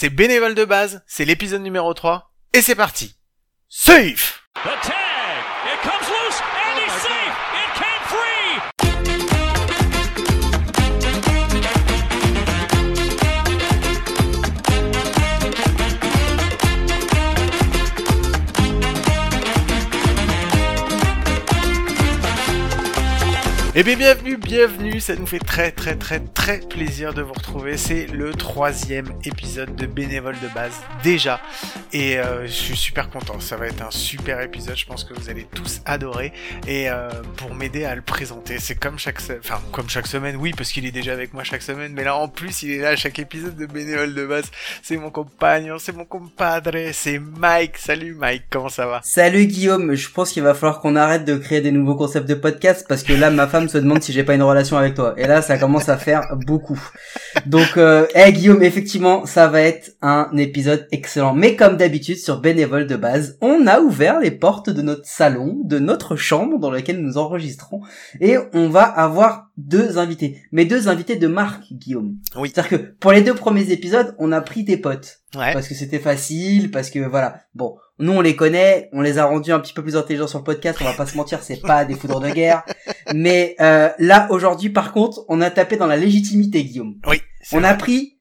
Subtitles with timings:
[0.00, 3.16] c'est bénévole de base, c'est l'épisode numéro 3, et c'est parti.
[3.68, 4.42] Safe!
[23.76, 27.76] Eh bien bienvenue, bienvenue, ça nous fait très très très très plaisir de vous retrouver.
[27.76, 30.72] C'est le troisième épisode de Bénévole de base
[31.04, 31.40] déjà.
[31.92, 35.14] Et euh, je suis super content, ça va être un super épisode, je pense que
[35.14, 36.32] vous allez tous adorer.
[36.66, 40.52] Et euh, pour m'aider à le présenter, c'est comme chaque enfin comme chaque semaine, oui,
[40.56, 42.88] parce qu'il est déjà avec moi chaque semaine, mais là en plus il est là
[42.88, 44.50] à chaque épisode de Bénévole de base.
[44.82, 47.78] C'est mon compagnon, c'est mon compadre, c'est Mike.
[47.78, 49.00] Salut Mike, comment ça va?
[49.04, 52.34] Salut Guillaume, je pense qu'il va falloir qu'on arrête de créer des nouveaux concepts de
[52.34, 55.14] podcast parce que là ma femme se demande si j'ai pas une relation avec toi.
[55.16, 56.80] Et là, ça commence à faire beaucoup.
[57.46, 61.34] Donc, euh, hey, Guillaume, effectivement, ça va être un épisode excellent.
[61.34, 65.56] Mais comme d'habitude, sur Bénévole de base, on a ouvert les portes de notre salon,
[65.64, 67.80] de notre chambre dans laquelle nous enregistrons.
[68.20, 70.42] Et on va avoir deux invités.
[70.52, 72.16] Mais deux invités de marque, Guillaume.
[72.36, 72.50] Oui.
[72.52, 75.20] C'est-à-dire que pour les deux premiers épisodes, on a pris tes potes.
[75.36, 75.52] Ouais.
[75.52, 77.40] Parce que c'était facile, parce que voilà.
[77.54, 80.38] Bon, nous on les connaît, on les a rendus un petit peu plus intelligents sur
[80.38, 82.64] le podcast, on va pas se mentir, c'est pas des foudres de guerre.
[83.14, 86.96] Mais euh, là aujourd'hui par contre, on a tapé dans la légitimité Guillaume.
[87.06, 87.20] Oui.
[87.52, 88.18] On a pris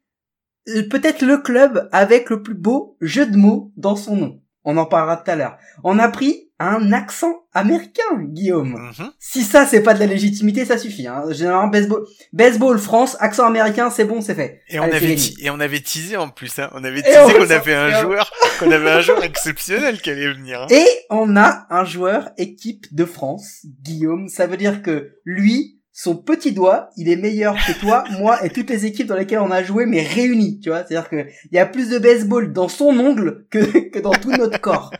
[0.69, 4.41] euh, peut-être le club avec le plus beau jeu de mots dans son nom.
[4.69, 5.57] On en parlera tout à l'heure.
[5.83, 8.91] On a pris un accent américain, Guillaume.
[8.97, 9.11] Mhm.
[9.17, 11.07] Si ça c'est pas de la légitimité, ça suffit.
[11.07, 11.23] Hein.
[11.31, 12.03] Généralement baseball,
[12.33, 14.61] baseball France, accent américain, c'est bon, c'est fait.
[14.69, 16.69] Et on Allez, avait et on avait teasé en plus hein.
[16.73, 20.33] On avait teasé on qu'on avait un joueur qu'on avait un joueur exceptionnel qui allait
[20.33, 20.61] venir.
[20.63, 20.67] hein.
[20.69, 24.27] Et on a un joueur équipe de France, Guillaume.
[24.27, 28.49] Ça veut dire que lui, son petit doigt, il est meilleur que toi, moi et
[28.49, 30.85] toutes les équipes dans lesquelles on a joué, mais réunies, tu vois.
[30.85, 34.31] C'est-à-dire que il y a plus de baseball dans son ongle que, que dans tout
[34.31, 34.91] notre corps.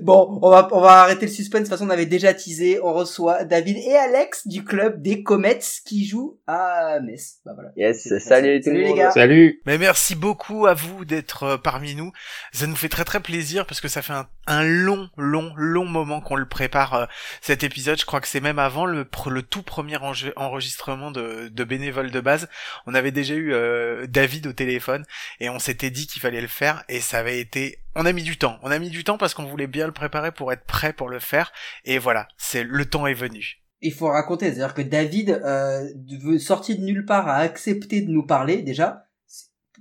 [0.00, 1.62] Bon, on va, on va arrêter le suspense.
[1.62, 2.78] De toute façon, on avait déjà teasé.
[2.80, 7.38] On reçoit David et Alex du club des Comets qui jouent à Metz.
[7.44, 7.70] Bah voilà.
[7.76, 9.10] Yes, salut tout salut le les gars.
[9.10, 9.60] Salut.
[9.66, 12.12] Mais merci beaucoup à vous d'être euh, parmi nous.
[12.52, 15.84] Ça nous fait très très plaisir parce que ça fait un, un long, long, long
[15.86, 17.06] moment qu'on le prépare euh,
[17.40, 17.98] cet épisode.
[17.98, 22.20] Je crois que c'est même avant le, le tout premier enje- enregistrement de, bénévoles de
[22.20, 22.48] base.
[22.86, 25.04] On avait déjà eu euh, David au téléphone
[25.40, 27.78] et on s'était dit qu'il fallait le faire et ça avait été.
[27.94, 28.58] On a mis du temps.
[28.62, 31.08] On a mis du temps parce qu'on voulait bien le préparer pour être prêt pour
[31.08, 31.52] le faire.
[31.84, 33.60] Et voilà, c'est le temps est venu.
[33.80, 38.24] il faut raconter, c'est-à-dire que David, euh, sorti de nulle part, a accepté de nous
[38.24, 39.06] parler déjà.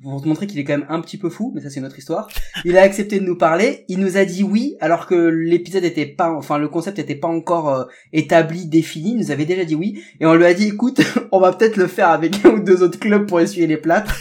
[0.02, 1.86] Pour te montrer qu'il est quand même un petit peu fou, mais ça c'est une
[1.86, 2.28] autre histoire.
[2.66, 3.86] Il a accepté de nous parler.
[3.88, 7.28] Il nous a dit oui, alors que l'épisode était pas, enfin le concept était pas
[7.28, 9.12] encore euh, établi, défini.
[9.12, 11.02] Il nous avait déjà dit oui, et on lui a dit écoute,
[11.32, 14.16] on va peut-être le faire avec un ou deux autres clubs pour essuyer les plâtres.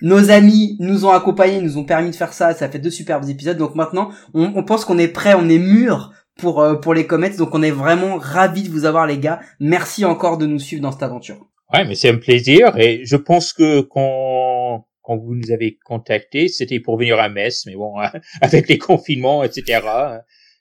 [0.00, 2.54] Nos amis nous ont accompagnés, nous ont permis de faire ça.
[2.54, 3.58] Ça fait deux superbes épisodes.
[3.58, 7.36] Donc maintenant, on, pense qu'on est prêt, on est mûr pour euh, pour les comètes.
[7.36, 9.40] Donc on est vraiment ravis de vous avoir les gars.
[9.60, 11.46] Merci encore de nous suivre dans cette aventure.
[11.74, 16.48] Ouais, mais c'est un plaisir et je pense que quand quand vous nous avez contacté,
[16.48, 17.94] c'était pour venir à Metz, mais bon,
[18.40, 19.80] avec les confinements, etc.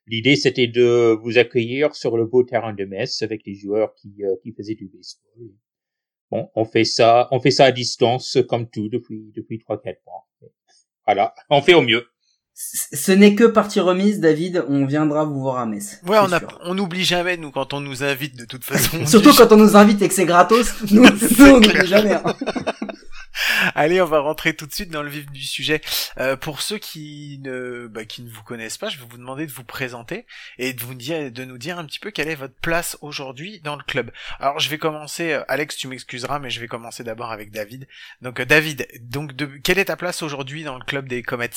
[0.05, 4.13] L'idée, c'était de vous accueillir sur le beau terrain de Metz avec les joueurs qui
[4.23, 5.49] euh, qui faisaient du baseball.
[6.29, 10.01] Bon, on fait ça, on fait ça à distance comme tout depuis depuis trois quatre
[10.05, 10.27] mois.
[11.07, 12.05] Voilà, on fait au mieux.
[12.57, 14.63] Ce n'est que partie remise, David.
[14.69, 15.99] On viendra vous voir à Metz.
[16.07, 16.59] Ouais, on a, sûr.
[16.63, 18.99] on n'oublie jamais nous quand on nous invite de toute façon.
[19.01, 22.13] on Surtout quand on nous invite et que c'est gratos, nous, nous on n'oublie jamais.
[22.13, 22.35] hein.
[23.73, 25.81] Allez, on va rentrer tout de suite dans le vif du sujet.
[26.19, 29.45] Euh, pour ceux qui ne, bah, qui ne vous connaissent pas, je vais vous demander
[29.47, 30.25] de vous présenter
[30.57, 33.61] et de vous dire, de nous dire un petit peu quelle est votre place aujourd'hui
[33.61, 34.11] dans le club.
[34.39, 35.31] Alors, je vais commencer.
[35.31, 37.87] euh, Alex, tu m'excuseras, mais je vais commencer d'abord avec David.
[38.21, 39.31] Donc, euh, David, donc,
[39.63, 41.49] quelle est ta place aujourd'hui dans le club des Comets?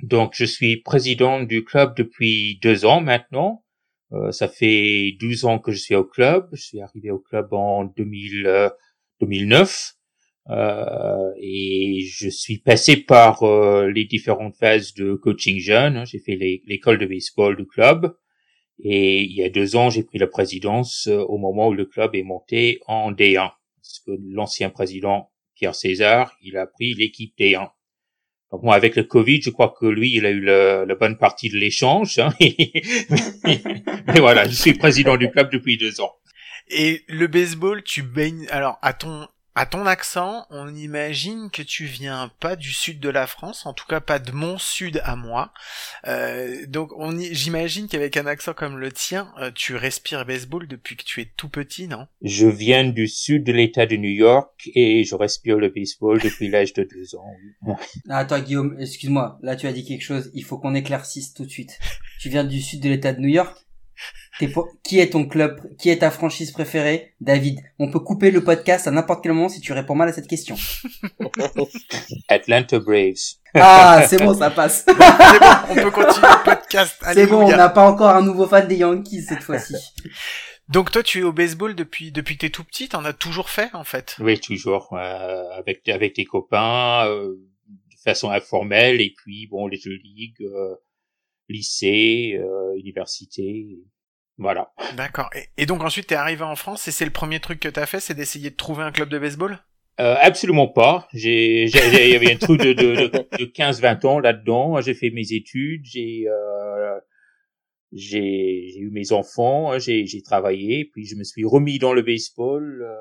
[0.00, 3.64] Donc, je suis président du club depuis deux ans maintenant.
[4.30, 6.46] Ça fait 12 ans que je suis au club.
[6.52, 8.68] Je suis arrivé au club en 2000, euh,
[9.20, 9.94] 2009.
[10.50, 15.96] Euh, et je suis passé par euh, les différentes phases de coaching jeune.
[15.98, 16.04] hein.
[16.04, 16.36] J'ai fait
[16.66, 18.16] l'école de baseball du club.
[18.84, 21.84] Et il y a deux ans, j'ai pris la présidence euh, au moment où le
[21.86, 23.50] club est monté en D1.
[23.76, 27.68] Parce que l'ancien président, Pierre César, il a pris l'équipe D1.
[28.50, 31.48] Donc moi, avec le Covid, je crois que lui, il a eu la bonne partie
[31.48, 32.18] de l'échange.
[32.18, 32.34] hein.
[32.40, 36.12] Mais voilà, je suis président du club depuis deux ans.
[36.68, 38.46] Et le baseball, tu baignes.
[38.50, 43.10] Alors, à ton à ton accent, on imagine que tu viens pas du sud de
[43.10, 45.52] la France, en tout cas pas de mon sud à moi.
[46.06, 50.96] Euh, donc on j'imagine qu'avec un accent comme le tien, euh, tu respires baseball depuis
[50.96, 52.06] que tu es tout petit, non?
[52.22, 56.48] Je viens du sud de l'État de New York et je respire le baseball depuis
[56.50, 57.26] l'âge de deux ans.
[58.08, 61.44] Ah, attends Guillaume, excuse-moi, là tu as dit quelque chose, il faut qu'on éclaircisse tout
[61.44, 61.78] de suite.
[62.20, 63.54] Tu viens du sud de l'État de New York
[64.82, 67.14] qui est ton club Qui est ta franchise préférée?
[67.20, 70.12] David, on peut couper le podcast à n'importe quel moment si tu réponds mal à
[70.12, 70.56] cette question.
[72.28, 73.36] Atlanta Braves.
[73.54, 74.84] Ah, c'est bon, ça passe.
[74.86, 75.04] c'est bon,
[75.70, 76.96] on peut continuer le podcast.
[77.12, 79.74] C'est bon, on n'a pas encore un nouveau fan des Yankees cette fois-ci.
[80.68, 83.50] Donc toi, tu es au baseball depuis depuis que t'es tout petit, t'en as toujours
[83.50, 84.16] fait en fait?
[84.20, 87.34] Oui, toujours euh, avec avec tes copains, euh,
[87.68, 90.76] de façon informelle, et puis bon les jeux ligues, euh,
[91.48, 93.78] lycée, euh, université.
[94.38, 94.72] Voilà.
[94.96, 95.30] D'accord.
[95.56, 98.00] Et, donc ensuite, t'es arrivé en France et c'est le premier truc que t'as fait,
[98.00, 99.58] c'est d'essayer de trouver un club de baseball?
[100.00, 101.06] Euh, absolument pas.
[101.12, 104.80] J'ai, il y avait un truc de, de, de, 15-20 ans là-dedans.
[104.80, 106.98] J'ai fait mes études, j'ai, euh,
[107.92, 112.82] j'ai, eu mes enfants, j'ai, j'ai travaillé, puis je me suis remis dans le baseball
[112.82, 112.94] euh,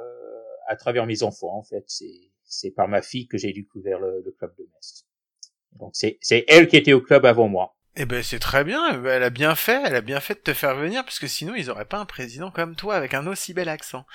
[0.68, 1.58] à travers mes enfants.
[1.58, 5.06] En fait, c'est, c'est par ma fille que j'ai découvert le, le, club de Metz.
[5.80, 7.78] Donc c'est, c'est elle qui était au club avant moi.
[7.98, 10.54] Eh ben c'est très bien, elle a bien fait, elle a bien fait de te
[10.54, 13.54] faire venir parce que sinon ils auraient pas un président comme toi avec un aussi
[13.54, 14.06] bel accent.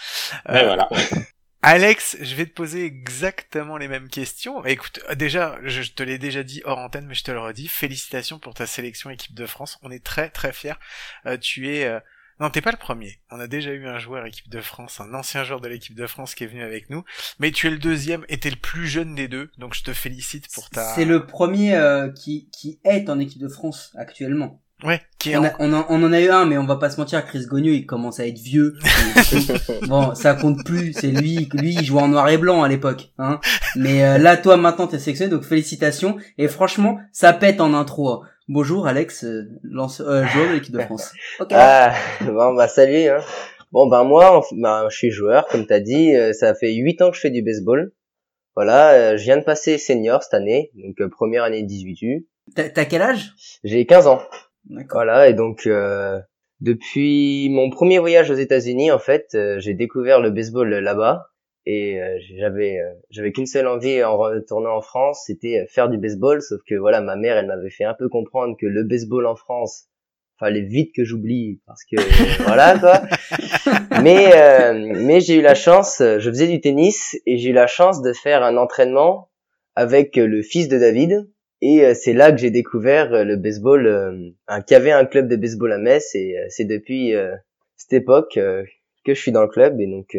[0.49, 0.89] Euh, voilà.
[1.63, 4.65] Alex, je vais te poser exactement les mêmes questions.
[4.65, 7.67] Écoute, déjà, je te l'ai déjà dit hors antenne, mais je te le redis.
[7.67, 9.79] Félicitations pour ta sélection équipe de France.
[9.83, 10.79] On est très très fiers.
[11.27, 11.99] Euh, tu es euh,
[12.39, 13.19] non, t'es pas le premier.
[13.31, 16.07] On a déjà eu un joueur équipe de France, un ancien joueur de l'équipe de
[16.07, 17.03] France qui est venu avec nous.
[17.39, 19.93] Mais tu es le deuxième et t'es le plus jeune des deux, donc je te
[19.93, 20.95] félicite pour ta...
[20.95, 24.61] C'est le premier euh, qui, qui est en équipe de France actuellement.
[24.85, 27.47] Ouais, qui on, on, en, a eu un, mais on va pas se mentir, Chris
[27.47, 28.77] Gogno, il commence à être vieux.
[29.89, 33.11] bon, ça compte plus, c'est lui, lui, il jouait en noir et blanc à l'époque,
[33.17, 33.41] hein.
[33.75, 36.19] Mais euh, là, toi, maintenant, t'es sélectionné, donc félicitations.
[36.37, 38.11] Et franchement, ça pète en intro.
[38.11, 38.21] Hein.
[38.49, 41.13] Bonjour Alex, euh, lance, euh, joueur de l'équipe de France.
[41.51, 43.09] Ah, bon bah salut.
[43.09, 43.19] Hein.
[43.73, 46.15] Bon ben moi, bah, je suis joueur, comme t'as dit.
[46.15, 47.91] Euh, ça fait 8 ans que je fais du baseball.
[48.55, 52.25] Voilà, euh, je viens de passer senior cette année, donc première année 18U.
[52.55, 53.33] T'as quel âge?
[53.65, 54.23] J'ai 15 ans.
[54.93, 55.69] Voilà, et donc
[56.61, 61.27] depuis mon premier voyage aux États-Unis, en fait, j'ai découvert le baseball là-bas
[61.67, 65.89] et euh, j'avais euh, j'avais qu'une seule envie en retournant en France, c'était euh, faire
[65.89, 66.41] du baseball.
[66.41, 69.35] Sauf que voilà, ma mère, elle m'avait fait un peu comprendre que le baseball en
[69.35, 69.89] France,
[70.39, 71.97] fallait vite que j'oublie parce que
[72.45, 73.03] voilà quoi.
[74.03, 74.31] Mais
[74.95, 78.13] mais j'ai eu la chance, je faisais du tennis et j'ai eu la chance de
[78.13, 79.31] faire un entraînement
[79.75, 81.31] avec le fils de David.
[81.63, 85.37] Et c'est là que j'ai découvert le baseball, un qu'il y avait un club de
[85.37, 87.15] baseball à Metz et c'est depuis
[87.77, 90.15] cette époque que je suis dans le club et donc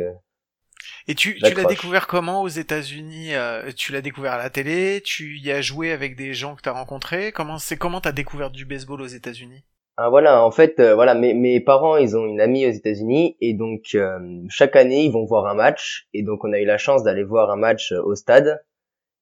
[1.09, 5.01] et tu, tu l'as découvert comment aux États-Unis euh, Tu l'as découvert à la télé
[5.03, 8.11] Tu y as joué avec des gens que tu as rencontrés Comment c'est comment t'as
[8.11, 9.63] découvert du baseball aux États-Unis?
[9.99, 13.35] Ah voilà, en fait, euh, voilà, mes, mes parents, ils ont une amie aux États-Unis
[13.41, 16.65] et donc euh, chaque année, ils vont voir un match et donc on a eu
[16.65, 18.63] la chance d'aller voir un match au stade.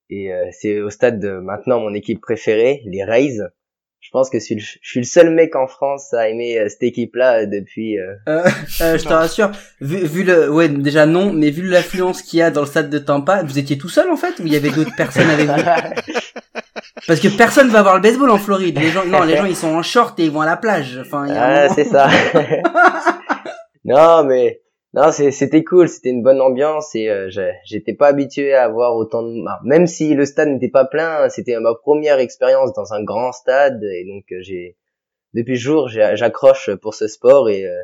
[0.10, 3.40] Et c'est au stade de maintenant mon équipe préférée, les Rays.
[4.06, 7.40] Je pense que je suis le seul mec en France à aimer euh, cette équipe-là
[7.40, 7.98] euh, depuis.
[7.98, 8.14] Euh...
[8.28, 8.44] Euh,
[8.82, 9.50] euh, je te rassure,
[9.82, 12.92] vu, vu, le, ouais, déjà non, mais vu l'affluence qu'il y a dans le stade
[12.92, 15.48] de Tampa, vous étiez tout seul en fait, ou il y avait d'autres personnes avec
[15.48, 15.56] vous?
[17.08, 18.78] Parce que personne va voir le baseball en Floride.
[18.78, 21.00] Les gens, non, les gens ils sont en short et ils vont à la plage.
[21.02, 22.08] Enfin, ah, c'est ça.
[23.86, 24.62] non, mais
[24.96, 27.30] non, c'était cool, c'était une bonne ambiance et euh,
[27.66, 31.60] j'étais pas habitué à avoir autant de même si le stade n'était pas plein, c'était
[31.60, 34.78] ma première expérience dans un grand stade et donc euh, j'ai
[35.34, 37.76] depuis jour j'accroche pour ce sport et euh,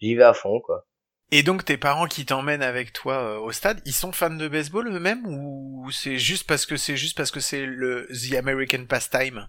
[0.00, 0.86] j'y vais à fond quoi.
[1.32, 4.86] Et donc tes parents qui t'emmènent avec toi au stade, ils sont fans de baseball
[4.86, 9.48] eux-mêmes ou c'est juste parce que c'est juste parce que c'est le The American Pastime?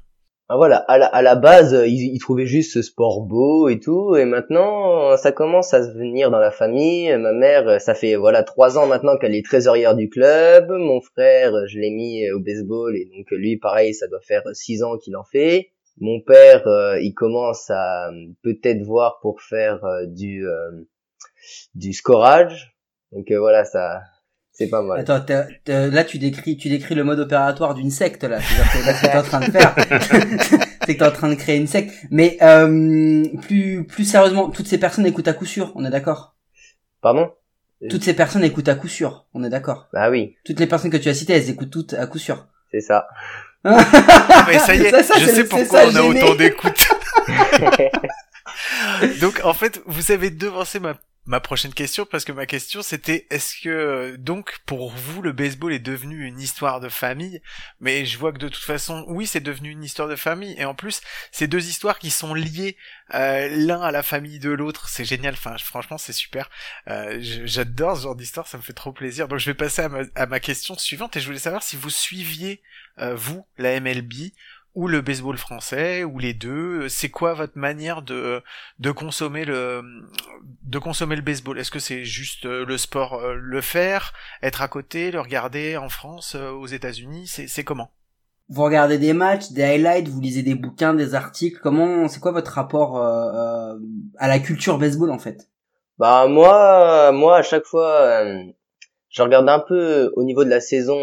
[0.57, 3.79] Voilà, à la, à la base, euh, ils, ils, trouvaient juste ce sport beau et
[3.79, 7.15] tout, et maintenant, ça commence à se venir dans la famille.
[7.17, 10.71] Ma mère, ça fait voilà trois ans maintenant qu'elle est trésorière du club.
[10.71, 14.81] Mon frère, je l'ai mis au baseball, et donc lui, pareil, ça doit faire six
[14.81, 15.69] ans qu'il en fait.
[15.99, 18.09] Mon père, euh, il commence à
[18.41, 20.45] peut-être voir pour faire euh, du
[21.75, 22.75] du scorage.
[23.11, 24.01] Donc voilà, ça
[24.59, 24.99] c'est pas mal.
[24.99, 25.23] Attends,
[25.67, 28.39] là tu décris, tu décris le mode opératoire d'une secte là.
[28.41, 29.73] C'est ce que t'es en train de faire.
[30.85, 31.93] c'est que t'es en train de créer une secte.
[32.11, 35.71] Mais euh, plus plus sérieusement, toutes ces personnes écoutent à coup sûr.
[35.75, 36.35] On est d'accord?
[37.01, 37.31] Pardon?
[37.89, 39.25] Toutes ces personnes écoutent à coup sûr.
[39.33, 40.35] On est d'accord Bah oui.
[40.43, 42.45] Toutes les personnes que tu as citées, elles écoutent toutes à coup sûr.
[42.69, 43.07] C'est ça.
[43.63, 46.85] Mais ça y est, je sais pourquoi on a autant d'écoute.
[49.21, 50.95] Donc en fait, vous avez devancé ma
[51.29, 55.71] ma prochaine question parce que ma question c'était est-ce que donc pour vous le baseball
[55.71, 57.39] est devenu une histoire de famille?
[57.79, 60.55] Mais je vois que de toute façon oui c'est devenu une histoire de famille.
[60.57, 62.77] Et en plus c'est deux histoires qui sont liées
[63.13, 65.35] euh, l'un à la famille de l'autre c'est génial.
[65.35, 66.49] Franchement c'est super.
[66.87, 69.27] Euh, j'adore ce genre d'histoire ça me fait trop plaisir.
[69.27, 71.75] Donc je vais passer à ma, à ma question suivante et je voulais savoir si
[71.75, 72.63] vous suiviez
[72.97, 74.31] euh, vous la MLB
[74.75, 76.87] ou le baseball français ou les deux.
[76.89, 78.41] C'est quoi votre manière de
[78.79, 79.81] de consommer le
[80.63, 81.59] de consommer le baseball?
[81.59, 85.77] Est-ce que c'est juste euh, le sport euh, le faire être à côté le regarder
[85.77, 87.27] en France euh, aux États-Unis?
[87.27, 87.91] C'est c'est comment?
[88.51, 91.59] Vous regardez des matchs, des highlights, vous lisez des bouquins, des articles.
[91.61, 93.75] Comment, c'est quoi votre rapport euh,
[94.17, 95.49] à la culture baseball en fait?
[95.99, 98.23] Bah moi, moi à chaque fois,
[99.09, 100.97] je regarde un peu au niveau de la saison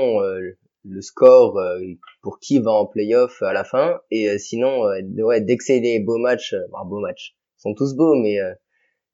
[0.89, 1.81] le score euh,
[2.23, 4.01] pour qui va en playoff à la fin.
[4.11, 7.63] Et euh, sinon euh, ouais dès que c'est les beaux matchs bah, beaux matchs ils
[7.63, 8.39] sont tous beaux mais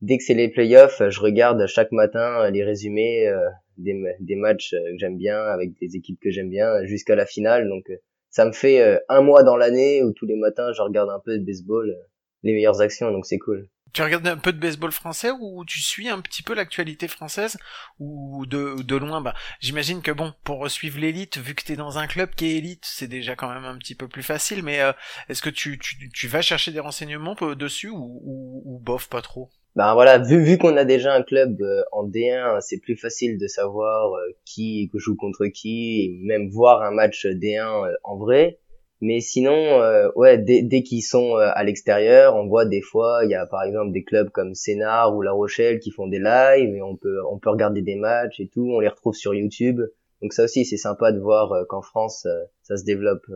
[0.01, 3.33] dès que c'est les playoffs je regarde chaque matin les résumés
[3.79, 7.69] des, des matchs que j'aime bien avec des équipes que j'aime bien jusqu'à la finale.
[7.69, 7.85] Donc
[8.31, 11.39] ça me fait un mois dans l'année où tous les matins je regarde un peu
[11.39, 11.95] de baseball
[12.43, 13.13] les meilleures actions.
[13.13, 16.43] Donc c'est cool tu regardes un peu de baseball français ou tu suis un petit
[16.43, 17.59] peu l'actualité française
[17.99, 19.21] ou de, de loin?
[19.21, 22.57] Bah j'imagine que bon pour suivre l'élite vu que t'es dans un club qui est
[22.57, 24.93] élite c'est déjà quand même un petit peu plus facile mais euh,
[25.29, 29.23] est-ce que tu, tu, tu, vas chercher des renseignements dessus ou, ou, ou bof pas
[29.23, 29.51] trop?
[29.77, 33.39] Ben voilà vu vu qu'on a déjà un club euh, en D1 c'est plus facile
[33.39, 38.59] de savoir euh, qui joue contre qui et même voir un match D1 en vrai
[39.03, 43.23] mais sinon, euh, ouais, dès, dès qu'ils sont euh, à l'extérieur, on voit des fois,
[43.25, 46.21] il y a par exemple des clubs comme Sénard ou La Rochelle qui font des
[46.21, 48.65] lives et on peut on peut regarder des matchs et tout.
[48.71, 49.81] On les retrouve sur YouTube.
[50.23, 52.29] Donc ça aussi, c'est sympa de voir euh, qu'en France,
[52.63, 53.27] ça se développe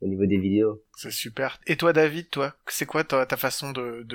[0.00, 0.80] au niveau des vidéos.
[0.96, 1.58] C'est super.
[1.66, 4.06] Et toi, David, toi, c'est quoi ta, ta façon de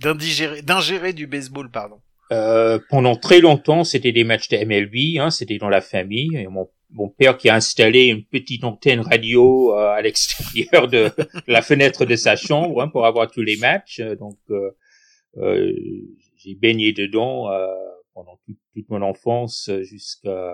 [0.00, 2.00] d'ingérer d'ingérer du baseball, pardon?
[2.32, 6.36] Euh, pendant très longtemps, c'était des matchs de MLB, hein, c'était dans la famille.
[6.36, 11.10] Et mon mon père qui a installé une petite antenne radio euh, à l'extérieur de
[11.46, 14.00] la fenêtre de sa chambre hein, pour avoir tous les matchs.
[14.00, 14.70] Donc, euh,
[15.36, 15.72] euh
[16.36, 17.66] j'ai baigné dedans euh,
[18.12, 20.52] pendant toute, mon enfance jusqu'à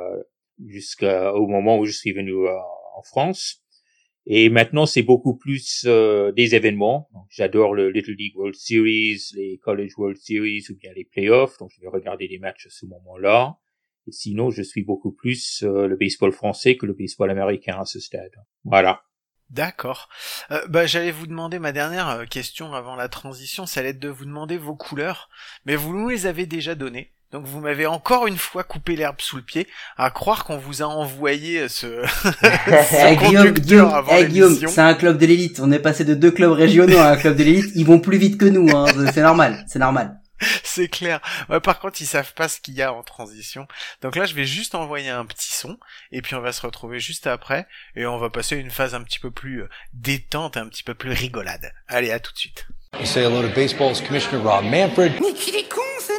[0.64, 3.64] jusqu'au moment où je suis venu en France.
[4.26, 7.09] Et maintenant, c'est beaucoup plus des événements.
[7.28, 11.59] J'adore le Little League World Series, les College World Series ou bien les playoffs.
[11.59, 13.59] Donc, je vais regarder les matchs à ce moment-là
[14.09, 18.00] sinon, je suis beaucoup plus euh, le baseball français que le baseball américain à ce
[18.00, 18.33] stade.
[18.64, 19.02] Voilà.
[19.50, 20.09] D'accord.
[20.52, 23.99] Euh, bah, j'allais vous demander ma dernière euh, question avant la transition, ça allait être
[23.99, 25.28] de vous demander vos couleurs,
[25.66, 27.12] mais vous nous les avez déjà données.
[27.33, 30.83] Donc vous m'avez encore une fois coupé l'herbe sous le pied, à croire qu'on vous
[30.83, 33.52] a envoyé ce, ce Guillaume,
[34.28, 35.61] Guillaume, c'est un club de l'élite.
[35.61, 37.71] On est passé de deux clubs régionaux à un club de l'élite.
[37.76, 38.87] Ils vont plus vite que nous, hein.
[39.12, 40.20] c'est normal, c'est normal.
[40.64, 41.20] c'est clair.
[41.62, 43.66] par contre, ils savent pas ce qu'il y a en transition.
[44.02, 45.78] Donc là, je vais juste envoyer un petit son,
[46.12, 47.66] et puis on va se retrouver juste après,
[47.97, 50.94] et on va passer une phase un petit peu plus euh, détente, un petit peu
[50.94, 51.73] plus rigolade.
[51.88, 52.66] Allez, à tout de suite.
[53.04, 55.12] say hello to baseball's commissioner Rob Manfred.
[55.20, 56.12] Mais qu'il est con, ce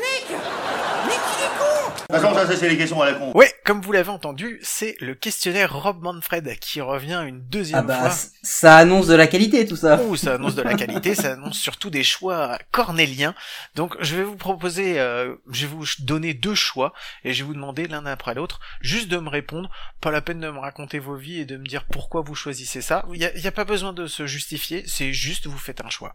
[2.12, 3.32] mec ça, c'est les questions à la con.
[3.34, 7.84] Ouais, comme vous l'avez entendu, c'est le questionnaire Rob Manfred qui revient une deuxième ah
[7.84, 8.30] bah, fois.
[8.44, 10.00] Ça annonce de la qualité, tout ça.
[10.08, 13.36] Oh, ça annonce de la qualité, ça annonce surtout des choix cornéliens.
[13.76, 17.48] Donc, je vais vous proposer, euh, je vais vous donner deux choix et je vais
[17.48, 19.70] vous demander l'un après l'autre juste de me répondre.
[20.02, 22.82] Pas la peine de me raconter vos vies et de me dire pourquoi vous choisissez
[22.82, 23.06] ça.
[23.14, 26.14] Il y a, pas besoin de se justifier, c'est juste vous faites un choix.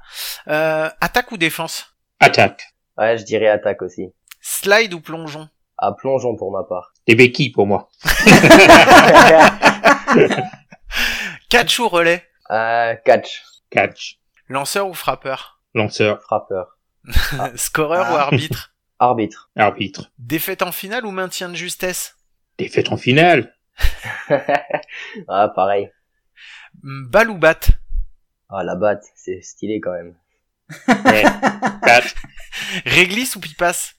[0.49, 1.97] Euh, attaque ou défense?
[2.21, 2.75] Attaque.
[2.97, 4.12] Ouais, je dirais attaque aussi.
[4.41, 5.49] Slide ou plongeon?
[5.78, 6.92] À plongeon pour ma part.
[7.06, 7.88] Des béquilles pour moi.
[11.49, 12.25] catch ou relais?
[12.50, 13.42] Euh, Catch.
[13.71, 14.18] Catch.
[14.49, 15.61] Lanceur ou frappeur?
[15.75, 16.23] Lanceur.
[16.23, 16.78] Frappeur.
[17.56, 18.73] Scoreur ou arbitre?
[18.99, 19.50] Arbitre.
[19.56, 20.11] Arbitre.
[20.18, 22.16] Défaite en finale ou maintien de justesse?
[22.56, 23.54] Défaite en finale.
[25.28, 25.90] ah, pareil.
[26.83, 27.73] Balle ou batte?
[28.49, 30.14] Ah, la batte, c'est stylé quand même.
[31.04, 31.25] ouais.
[32.87, 33.96] Réglisse ou pipasse?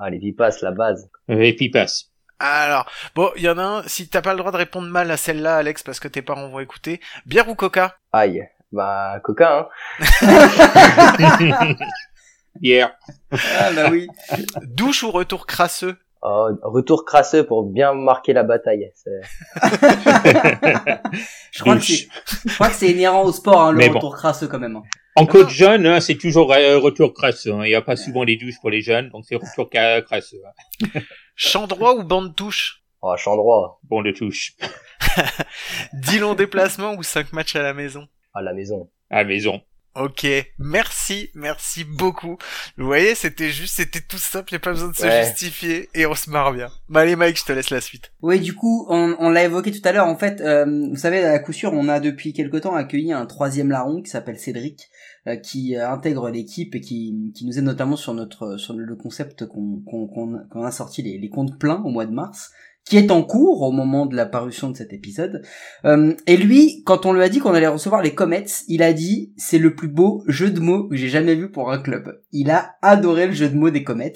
[0.00, 1.10] Ah, les pipas, la base.
[1.26, 2.04] Les pipas.
[2.38, 5.10] Alors, bon, il y en a un, si t'as pas le droit de répondre mal
[5.10, 7.96] à celle-là, Alex, parce que tes parents vont écouter, bière ou coca?
[8.12, 9.68] Aïe, bah, coca,
[10.00, 11.74] hein
[12.60, 12.92] Bière.
[13.32, 14.06] ah, bah oui.
[14.62, 15.96] Douche ou retour crasseux?
[16.22, 18.92] Oh, retour crasseux pour bien marquer la bataille.
[21.52, 24.58] je, crois que je crois que c'est inhérent au sport, hein, le retour crasseux quand
[24.58, 24.80] même.
[25.18, 25.22] Hein.
[25.22, 27.52] En coach jeune, hein, c'est toujours euh, retour crasseux.
[27.52, 27.64] Hein.
[27.64, 30.40] Il n'y a pas souvent les douches pour les jeunes, donc c'est retour crasseux.
[30.94, 31.00] Hein.
[31.36, 32.82] champ droit ou bande touche?
[33.02, 33.80] Oh, champ droit.
[33.84, 34.54] Bon de touche.
[35.92, 38.90] 10 longs déplacements ou 5 matchs à la maison À la maison.
[39.10, 39.60] À la maison.
[39.94, 40.26] Ok,
[40.58, 42.38] merci, merci beaucoup.
[42.76, 45.24] Vous voyez, c'était juste, c'était tout simple, il a pas besoin de se Ouais.
[45.24, 46.68] justifier et on se marre bien.
[46.88, 48.12] Bah allez Mike, je te laisse la suite.
[48.22, 50.06] Oui, du coup, on, on l'a évoqué tout à l'heure.
[50.06, 53.26] En fait, euh, vous savez, à coup sûr, on a depuis quelque temps accueilli un
[53.26, 54.88] troisième larron qui s'appelle Cédric,
[55.42, 59.46] qui euh, intègre l'équipe et qui, qui nous aide notamment sur notre sur le concept
[59.46, 62.50] qu'on qu'on a sorti les, les comptes pleins au mois de mars
[62.88, 65.42] qui est en cours au moment de la parution de cet épisode.
[65.84, 68.92] Euh, et lui, quand on lui a dit qu'on allait recevoir les Comets, il a
[68.92, 72.20] dit c'est le plus beau jeu de mots que j'ai jamais vu pour un club.
[72.32, 74.14] Il a adoré le jeu de mots des Comets.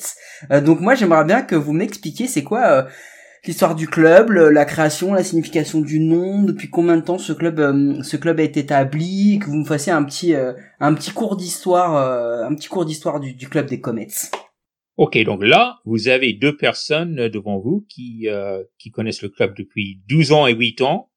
[0.50, 2.82] Euh, donc moi, j'aimerais bien que vous m'expliquiez c'est quoi euh,
[3.44, 7.32] l'histoire du club, le- la création, la signification du nom, depuis combien de temps ce
[7.32, 10.94] club euh, ce club a été établi, que vous me fassiez un petit euh, un
[10.94, 14.08] petit cours d'histoire euh, un petit cours d'histoire du, du club des Comets.
[14.96, 19.54] Ok, donc là, vous avez deux personnes devant vous qui, euh, qui connaissent le club
[19.56, 21.10] depuis 12 ans et 8 ans,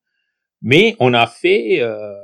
[0.62, 1.82] mais on a fait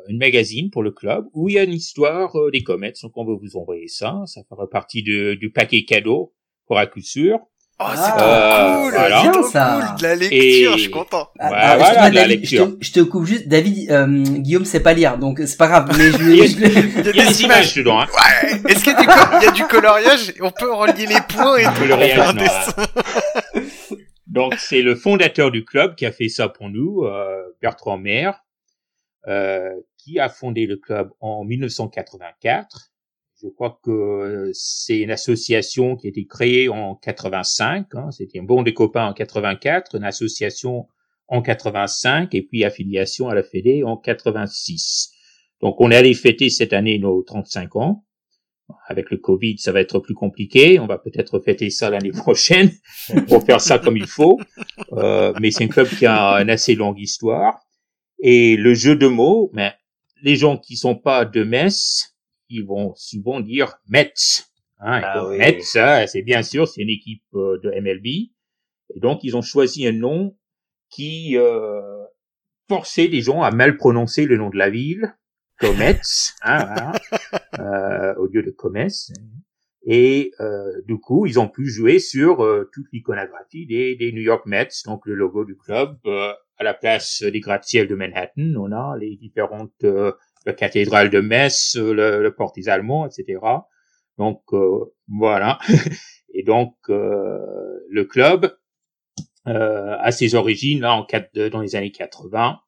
[0.08, 3.25] une magazine pour le club où il y a une histoire des Comets, donc on
[3.25, 6.34] va vous envoyer ça, ça fera partie du paquet cadeau
[6.65, 7.38] pour à coup sûr.
[7.83, 9.21] Oh, Ah, c'est trop cool, voilà.
[9.23, 9.79] c'est trop Bien, ça.
[9.89, 11.29] cool, de la lecture, Et- je suis content.
[11.39, 12.65] Ah, Ouais, ah, voilà, de la David, lecture.
[12.67, 15.67] Je te, je te coupe juste, David, euh, Guillaume sait pas lire, donc c'est pas
[15.67, 15.89] grave.
[15.97, 17.73] Mais je, Il y a- je- Il y a Il y a des des images
[17.75, 18.07] dedans, hein.
[18.13, 20.33] Ouais, est-ce qu'il y a du, co- il y a du coloriage?
[20.41, 21.71] On peut relier les points et tout.
[21.79, 22.73] coloriage, non, dessin.
[24.27, 28.41] Donc c'est le fondateur du club qui a fait ça pour nous, euh, Bertrand Maire,
[29.27, 32.90] euh, qui a fondé le club en 1984.
[33.43, 37.88] Je crois que c'est une association qui a été créée en 85.
[37.95, 40.88] Hein, C'était un bon des copains en 84, une association
[41.27, 45.12] en 85 et puis affiliation à la Fédé en 86.
[45.62, 48.05] Donc on est allé fêter cette année nos 35 ans.
[48.88, 50.79] Avec le Covid, ça va être plus compliqué.
[50.79, 52.71] On va peut-être fêter ça l'année prochaine
[53.27, 54.39] pour faire ça comme il faut.
[54.93, 57.60] Euh, mais c'est un club qui a une assez longue histoire.
[58.19, 59.74] Et le jeu de mots, mais
[60.21, 62.11] les gens qui sont pas de Metz,
[62.51, 64.51] ils vont souvent dire Metz.
[64.79, 65.38] Hein, Ah oui.
[65.38, 68.05] Metz, hein, c'est bien sûr, c'est une équipe euh, de MLB.
[68.96, 70.36] Et donc, ils ont choisi un nom
[70.89, 71.81] qui euh,
[72.67, 75.15] forçait les gens à mal prononcer le nom de la ville,
[75.60, 76.01] Comets,
[76.41, 76.91] hein, voilà,
[77.60, 79.12] euh, au lieu de Comès.
[79.86, 84.22] Et euh, du coup, ils ont pu jouer sur euh, toute l'iconographie des, des New
[84.22, 85.98] York Mets, donc le logo du club.
[86.05, 90.12] euh, à la place des gratte-ciel de Manhattan, on a les différentes euh,
[90.45, 93.63] la cathédrale de Metz, euh, le, le port des Allemands, etc.
[94.18, 95.59] Donc euh, voilà.
[96.33, 97.39] Et donc euh,
[97.89, 98.55] le club
[99.48, 102.59] euh, a ses origines là en quatre- dans les années 80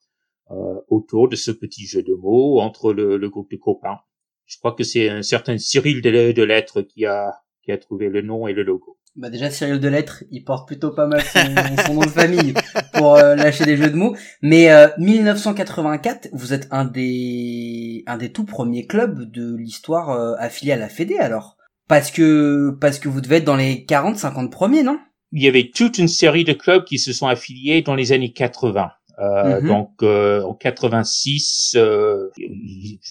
[0.51, 0.55] euh,
[0.89, 3.99] autour de ce petit jeu de mots entre le, le groupe de copains.
[4.45, 8.09] Je crois que c'est un certain Cyril de, de Lettres qui a qui a trouvé
[8.09, 8.97] le nom et le logo.
[9.15, 11.39] Bah déjà Cyril Delettre, il porte plutôt pas mal son,
[11.85, 12.55] son nom de famille
[12.93, 14.15] pour euh, lâcher des jeux de mots.
[14.41, 20.33] Mais euh, 1984, vous êtes un des un des tout premiers clubs de l'histoire euh,
[20.39, 21.57] affilié à la Fédé alors.
[21.87, 24.97] Parce que parce que vous devez être dans les 40 50 premiers, non?
[25.31, 28.33] Il y avait toute une série de clubs qui se sont affiliés dans les années
[28.33, 28.89] 80.
[29.19, 29.67] Euh, Mhm.
[29.67, 32.29] Donc euh, en 86, euh,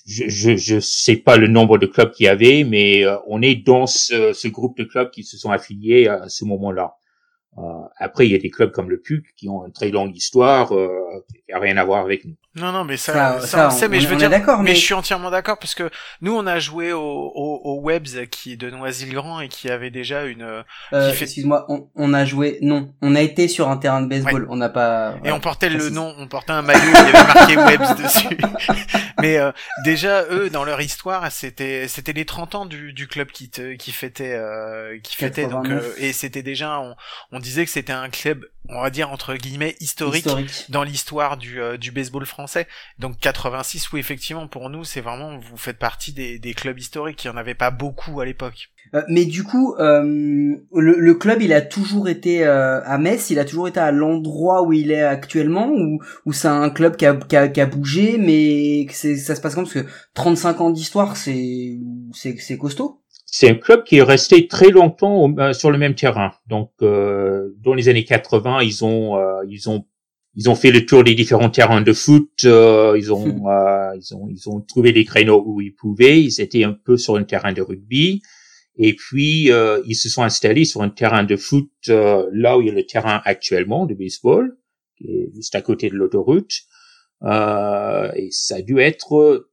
[0.06, 3.40] je, je je sais pas le nombre de clubs qu'il y avait, mais euh, on
[3.42, 6.94] est dans ce, ce groupe de clubs qui se sont affiliés à ce moment-là.
[7.58, 7.62] Euh,
[7.98, 10.72] après, il y a des clubs comme le PUC qui ont une très longue histoire,
[10.74, 10.88] euh,
[11.46, 12.34] qui a rien à voir avec nous.
[12.54, 14.58] Non, non, mais ça, Ça- ça, ça, on sait, mais on- je veux dire, d'accord,
[14.58, 14.70] mais...
[14.70, 18.26] mais- je suis entièrement d'accord parce que nous, on a joué au, au, au Webs
[18.30, 20.62] qui est de Noisy-le-Grand et qui avait déjà une, euh,
[21.12, 22.58] fait- Excuse-moi, on, on a joué.
[22.60, 24.46] Non, on a été sur un terrain de baseball.
[24.50, 25.14] On n'a pas.
[25.24, 28.36] et on portait le nom, on portait un maillot, il y avait marqué Webs dessus.
[29.20, 29.50] mais euh,
[29.84, 33.74] déjà, eux, dans leur histoire, c'était, c'était les 30 ans du, du club qui te,
[33.76, 35.84] qui fêtait, euh, qui fêtait, donc, 89.
[35.84, 36.94] euh, et c'était déjà, on,
[37.32, 40.26] on disait que c'était un club, on va dire entre guillemets historique.
[40.26, 40.66] historique.
[40.68, 42.66] dans l'histoire du, euh, du baseball français.
[42.98, 47.24] Donc 86, oui, effectivement, pour nous, c'est vraiment, vous faites partie des, des clubs historiques.
[47.24, 48.70] Il n'y en avait pas beaucoup à l'époque.
[48.94, 53.30] Euh, mais du coup, euh, le, le club, il a toujours été euh, à Metz,
[53.30, 56.96] il a toujours été à l'endroit où il est actuellement, ou, ou c'est un club
[56.96, 59.86] qui a, qui a, qui a bougé, mais que ça se passe comme parce que
[60.14, 61.78] 35 ans d'histoire, c'est,
[62.12, 63.01] c'est costaud.
[63.34, 66.32] C'est un club qui est resté très longtemps euh, sur le même terrain.
[66.48, 69.86] Donc, euh, dans les années 80, ils ont, euh, ils ont,
[70.34, 72.28] ils ont fait le tour des différents terrains de foot.
[72.44, 76.22] euh, ils ont, euh, ils ont, ils ont trouvé des créneaux où ils pouvaient.
[76.22, 78.20] Ils étaient un peu sur un terrain de rugby.
[78.76, 82.60] Et puis, euh, ils se sont installés sur un terrain de foot euh, là où
[82.60, 84.58] il y a le terrain actuellement de baseball,
[84.98, 86.52] qui est juste à côté de l'autoroute.
[87.22, 89.46] Euh, et ça a dû être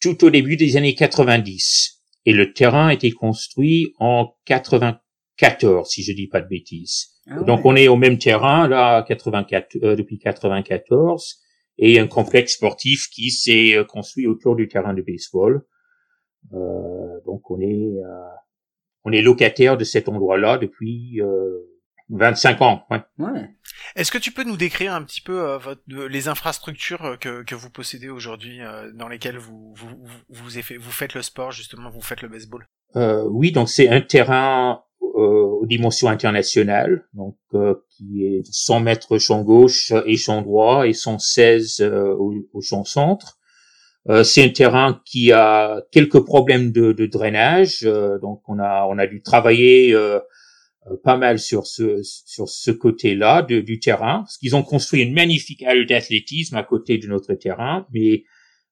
[0.00, 1.95] tout au début des années 90.
[2.26, 7.06] Et le terrain a été construit en 94, si je dis pas de bêtises.
[7.28, 11.40] Ah Donc on est au même terrain là 84 euh, depuis 94
[11.78, 15.62] et un complexe sportif qui s'est euh, construit autour du terrain de baseball.
[16.52, 17.94] donc on est
[19.04, 21.20] on est locataire de cet endroit-là depuis
[22.10, 22.86] 25 ans.
[22.90, 23.00] Ouais.
[23.18, 23.50] Ouais.
[23.96, 27.42] Est-ce que tu peux nous décrire un petit peu euh, votre, les infrastructures euh, que,
[27.42, 29.88] que vous possédez aujourd'hui, euh, dans lesquelles vous vous,
[30.28, 32.66] vous, vous, faites le sport justement, vous faites le baseball?
[32.96, 37.36] Euh, Oui, donc c'est un terrain aux dimensions internationales, donc
[37.88, 43.38] qui est 100 mètres champ gauche et champ droit et 116 au, au champ centre.
[44.24, 47.82] c'est un terrain qui a quelques problèmes de, de drainage,
[48.20, 50.18] donc on a on a dû travailler euh,
[51.02, 55.62] pas mal sur ce sur ce côté-là du terrain, parce qu'ils ont construit une magnifique
[55.62, 58.24] halle d'athlétisme à côté de notre terrain, mais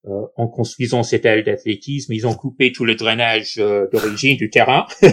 [0.06, 4.50] euh, en construisant cette halle d'athlétisme, ils ont coupé tout le drainage euh, d'origine du
[4.50, 4.86] terrain.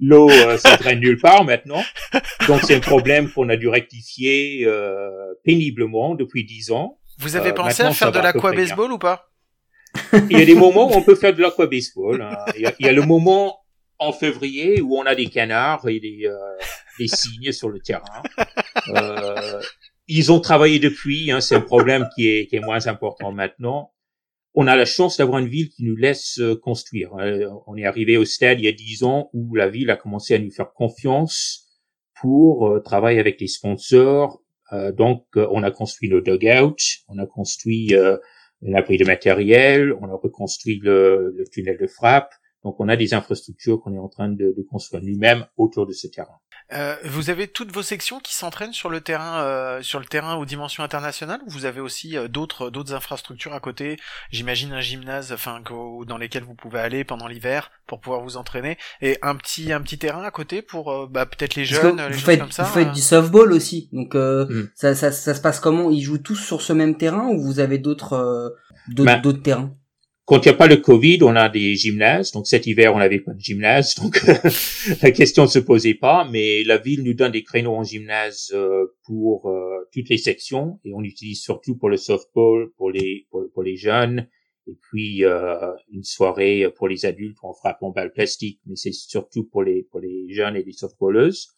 [0.00, 1.82] l'eau euh, se draine nulle part maintenant.
[2.46, 4.64] Donc c'est un problème qu'on a dû rectifier
[5.42, 7.00] péniblement depuis dix ans.
[7.18, 9.32] Vous avez pensé à faire de l'aqua baseball ou pas?
[10.30, 12.22] Il y a des moments où on peut faire de l'aqua baseball.
[12.22, 12.36] Hein.
[12.56, 13.56] il y a le moment
[13.98, 16.36] en février où on a des canards et des, euh,
[16.98, 18.22] des cygnes sur le terrain.
[18.88, 19.60] Euh,
[20.06, 23.92] ils ont travaillé depuis, hein, c'est un problème qui est, qui est moins important maintenant.
[24.54, 27.14] On a la chance d'avoir une ville qui nous laisse euh, construire.
[27.16, 29.96] Euh, on est arrivé au stade il y a dix ans où la ville a
[29.96, 31.66] commencé à nous faire confiance
[32.20, 34.42] pour travailler avec les sponsors.
[34.94, 36.74] donc, on a construit le dugout,
[37.06, 42.32] on a construit un abri de matériel, on a reconstruit le, le tunnel de frappe,
[42.64, 45.92] donc on a des infrastructures qu'on est en train de, de construire nous-mêmes autour de
[45.92, 46.38] ce terrain.
[46.74, 50.34] Euh, vous avez toutes vos sections qui s'entraînent sur le terrain, euh, sur le terrain
[50.36, 53.96] aux dimensions internationales, ou vous avez aussi euh, d'autres d'autres infrastructures à côté?
[54.30, 55.62] J'imagine un gymnase, enfin
[56.06, 59.80] dans lesquels vous pouvez aller pendant l'hiver pour pouvoir vous entraîner, et un petit un
[59.80, 62.64] petit terrain à côté pour euh, bah, peut-être les jeunes, les vous faites, comme ça.
[62.64, 64.68] Vous faites du softball aussi, donc mm.
[64.74, 65.90] ça, ça, ça se passe comment?
[65.90, 68.54] Ils jouent tous sur ce même terrain ou vous avez d'autres
[68.88, 69.72] d'autres bah, d'autres terrains?
[70.28, 72.32] Quand il n'y a pas le Covid, on a des gymnases.
[72.32, 74.20] Donc cet hiver, on n'avait pas de gymnase, donc
[75.02, 76.28] la question ne se posait pas.
[76.30, 80.80] Mais la ville nous donne des créneaux en gymnase euh, pour euh, toutes les sections
[80.84, 84.28] et on utilise surtout pour le softball, pour les pour, les jeunes
[84.66, 88.60] et puis euh, une soirée pour les adultes où on frappe en balle plastique.
[88.66, 91.48] Mais c'est surtout pour les pour les jeunes et les softballeuses.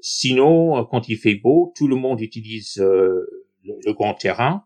[0.00, 4.64] Sinon, quand il fait beau, tout le monde utilise le grand terrain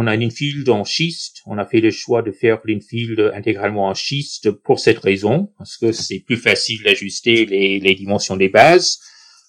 [0.00, 1.42] on a une infield en schiste.
[1.44, 5.76] On a fait le choix de faire l'infield intégralement en schiste pour cette raison, parce
[5.76, 9.00] que c'est plus facile d'ajuster les, les, dimensions des bases.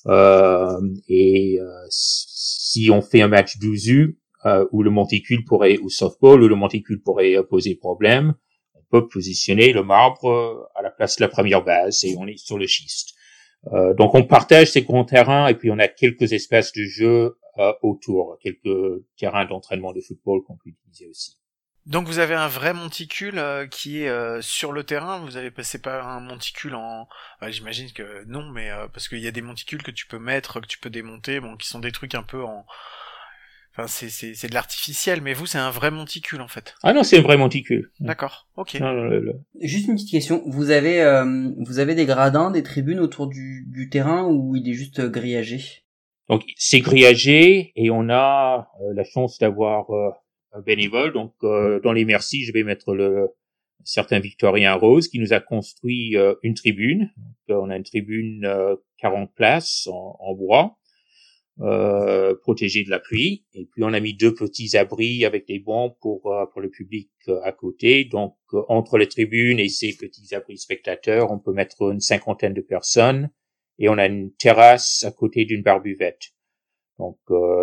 [0.07, 5.89] Euh, et euh, si on fait un match d'usu euh, où le monticule pourrait, ou
[5.89, 8.33] softball, où le monticule pourrait poser problème,
[8.73, 12.37] on peut positionner le marbre à la place de la première base et on est
[12.37, 13.13] sur le schiste.
[13.73, 17.09] Euh, donc on partage ces grands terrains et puis on a quelques espaces de jeu
[17.11, 17.31] euh,
[17.81, 21.37] autour, quelques terrains d'entraînement de football qu'on peut utiliser aussi.
[21.85, 25.19] Donc vous avez un vrai monticule euh, qui est euh, sur le terrain.
[25.19, 27.07] Vous avez passé pas un monticule en,
[27.47, 30.67] j'imagine que non, mais parce qu'il y a des monticules que tu peux mettre, que
[30.67, 32.65] tu peux démonter, bon, qui sont des trucs un peu en,
[33.79, 36.75] Enfin, c'est, c'est, c'est de l'artificiel, mais vous, c'est un vrai monticule, en fait.
[36.83, 37.91] Ah non, c'est un vrai monticule.
[37.99, 38.81] D'accord, ok.
[39.61, 40.43] Juste une petite question.
[40.47, 44.67] Vous avez, euh, vous avez des gradins, des tribunes autour du, du terrain ou il
[44.69, 45.83] est juste grillagé?
[46.29, 50.09] Donc, c'est grillagé et on a euh, la chance d'avoir euh,
[50.53, 51.13] un bénévole.
[51.13, 53.27] Donc, dans les merci, je vais mettre le
[53.83, 57.11] certain Victorien Rose qui nous a construit une tribune.
[57.47, 58.51] Donc, on a une tribune
[58.97, 60.79] 40 places en, en bois
[61.61, 63.43] euh, protégé de la pluie.
[63.53, 66.69] Et puis on a mis deux petits abris avec des bancs pour euh, pour le
[66.69, 68.05] public euh, à côté.
[68.05, 68.37] Donc
[68.69, 73.29] entre les tribunes et ces petits abris spectateurs, on peut mettre une cinquantaine de personnes.
[73.79, 76.33] Et on a une terrasse à côté d'une barbuvette.
[76.99, 77.17] Donc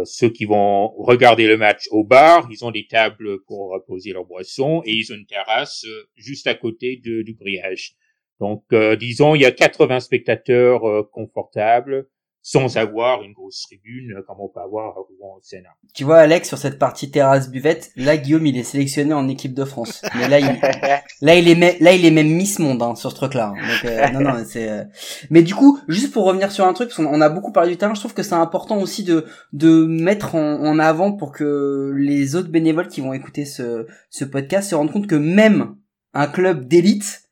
[0.05, 4.24] ceux qui vont regarder le match au bar, ils ont des tables pour poser leurs
[4.24, 5.85] boissons et ils ont une terrasse
[6.16, 7.96] juste à côté de, du grillage.
[8.40, 8.64] Donc
[8.98, 12.09] disons il y a 80 spectateurs confortables
[12.49, 15.75] sans avoir une grosse tribune euh, comme on peut avoir au Sénat.
[15.95, 19.53] Tu vois Alex sur cette partie terrasse buvette, là Guillaume il est sélectionné en équipe
[19.53, 20.01] de France.
[20.15, 20.47] Mais là il
[21.23, 23.49] là il est là il est même Miss Monde hein, sur ce truc là.
[23.49, 24.85] Donc euh, non non c'est euh,
[25.29, 27.79] mais du coup juste pour revenir sur un truc parce qu'on a beaucoup parlé du
[27.79, 31.93] terrain, je trouve que c'est important aussi de de mettre en, en, avant pour que
[31.97, 35.75] les autres bénévoles qui vont écouter ce ce podcast se rendent compte que même
[36.15, 37.23] un club d'élite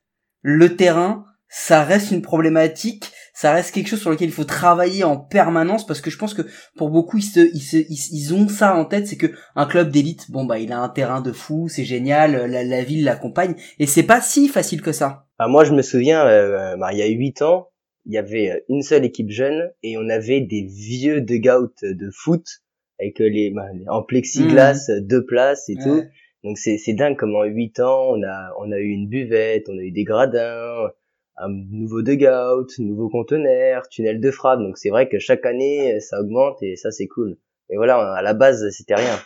[0.43, 5.05] le terrain ça reste une problématique ça reste quelque chose sur lequel il faut travailler
[5.05, 6.43] en permanence parce que je pense que
[6.77, 9.91] pour beaucoup ils se, ils, se, ils, ont ça en tête c'est que un club
[9.91, 13.57] d'élite bon bah il a un terrain de fou c'est génial la, la ville l'accompagne
[13.79, 15.27] et c'est pas si facile que ça.
[15.39, 17.69] Ah, moi je me souviens euh, bah, il y a huit ans
[18.07, 22.45] il y avait une seule équipe jeune et on avait des vieux dugouts de foot
[23.01, 25.01] avec les, bah, en plexiglas mmh.
[25.01, 26.03] deux places et tout.
[26.45, 29.65] Donc c'est c'est dingue comment en huit ans on a on a eu une buvette,
[29.69, 30.91] on a eu des gradins,
[31.37, 34.61] un nouveau dugout, nouveau conteneur, tunnel de frappe.
[34.61, 37.37] Donc c'est vrai que chaque année ça augmente et ça c'est cool.
[37.71, 39.19] Mais voilà, à la base c'était rien.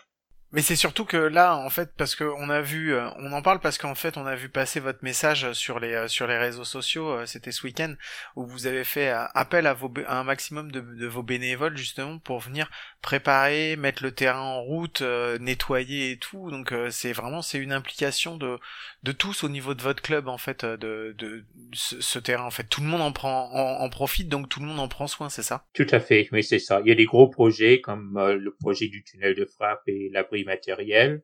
[0.50, 3.42] Mais c'est surtout que là, en fait, parce que on a vu, euh, on en
[3.42, 6.38] parle parce qu'en fait, on a vu passer votre message sur les euh, sur les
[6.38, 7.10] réseaux sociaux.
[7.10, 7.94] Euh, c'était ce week-end
[8.34, 12.38] où vous avez fait appel à, vos, à un maximum de, vos bénévoles justement pour
[12.40, 12.70] venir
[13.02, 15.02] préparer, mettre le terrain en route,
[15.38, 16.50] nettoyer et tout.
[16.50, 18.58] Donc c'est vraiment c'est une implication de
[19.02, 22.44] de tous au niveau de votre club en fait de de ce, terrain.
[22.44, 25.06] En fait, tout le monde en prend en, profite, donc tout le monde en prend
[25.06, 25.66] soin, c'est ça?
[25.74, 26.80] Tout à fait, oui c'est ça.
[26.84, 30.08] Il y a des gros projets comme le projet du tunnel de frappe et
[30.44, 31.22] matériel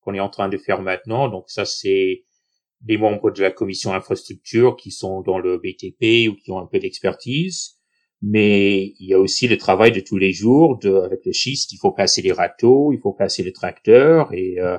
[0.00, 1.28] qu'on est en train de faire maintenant.
[1.28, 2.24] Donc ça, c'est
[2.80, 6.66] des membres de la commission infrastructure qui sont dans le BTP ou qui ont un
[6.66, 7.76] peu d'expertise.
[8.22, 11.72] Mais il y a aussi le travail de tous les jours de, avec le schiste.
[11.72, 14.32] Il faut passer les râteaux, il faut passer le tracteur.
[14.34, 14.78] Et euh,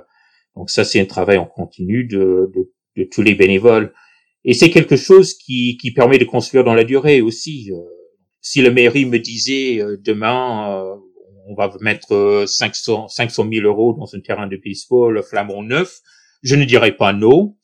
[0.56, 3.94] donc ça, c'est un travail en continu de, de, de, tous les bénévoles.
[4.44, 7.72] Et c'est quelque chose qui, qui permet de construire dans la durée aussi.
[7.72, 7.80] Euh,
[8.41, 11.00] si le mairie me disait euh, demain,
[11.47, 15.99] on va mettre 500, 500 000 euros dans un terrain de baseball flamand neuf,
[16.43, 17.56] je ne dirais pas non.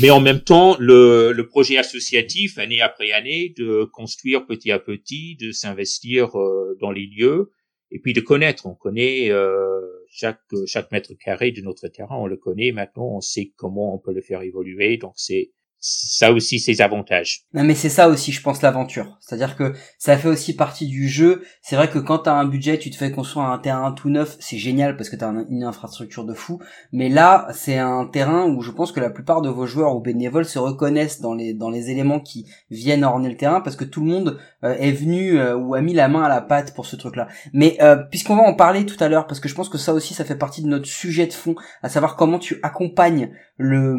[0.00, 4.78] Mais en même temps, le, le, projet associatif, année après année, de construire petit à
[4.78, 7.52] petit, de s'investir euh, dans les lieux,
[7.90, 8.66] et puis de connaître.
[8.66, 13.20] On connaît euh, chaque chaque mètre carré de notre terrain, on le connaît maintenant, on
[13.20, 14.96] sait comment on peut le faire évoluer.
[14.96, 17.42] Donc c'est ça aussi ses avantages.
[17.54, 19.18] Non mais c'est ça aussi je pense l'aventure.
[19.20, 21.42] C'est-à-dire que ça fait aussi partie du jeu.
[21.62, 24.10] C'est vrai que quand tu as un budget, tu te fais construire un terrain tout
[24.10, 26.60] neuf, c'est génial parce que tu as une infrastructure de fou,
[26.92, 30.00] mais là, c'est un terrain où je pense que la plupart de vos joueurs ou
[30.00, 33.84] bénévoles se reconnaissent dans les dans les éléments qui viennent orner le terrain parce que
[33.84, 36.74] tout le monde euh, est venu euh, ou a mis la main à la pâte
[36.74, 37.28] pour ce truc-là.
[37.52, 39.92] Mais euh, puisqu'on va en parler tout à l'heure parce que je pense que ça
[39.92, 43.96] aussi ça fait partie de notre sujet de fond, à savoir comment tu accompagnes le,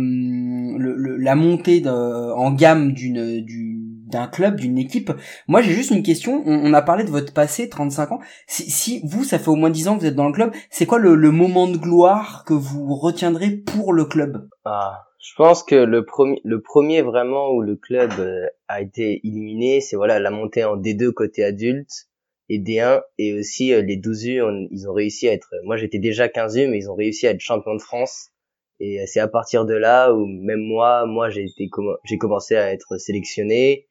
[0.78, 2.94] le la montée en gamme
[4.10, 5.12] d'un club, d'une équipe.
[5.48, 6.44] Moi, j'ai juste une question.
[6.46, 8.20] On, a parlé de votre passé, 35 ans.
[8.48, 10.52] Si, si, vous, ça fait au moins 10 ans que vous êtes dans le club,
[10.70, 14.50] c'est quoi le, moment de gloire que vous retiendrez pour le club?
[14.66, 19.20] Ah, je pense que le premier, le premier vraiment où le club euh, a été
[19.24, 22.08] illuminé, c'est voilà la montée en D2 côté adulte
[22.50, 25.54] et D1 et aussi euh, les 12 U, ils ont réussi à être.
[25.66, 28.32] Moi, j'étais déjà 15 U, mais ils ont réussi à être champion de France
[28.80, 31.70] et c'est à partir de là où même moi, moi j'ai été
[32.04, 33.88] j'ai commencé à être sélectionné.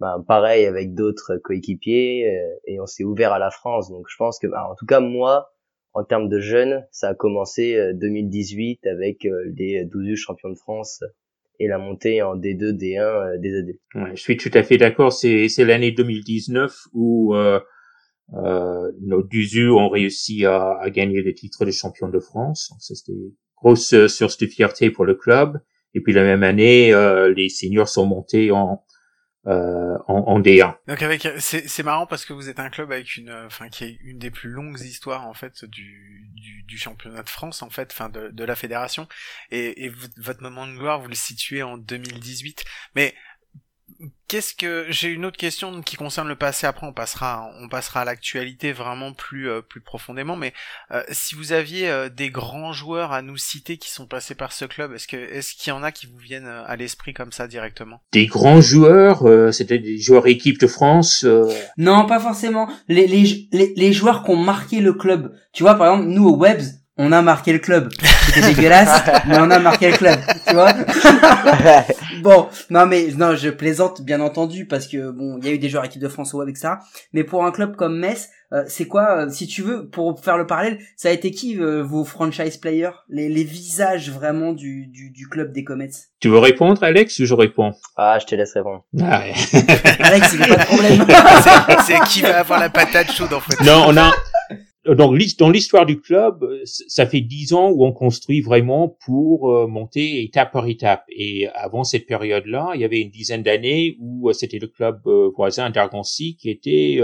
[0.00, 3.90] Ben, pareil avec d'autres coéquipiers euh, et on s'est ouvert à la France.
[3.90, 5.50] Donc je pense que, ben, en tout cas moi,
[5.92, 10.54] en termes de jeunes, ça a commencé 2018 euh, avec euh, les 12 champions de
[10.54, 11.02] France
[11.58, 13.80] et la montée en D2, D1 des adultes.
[13.94, 15.12] Ouais, je suis tout à fait d'accord.
[15.12, 17.58] C'est l'année 2019 où euh,
[18.34, 22.72] euh, nos 12 ont réussi à, à, gagner le titre de champion de France.
[22.78, 23.18] Ça c'était
[23.60, 25.60] grosse euh, source de fierté pour le club.
[25.94, 28.84] Et puis la même année, euh, les seniors sont montés en
[29.46, 30.74] euh, en, en, D1.
[30.88, 33.98] Donc avec c'est marrant parce que vous êtes un club avec une enfin qui est
[34.02, 37.88] une des plus longues histoires en fait du, du, du championnat de France en fait
[37.92, 39.08] enfin de, de la fédération
[39.50, 43.14] et, et votre moment de gloire vous le situez en 2018 mais
[44.28, 46.66] Qu'est-ce que j'ai une autre question qui concerne le passé.
[46.66, 50.36] Après, on passera, on passera à l'actualité vraiment plus euh, plus profondément.
[50.36, 50.52] Mais
[50.90, 54.52] euh, si vous aviez euh, des grands joueurs à nous citer qui sont passés par
[54.52, 57.32] ce club, est-ce que est-ce qu'il y en a qui vous viennent à l'esprit comme
[57.32, 58.02] ça directement?
[58.12, 61.24] Des grands joueurs, c'était des joueurs équipe de France.
[61.78, 62.68] Non, pas forcément.
[62.88, 65.34] Les, les les les joueurs qui ont marqué le club.
[65.52, 67.88] Tu vois, par exemple, nous au Webs, on a marqué le club.
[68.26, 70.72] C'était dégueulasse, mais on a marqué le club, tu vois.
[72.22, 75.58] bon, non mais non, je plaisante bien entendu parce que bon, il y a eu
[75.58, 76.74] des joueurs équipe de France au web etc.
[77.12, 80.38] Mais pour un club comme Metz, euh, c'est quoi, euh, si tu veux, pour faire
[80.38, 84.86] le parallèle, ça a été qui euh, vos franchise players, les, les visages vraiment du,
[84.86, 85.90] du, du club des Comets?
[86.20, 87.74] Tu veux répondre, Alex, ou je réponds?
[87.96, 88.84] Ah, je te laisse répondre.
[89.02, 89.34] Ah ouais.
[90.00, 91.06] Alex, il a pas de problème.
[91.86, 93.62] c'est qui va avoir la patate chaude en fait.
[93.64, 94.10] Non, on a
[94.94, 100.22] dans l'histoire du club, ça fait dix ans où on construit vraiment pour euh, monter
[100.22, 101.04] étape par étape.
[101.10, 105.00] Et avant cette période-là, il y avait une dizaine d'années où euh, c'était le club
[105.06, 107.00] euh, voisin d'Argancy qui était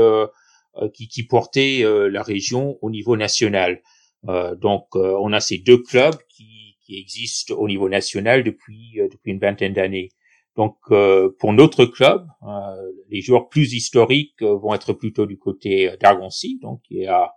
[0.93, 3.81] qui, qui, portait la région au niveau national.
[4.61, 9.39] donc on a ces deux clubs qui, qui existent au niveau national depuis depuis une
[9.39, 10.09] vingtaine d'années.
[10.57, 10.77] Donc
[11.39, 12.27] pour notre club,
[13.09, 17.31] les joueurs plus historiques vont être plutôt du côté d'Argancy, donc il y a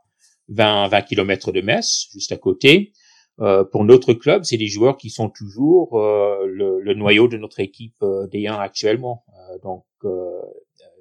[0.49, 2.93] 20, 20 km de Metz, juste à côté.
[3.39, 7.37] Euh, pour notre club, c'est des joueurs qui sont toujours euh, le, le, noyau de
[7.37, 9.25] notre équipe euh, D1 actuellement.
[9.29, 10.41] Euh, donc euh,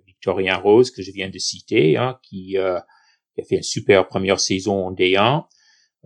[0.06, 4.40] Victorien Rose que je viens de citer, hein, qui, qui, a fait une super première
[4.40, 5.44] saison en D1.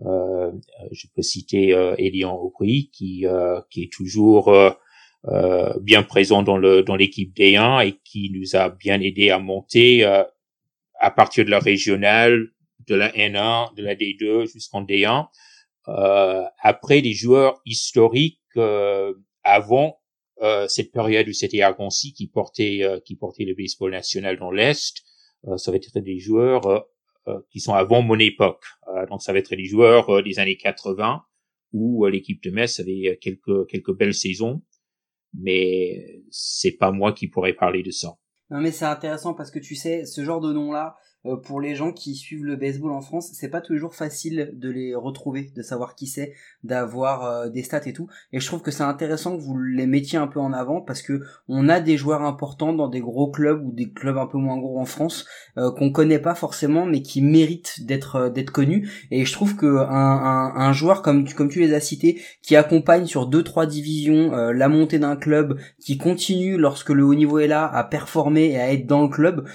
[0.05, 0.51] Euh,
[0.91, 3.25] je peux citer euh, Elian Aubry qui
[3.69, 4.53] qui est toujours
[5.81, 10.03] bien présent dans le dans l'équipe D1 et qui nous a bien aidé à monter
[10.03, 12.47] à partir de la régionale,
[12.87, 15.27] de la N1, de la D2 jusqu'en D1.
[16.61, 18.39] après, les joueurs historiques
[19.43, 19.99] avant
[20.67, 25.03] cette période où c'était Argoncy qui portait qui portait le baseball national dans l'est,
[25.57, 26.85] ça va être des joueurs
[27.27, 28.63] euh, qui sont avant mon époque.
[28.87, 31.21] Euh, donc ça va être les joueurs euh, des années 80
[31.71, 34.63] où l'équipe de Metz avait quelques quelques belles saisons,
[35.35, 38.15] mais c'est pas moi qui pourrais parler de ça.
[38.49, 41.75] Non mais c'est intéressant parce que tu sais, ce genre de nom-là, euh, pour les
[41.75, 45.61] gens qui suivent le baseball en France, c'est pas toujours facile de les retrouver, de
[45.61, 48.07] savoir qui c'est, d'avoir euh, des stats et tout.
[48.33, 51.01] Et je trouve que c'est intéressant que vous les mettiez un peu en avant parce
[51.01, 54.37] que on a des joueurs importants dans des gros clubs ou des clubs un peu
[54.37, 55.25] moins gros en France
[55.57, 58.89] euh, qu'on connaît pas forcément, mais qui méritent d'être d'être connus.
[59.11, 63.05] Et je trouve que un, un, joueur comme comme tu les as cités, qui accompagne
[63.05, 67.47] sur deux trois divisions la montée d'un club, qui continue lorsque le haut niveau est
[67.47, 69.47] là à performer et à être dans le club,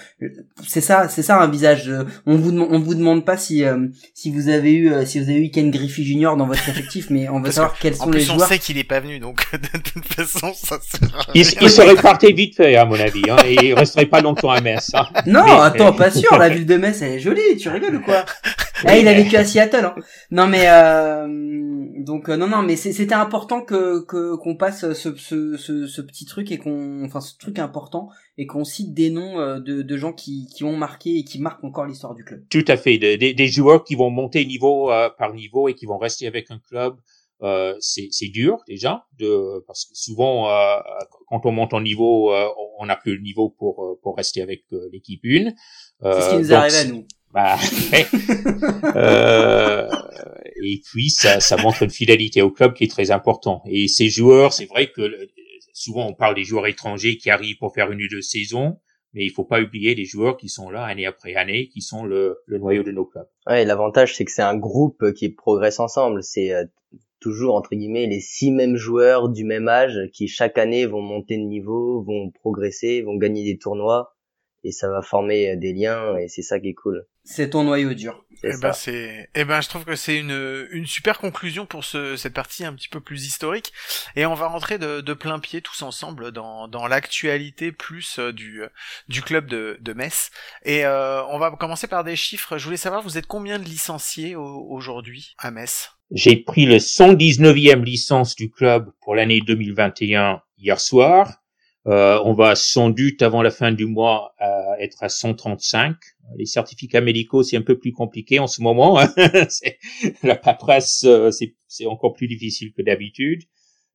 [0.66, 1.88] c'est ça, c'est ça un visage.
[1.88, 5.18] Euh, on vous on vous demande pas si euh, si vous avez eu euh, si
[5.18, 8.10] vous avez eu Ken Griffey Jr dans votre effectif, mais on veut savoir quels sont
[8.10, 8.42] les joueurs.
[8.42, 10.78] On sait qu'il est pas venu, donc de toute façon ça.
[11.34, 14.50] Il, il serait parti vite fait à mon avis, hein, et il resterait pas longtemps
[14.50, 14.90] à Metz.
[14.94, 15.06] Hein.
[15.26, 16.36] Non, attends, pas sûr.
[16.38, 17.56] La ville de Metz, elle est jolie.
[17.58, 18.24] Tu rigoles ou quoi?
[18.88, 19.84] Eh, Il a vécu à Seattle.
[19.84, 19.94] Hein.
[20.30, 20.66] Non mais
[22.04, 24.00] donc non non mais c'était important que
[24.36, 28.08] qu'on passe ce, ce, ce, ce petit truc et qu'on enfin ce truc important
[28.38, 31.40] et qu'on cite des noms euh, de, de gens qui, qui ont marqué et qui
[31.40, 32.44] marquent encore l'histoire du club.
[32.50, 35.86] Tout à fait, des, des joueurs qui vont monter niveau euh, par niveau et qui
[35.86, 36.96] vont rester avec un club.
[37.42, 40.78] Euh, c'est dur déjà de parce que souvent euh,
[41.28, 42.32] quand on monte en niveau
[42.78, 45.54] on n'a plus le niveau pour pour rester avec l'équipe une
[46.02, 47.56] c'est ce qui nous arrive à nous bah,
[50.62, 54.08] et puis ça, ça montre une fidélité au club qui est très important et ces
[54.08, 55.02] joueurs c'est vrai que
[55.76, 58.80] souvent on parle des joueurs étrangers qui arrivent pour faire une ou deux saisons,
[59.12, 62.04] mais il faut pas oublier les joueurs qui sont là année après année, qui sont
[62.04, 63.28] le, noyau de nos clubs.
[63.46, 66.22] Ouais, l'avantage c'est que c'est un groupe qui progresse ensemble.
[66.22, 66.64] C'est euh,
[67.20, 71.36] toujours entre guillemets les six mêmes joueurs du même âge qui chaque année vont monter
[71.36, 74.15] de niveau, vont progresser, vont gagner des tournois
[74.66, 77.06] et ça va former euh, des liens et c'est ça qui est cool.
[77.24, 78.24] C'est ton noyau dur.
[78.42, 82.16] Eh ben c'est, eh ben je trouve que c'est une une super conclusion pour ce
[82.16, 83.72] cette partie un petit peu plus historique
[84.14, 88.32] et on va rentrer de, de plein pied tous ensemble dans dans l'actualité plus euh,
[88.32, 88.62] du
[89.08, 90.30] du club de de Metz
[90.64, 92.58] et euh, on va commencer par des chiffres.
[92.58, 95.90] Je voulais savoir vous êtes combien de licenciés aujourd'hui à Metz?
[96.10, 101.42] J'ai pris le 119e licence du club pour l'année 2021 hier soir.
[101.86, 105.96] Euh, on va sans doute avant la fin du mois euh, être à 135.
[106.36, 108.98] Les certificats médicaux c'est un peu plus compliqué en ce moment.
[108.98, 109.14] Hein.
[110.24, 111.30] la paperasse euh,
[111.68, 113.44] c'est encore plus difficile que d'habitude.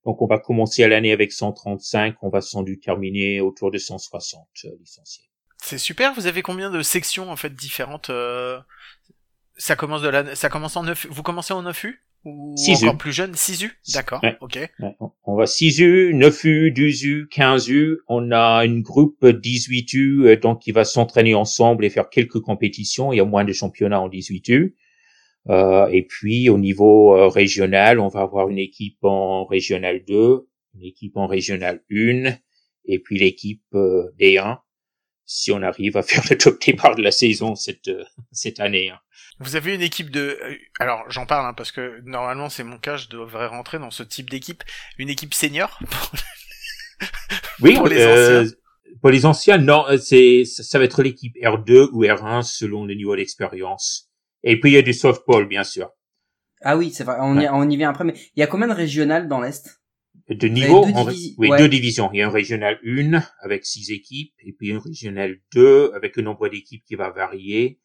[0.06, 2.16] Donc on va commencer à l'année avec 135.
[2.22, 4.48] On va sans doute terminer autour de 160
[4.80, 5.26] licenciés.
[5.58, 6.14] C'est super.
[6.14, 8.10] Vous avez combien de sections en fait différentes
[9.58, 11.08] Ça commence de la, ça commence en neuf.
[11.10, 11.86] Vous commencez en 9
[12.24, 14.60] Ou encore plus jeune, 6U D'accord, ok.
[15.26, 17.98] On va 6U, 9U, 12U, 15U.
[18.08, 23.12] On a une groupe 18U euh, donc qui va s'entraîner ensemble et faire quelques compétitions.
[23.12, 24.74] Il y a moins de championnats en 18U.
[25.50, 30.48] Euh, et puis au niveau euh, régional, on va avoir une équipe en régional 2,
[30.76, 32.34] une équipe en régional 1,
[32.86, 34.60] et puis l'équipe euh, D1
[35.32, 37.92] si on arrive à faire le top départ de la saison cette
[38.32, 38.90] cette année.
[38.90, 39.00] Hein.
[39.40, 40.38] Vous avez une équipe de...
[40.40, 43.90] Euh, alors j'en parle hein, parce que normalement c'est mon cas, je devrais rentrer dans
[43.90, 44.64] ce type d'équipe.
[45.00, 45.80] Une équipe senior
[47.62, 48.56] Oui, pour les euh, anciens.
[49.02, 52.94] Pour les anciens, non, euh, c'est ça va être l'équipe R2 ou R1 selon le
[52.94, 54.12] niveau d'expérience.
[54.44, 55.90] Et puis il y a du softball bien sûr.
[56.64, 58.04] Ah oui, c'est vrai, on, y, on y vient après.
[58.04, 59.81] Mais il y a combien de régionales dans l'est?
[60.30, 60.86] De niveau,
[61.38, 62.10] oui, deux divisions.
[62.14, 66.18] Il y a un régional 1 avec six équipes, et puis un régional 2 avec
[66.18, 67.80] un nombre d'équipes qui va varier.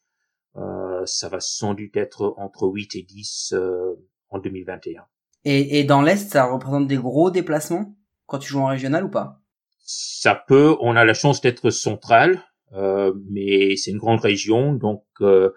[0.57, 3.95] Euh, ça va sans doute être entre 8 et 10 euh,
[4.31, 5.03] en 2021.
[5.45, 7.97] Et, et dans l'Est, ça représente des gros déplacements
[8.27, 9.41] quand tu joues en régional ou pas?
[9.79, 15.05] Ça peut, on a la chance d'être central, euh, mais c'est une grande région, donc
[15.21, 15.51] euh,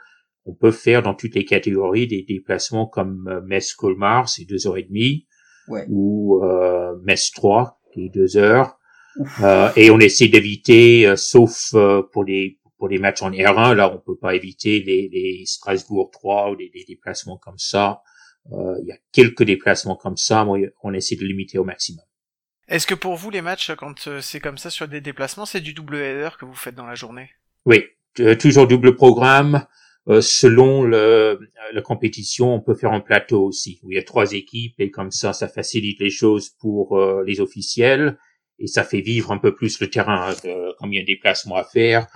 [0.45, 4.77] on peut faire dans toutes les catégories des déplacements comme euh, Metz-Colmar, c'est deux heures
[4.77, 5.25] et demie,
[5.69, 5.85] ouais.
[5.89, 8.77] ou euh, Metz 3, qui est deux heures.
[9.41, 11.73] Euh, et on essaie d'éviter, sauf
[12.11, 16.09] pour les pour les matchs en R1, là, on peut pas éviter les, les Strasbourg
[16.11, 18.01] 3 ou des, déplacements comme ça.
[18.53, 22.03] Euh, il y a quelques déplacements comme ça, mais on essaie de limiter au maximum.
[22.69, 25.59] Est-ce que pour vous, les matchs, quand euh, c'est comme ça sur des déplacements, c'est
[25.59, 27.29] du double header que vous faites dans la journée?
[27.65, 27.83] Oui,
[28.21, 29.65] euh, toujours double programme.
[30.09, 31.39] Euh, selon le,
[31.71, 34.89] la compétition, on peut faire un plateau aussi, où il y a trois équipes, et
[34.89, 38.17] comme ça, ça facilite les choses pour euh, les officiels,
[38.57, 41.13] et ça fait vivre un peu plus le terrain, euh, comme il y a des
[41.13, 42.07] déplacements à faire.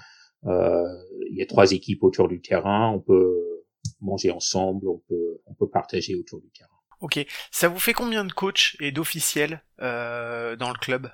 [0.45, 0.83] Euh,
[1.29, 3.63] il y a trois équipes autour du terrain, on peut
[4.01, 6.69] manger ensemble, on peut, on peut partager autour du terrain.
[6.99, 11.09] Ok, ça vous fait combien de coachs et d'officiels euh, dans le club?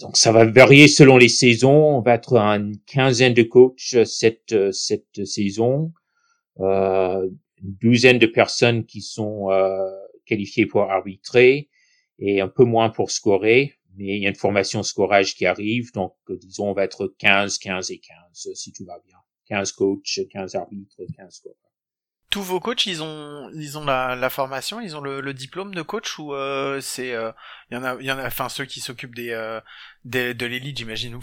[0.00, 1.96] Donc ça va varier selon les saisons.
[1.96, 5.92] On va être une quinzaine de coachs cette cette saison,
[6.60, 7.28] euh,
[7.62, 9.90] une douzaine de personnes qui sont euh,
[10.26, 11.68] qualifiées pour arbitrer
[12.18, 13.74] et un peu moins pour scorer.
[13.96, 17.58] Mais il y a une formation scorage qui arrive, donc disons on va être 15,
[17.58, 19.18] 15 et 15 si tout va bien.
[19.46, 21.63] 15 coachs, 15 arbitres, 15 scoreurs
[22.34, 25.82] tous vos coachs, ils ont, ils ont la, formation, ils ont le, le diplôme de
[25.82, 27.30] coach ou euh, c'est, il euh,
[27.70, 29.60] y en a, il y en a, enfin ceux qui s'occupent des, euh,
[30.04, 31.16] des, de l'élite, j'imagine,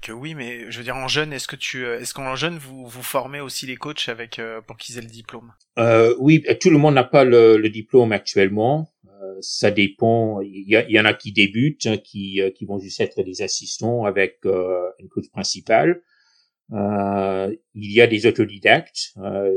[0.00, 2.86] que, oui, mais je veux dire en jeune, est-ce que tu, est-ce qu'en jeune vous
[2.86, 5.52] vous formez aussi les coachs avec pour qu'ils aient le diplôme?
[6.18, 8.90] Oui, tout le monde n'a pas le, le, diplôme actuellement.
[9.42, 10.40] ça dépend.
[10.40, 14.06] Il y, y, en a qui débutent, hein, qui qui vont juste être des assistants
[14.06, 16.00] avec une coach principale.
[16.72, 19.14] Euh, il y a des autodidactes.
[19.18, 19.52] Euh,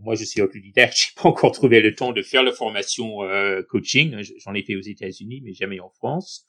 [0.00, 0.96] moi, je suis autodidacte.
[0.96, 4.16] J'ai pas encore trouvé le temps de faire la formation euh, coaching.
[4.38, 6.46] J'en ai fait aux États-Unis, mais jamais en France.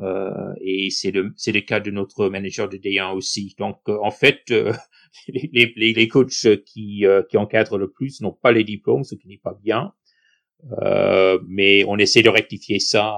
[0.00, 3.54] Euh, et c'est le c'est le cas de notre manager de D1 aussi.
[3.58, 4.72] Donc, euh, en fait, euh,
[5.28, 9.28] les, les, les coachs qui qui encadrent le plus n'ont pas les diplômes, ce qui
[9.28, 9.92] n'est pas bien.
[11.46, 13.14] mais on essaie de rectifier ça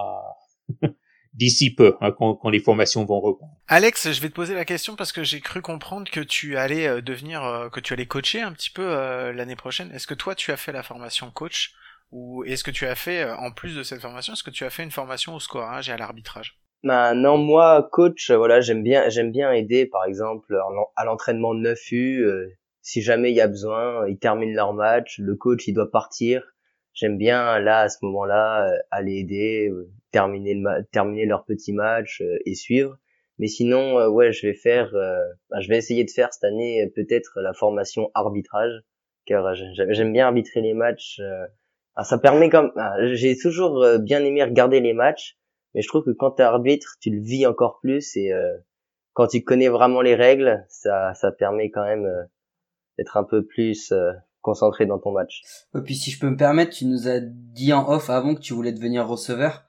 [1.36, 3.52] d'ici peu, hein, quand, quand, les formations vont reprendre.
[3.68, 6.88] Alex, je vais te poser la question parce que j'ai cru comprendre que tu allais
[6.88, 9.92] euh, devenir, euh, que tu allais coacher un petit peu euh, l'année prochaine.
[9.92, 11.74] Est-ce que toi, tu as fait la formation coach
[12.10, 14.70] ou est-ce que tu as fait, en plus de cette formation, est-ce que tu as
[14.70, 16.58] fait une formation au scorage et à l'arbitrage?
[16.84, 20.56] Bah, non, moi, coach, voilà, j'aime bien, j'aime bien aider, par exemple,
[20.94, 22.52] à l'entraînement de 9U.
[22.80, 26.42] si jamais il y a besoin, ils terminent leur match, le coach, il doit partir
[26.96, 31.72] j'aime bien là à ce moment-là euh, aller aider, euh, terminer le terminer leur petit
[31.72, 32.96] match euh, et suivre.
[33.38, 34.90] Mais sinon, ouais, je vais faire,
[35.50, 38.80] bah, je vais essayer de faire cette année peut-être la formation arbitrage,
[39.26, 41.20] car j'aime bien arbitrer les matchs.
[41.96, 45.36] Ah, ça permet comme, ah, j'ai toujours bien aimé regarder les matchs,
[45.74, 48.32] mais je trouve que quand tu arbitre, tu le vis encore plus et
[49.12, 52.08] quand tu connais vraiment les règles, ça, ça permet quand même
[52.96, 53.92] d'être un peu plus
[54.46, 55.42] concentré dans ton match.
[55.76, 58.40] Et puis si je peux me permettre, tu nous as dit en off avant que
[58.40, 59.64] tu voulais devenir receveur.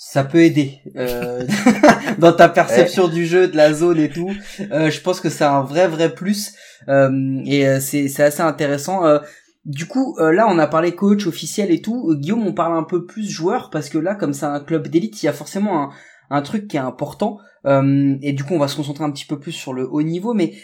[0.00, 1.44] Ça peut aider euh,
[2.18, 4.30] dans ta perception du jeu, de la zone et tout.
[4.70, 6.54] Euh, je pense que c'est un vrai vrai plus
[6.88, 9.04] euh, et euh, c'est c'est assez intéressant.
[9.04, 9.18] Euh,
[9.64, 12.14] du coup, euh, là, on a parlé coach officiel et tout.
[12.14, 15.20] Guillaume, on parle un peu plus joueur parce que là, comme c'est un club d'élite,
[15.20, 15.90] il y a forcément un,
[16.30, 17.38] un truc qui est important.
[17.66, 20.32] et du coup, on va se concentrer un petit peu plus sur le haut niveau.
[20.32, 20.54] Mais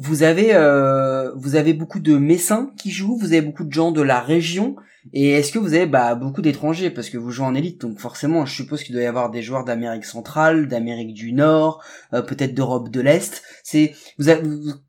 [0.00, 3.92] vous avez euh, vous avez beaucoup de Messins qui jouent, vous avez beaucoup de gens
[3.92, 4.76] de la région,
[5.12, 7.98] et est-ce que vous avez bah, beaucoup d'étrangers parce que vous jouez en élite, donc
[7.98, 11.84] forcément, je suppose qu'il doit y avoir des joueurs d'Amérique centrale, d'Amérique du Nord,
[12.14, 13.42] euh, peut-être d'Europe de l'Est.
[13.62, 14.30] C'est vous,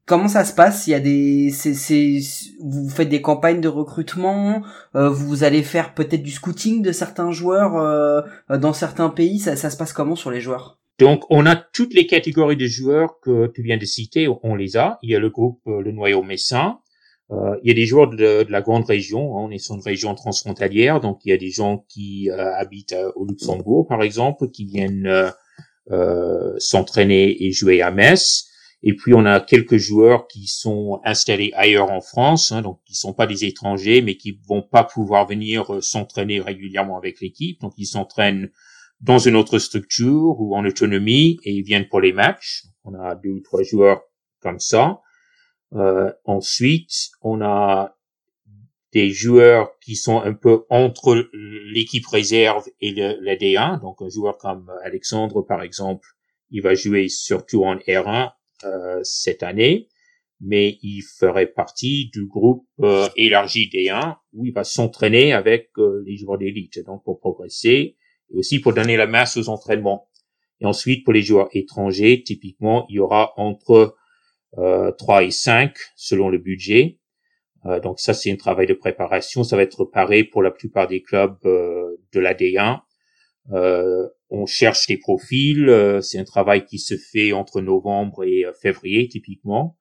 [0.05, 0.87] comment ça se passe?
[0.87, 2.19] Il y a des c'est
[2.63, 4.63] vous faites des campagnes de recrutement,
[4.95, 9.39] euh, vous allez faire peut-être du scouting de certains joueurs dans certains pays.
[9.39, 10.80] Ça, ça se passe comment sur les joueurs?
[10.99, 14.77] Donc, on a toutes les catégories de joueurs que tu viens de citer, on les
[14.77, 14.99] a.
[15.01, 16.79] Il y a le groupe, euh, le noyau messin.
[17.31, 19.37] Euh, il y a des joueurs de, la grande région.
[19.37, 19.47] Hein.
[19.47, 22.95] On est sur une région transfrontalière, donc il y a des gens qui euh, habitent
[23.15, 25.31] au Luxembourg, par exemple, qui viennent
[26.59, 28.47] s'entraîner et jouer à Metz.
[28.83, 32.95] Et puis on a quelques joueurs qui sont installés ailleurs en France, hein, donc qui
[32.95, 37.59] sont pas des étrangers, mais qui vont pas pouvoir venir s'entraîner régulièrement avec l'équipe.
[37.59, 38.49] Donc ils s'entraînent
[39.01, 42.63] dans une autre structure ou en autonomie et ils viennent pour les matchs.
[42.83, 44.03] On a deux ou trois joueurs
[44.39, 45.01] comme ça.
[45.73, 47.95] Euh, ensuite, on a
[48.93, 53.81] des joueurs qui sont un peu entre l'équipe réserve et la D1.
[53.81, 56.07] Donc un joueur comme Alexandre, par exemple,
[56.49, 58.31] il va jouer surtout en R1
[58.65, 59.87] euh, cette année,
[60.41, 66.03] mais il ferait partie du groupe euh, élargi D1 où il va s'entraîner avec euh,
[66.05, 66.83] les joueurs d'élite.
[66.85, 67.95] Donc pour progresser,
[68.31, 70.09] et aussi pour donner la masse aux entraînements.
[70.59, 73.95] Et ensuite, pour les joueurs étrangers, typiquement, il y aura entre
[74.57, 76.99] euh, 3 et 5 selon le budget.
[77.65, 79.43] Euh, donc ça, c'est un travail de préparation.
[79.43, 82.81] Ça va être pareil pour la plupart des clubs euh, de la D1.
[83.51, 85.67] Euh, on cherche les profils.
[85.69, 89.77] Euh, c'est un travail qui se fait entre novembre et euh, février, typiquement.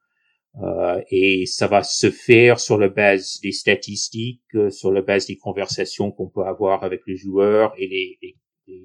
[1.10, 6.10] et ça va se faire sur la base des statistiques, sur la base des conversations
[6.10, 8.34] qu'on peut avoir avec les joueurs et les, les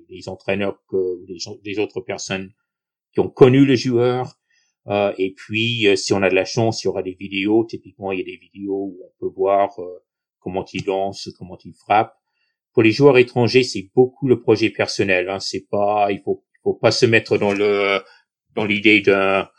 [0.09, 1.25] les, entraîneurs que
[1.63, 2.51] les, autres personnes
[3.13, 4.39] qui ont connu le joueur.
[4.88, 7.65] Euh, et puis, si on a de la chance, il y aura des vidéos.
[7.65, 9.77] Typiquement, il y a des vidéos où on peut voir
[10.39, 12.15] comment ils dansent, comment ils frappent.
[12.73, 15.29] Pour les joueurs étrangers, c'est beaucoup le projet personnel.
[15.29, 15.39] Hein.
[15.39, 18.01] C'est pas, il faut, faut pas se mettre dans le
[18.53, 19.49] dans l'idée d'un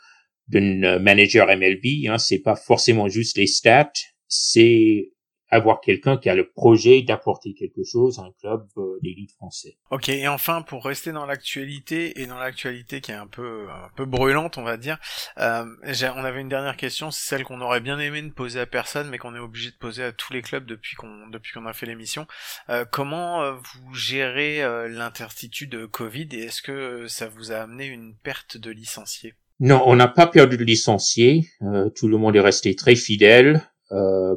[0.47, 2.07] d'un manager MLB.
[2.07, 2.17] Hein.
[2.17, 3.91] C'est pas forcément juste les stats.
[4.27, 5.11] C'est
[5.49, 9.77] avoir quelqu'un qui a le projet d'apporter quelque chose à un club euh, d'élite français.
[9.91, 13.89] Ok, et enfin pour rester dans l'actualité et dans l'actualité qui est un peu un
[13.95, 14.97] peu brûlante, on va dire,
[15.39, 15.65] euh,
[16.15, 19.09] on avait une dernière question, c'est celle qu'on aurait bien aimé ne poser à personne,
[19.09, 21.73] mais qu'on est obligé de poser à tous les clubs depuis qu'on depuis qu'on a
[21.73, 22.27] fait l'émission.
[22.69, 27.85] Euh, comment euh, vous gérez euh, l'incertitude Covid et est-ce que ça vous a amené
[27.85, 29.35] une perte de licenciés?
[29.59, 31.49] Non, on n'a pas perdu de licenciés.
[31.95, 33.63] tout le monde est resté très fidèle.
[33.91, 34.35] Euh,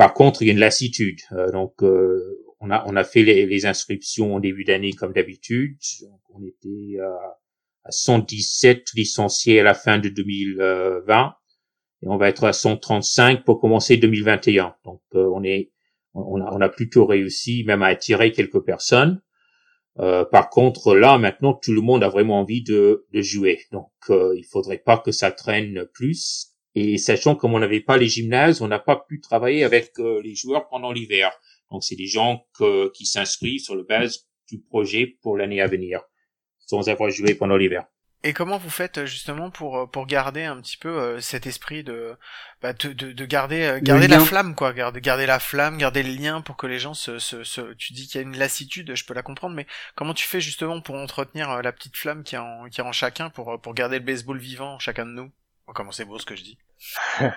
[0.00, 1.20] par contre, il y a une lassitude.
[1.32, 5.12] Euh, donc, euh, on a on a fait les, les inscriptions en début d'année comme
[5.12, 5.76] d'habitude.
[6.34, 7.36] On était à,
[7.84, 11.34] à 117 licenciés à la fin de 2020
[12.02, 14.74] et on va être à 135 pour commencer 2021.
[14.86, 15.70] Donc, euh, on est
[16.14, 19.20] on a, on a plutôt réussi même à attirer quelques personnes.
[19.98, 23.60] Euh, par contre, là, maintenant, tout le monde a vraiment envie de, de jouer.
[23.70, 26.49] Donc, euh, il faudrait pas que ça traîne plus.
[26.74, 30.20] Et sachant comme on n'avait pas les gymnases, on n'a pas pu travailler avec euh,
[30.22, 31.32] les joueurs pendant l'hiver.
[31.70, 32.46] Donc c'est des gens
[32.94, 36.00] qui s'inscrivent sur le base du projet pour l'année à venir,
[36.66, 37.86] sans avoir joué pendant l'hiver.
[38.22, 41.82] Et comment vous faites euh, justement pour euh, pour garder un petit peu cet esprit
[41.82, 42.16] de
[42.60, 46.42] bah, de, de, garder garder la flamme quoi garder garder la flamme garder le lien
[46.42, 49.04] pour que les gens se, se, se tu dis qu'il y a une lassitude je
[49.06, 52.38] peux la comprendre mais comment tu fais justement pour entretenir la petite flamme qui est
[52.38, 55.32] en qui est en chacun pour pour garder le baseball vivant chacun de nous?
[55.74, 56.58] Comment c'est beau ce que je dis.
[57.20, 57.30] bah,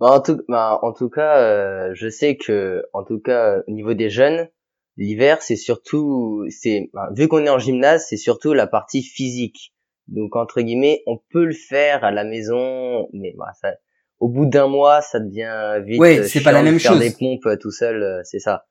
[0.00, 3.94] en tout, bah, en tout cas, euh, je sais que, en tout cas, au niveau
[3.94, 4.48] des jeunes,
[4.96, 9.74] l'hiver, c'est surtout, c'est, bah, vu qu'on est en gymnase, c'est surtout la partie physique.
[10.08, 13.74] Donc entre guillemets, on peut le faire à la maison, mais bah, ça,
[14.18, 16.00] au bout d'un mois, ça devient vite.
[16.00, 17.00] Ouais, c'est pas la même faire chose.
[17.00, 18.66] des pompes euh, tout seul, euh, c'est ça.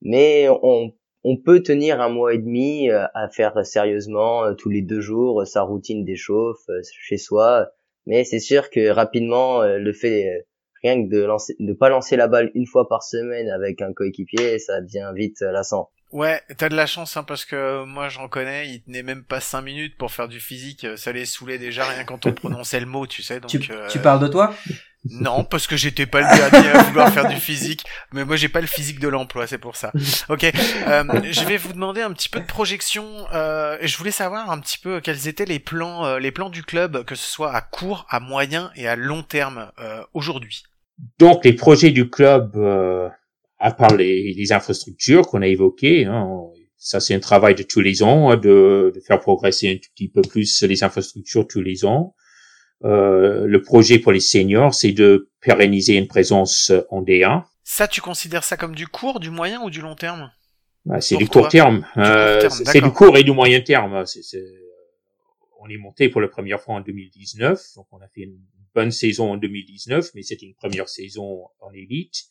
[0.00, 0.92] Mais on,
[1.24, 5.62] on peut tenir un mois et demi à faire sérieusement tous les deux jours sa
[5.62, 7.72] routine d'échauffe chez soi
[8.08, 10.40] mais c'est sûr que rapidement, euh, le fait euh,
[10.82, 13.92] rien que de lancer, de pas lancer la balle une fois par semaine avec un
[13.92, 15.90] coéquipier, ça devient vite euh, lassant.
[16.10, 19.40] Ouais, t'as de la chance hein, parce que moi j'en connais, ils tenaient même pas
[19.40, 22.86] cinq minutes pour faire du physique, ça les saoulait déjà rien quand on prononçait le
[22.86, 23.40] mot, tu sais.
[23.40, 24.54] Donc, tu, tu parles de toi?
[25.04, 28.48] Non, parce que j'étais pas le dernier à vouloir faire du physique, mais moi j'ai
[28.48, 29.92] pas le physique de l'emploi, c'est pour ça.
[30.28, 33.06] Ok, euh, je vais vous demander un petit peu de projection.
[33.32, 36.62] Euh, je voulais savoir un petit peu quels étaient les plans, euh, les plans du
[36.62, 40.64] club, que ce soit à court, à moyen et à long terme euh, aujourd'hui.
[41.18, 42.56] Donc les projets du club,
[43.58, 46.28] à part les, les infrastructures qu'on a évoquées, hein,
[46.76, 49.90] ça c'est un travail de tous les ans, hein, de, de, faire progresser un tout
[49.94, 52.14] petit peu plus les infrastructures tous les ans.
[52.84, 57.44] Euh, le projet pour les seniors, c'est de pérenniser une présence en D1.
[57.64, 60.30] Ça, tu considères ça comme du court, du moyen ou du long terme?
[60.84, 61.86] Bah, C'est du court terme.
[61.96, 64.06] Euh, c'est du court et du moyen terme.
[64.06, 64.22] C'est,
[65.60, 68.38] On est monté pour la première fois en 2019, donc on a fait une
[68.74, 72.24] bonne saison en 2019, mais c'était une première saison en élite.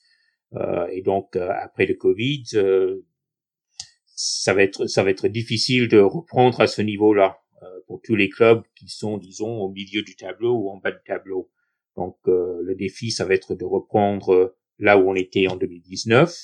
[0.55, 3.05] Euh, et donc euh, après le Covid, euh,
[4.05, 7.39] ça va être ça va être difficile de reprendre à ce niveau-là.
[7.63, 10.91] Euh, pour tous les clubs qui sont, disons, au milieu du tableau ou en bas
[10.91, 11.49] du tableau.
[11.95, 15.55] Donc euh, le défi, ça va être de reprendre euh, là où on était en
[15.55, 16.35] 2019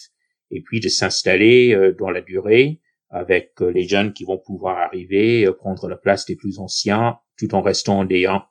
[0.49, 5.88] et puis de s'installer dans la durée avec les jeunes qui vont pouvoir arriver, prendre
[5.88, 8.43] la place des plus anciens tout en restant en D1.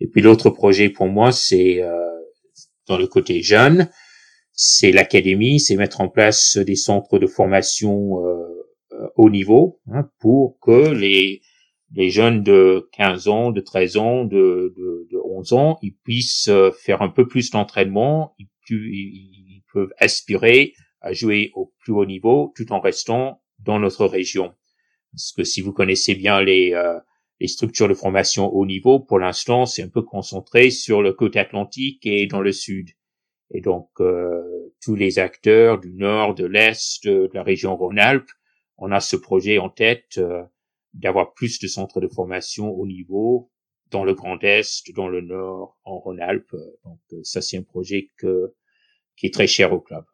[0.00, 1.80] Et puis l'autre projet pour moi, c'est
[2.88, 3.88] dans le côté jeune,
[4.52, 8.24] c'est l'académie, c'est mettre en place des centres de formation
[8.98, 11.42] euh, haut niveau hein, pour que les
[11.92, 16.48] les jeunes de 15 ans, de 13 ans, de, de, de 11 ans, ils puissent
[16.48, 20.72] euh, faire un peu plus d'entraînement, ils, peuvent aspirer
[21.02, 24.54] à jouer au plus haut niveau tout en restant dans notre région.
[25.12, 26.98] Parce que si vous connaissez bien les, euh,
[27.46, 32.04] structures de formation haut niveau, pour l'instant, c'est un peu concentré sur le côté atlantique
[32.06, 32.88] et dans le sud.
[33.50, 34.42] Et donc, euh,
[34.82, 38.30] tous les acteurs du nord, de l'est, de, la région Rhône-Alpes,
[38.78, 40.18] on a ce projet en tête
[40.98, 43.50] d'avoir plus de centres de formation au niveau
[43.90, 46.54] dans le Grand Est, dans le Nord, en Rhône-Alpes.
[46.84, 48.54] Donc euh, ça, c'est un projet que,
[49.16, 50.04] qui est très cher au club.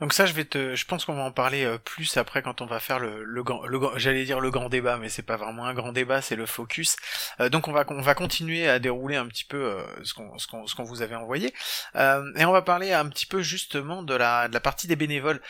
[0.00, 2.60] Donc ça, je vais te, je pense qu'on va en parler euh, plus après quand
[2.60, 5.36] on va faire le, le, grand- le, j'allais dire le grand débat, mais c'est pas
[5.36, 6.96] vraiment un grand débat, c'est le focus.
[7.40, 10.84] Euh, donc on va, on va continuer à dérouler un petit peu euh, ce qu'on,
[10.84, 11.52] vous avait envoyé,
[11.94, 15.40] et on va parler un petit peu justement de la, partie des bénévoles.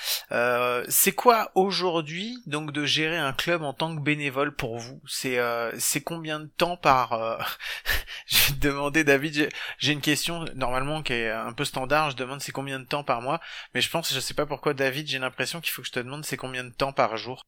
[0.89, 5.01] C'est quoi aujourd'hui donc de gérer un club en tant que bénévole pour vous?
[5.07, 5.39] C'est,
[6.05, 7.39] combien de temps par
[8.27, 9.35] Je vais te demander, David.
[9.35, 9.49] j'ai-
[9.79, 12.11] J'ai une question normalement qui est un peu standard.
[12.11, 13.41] Je demande c'est combien de temps par mois.
[13.75, 16.01] Mais je pense, je sais pas pourquoi, David, j'ai l'impression qu'il faut que je te
[16.01, 17.47] demande c'est combien de temps par jour?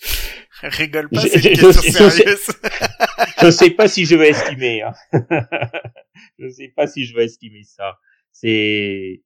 [0.62, 2.46] Rigole pas, Je- c'est une question je- je- sérieuse.
[3.42, 4.82] je sais pas si je vais estimer.
[4.82, 4.92] Hein.
[6.38, 7.98] je sais pas si je vais estimer ça.
[8.32, 9.22] C'est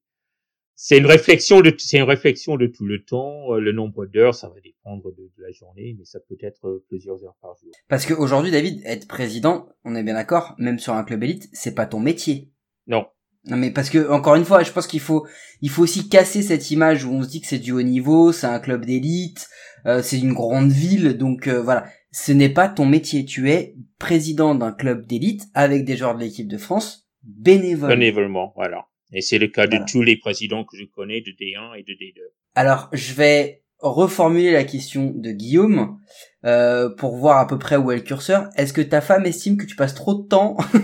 [0.77, 3.53] c'est une réflexion de c'est une réflexion de tout le temps.
[3.55, 6.67] Euh, Le nombre d'heures, ça va dépendre de, de la journée, mais ça peut être
[6.69, 7.71] euh, plusieurs heures par jour.
[7.89, 11.75] Parce qu'aujourd'hui, David, être président, on est bien d'accord, même sur un club élite, c'est
[11.75, 12.51] pas ton métier.
[12.87, 13.07] Non.
[13.47, 15.27] Non mais parce que encore une fois, je pense qu'il faut
[15.61, 18.33] il faut aussi casser cette image où on se dit que c'est du haut niveau,
[18.33, 19.49] c'est un club d'élite,
[19.87, 23.25] euh, c'est une grande ville, donc euh, voilà, ce n'est pas ton métier.
[23.25, 27.91] Tu es président d'un club d'élite avec des joueurs de l'équipe de France bénévole.
[27.91, 28.87] Bénévolement, voilà.
[29.13, 31.93] Et c'est le cas de tous les présidents que je connais de D1 et de
[31.93, 32.21] D2.
[32.55, 35.99] Alors je vais reformuler la question de Guillaume
[36.45, 38.49] euh, pour voir à peu près où est le curseur.
[38.57, 40.57] Est-ce que ta femme estime que tu passes trop de temps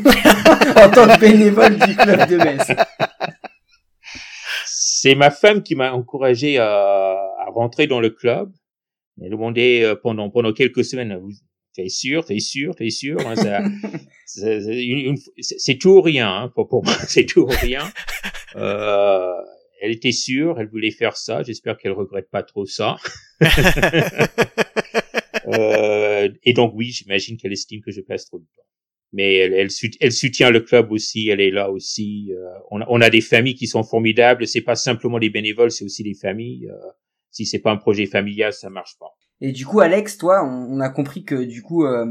[0.77, 2.67] en tant que bénévole du club de Metz?
[4.67, 8.51] C'est ma femme qui m'a encouragé à, à rentrer dans le club.
[9.21, 11.33] Elle m'a demandé euh, pendant pendant quelques semaines, vous-
[11.75, 13.19] t'es sûr, t'es sûr, t'es sûr.
[13.27, 13.35] hein,
[14.27, 17.85] c'est tout ou rien hein, pour, pour moi, c'est tout ou rien.
[18.57, 19.33] Euh,
[19.83, 21.43] elle était sûre, elle voulait faire ça.
[21.43, 22.97] J'espère qu'elle regrette pas trop ça.
[25.49, 28.63] Euh, et donc oui, j'imagine qu'elle estime que je passe trop de temps.
[29.13, 29.69] Mais elle, elle,
[30.01, 32.33] elle soutient le club aussi, elle est là aussi.
[32.33, 34.47] Euh, on, a, on a des familles qui sont formidables.
[34.47, 36.69] C'est pas simplement des bénévoles, c'est aussi des familles.
[36.69, 36.77] Euh,
[37.31, 39.09] si c'est pas un projet familial, ça marche pas.
[39.41, 42.05] Et du coup, Alex, toi, on, on a compris que du coup, euh,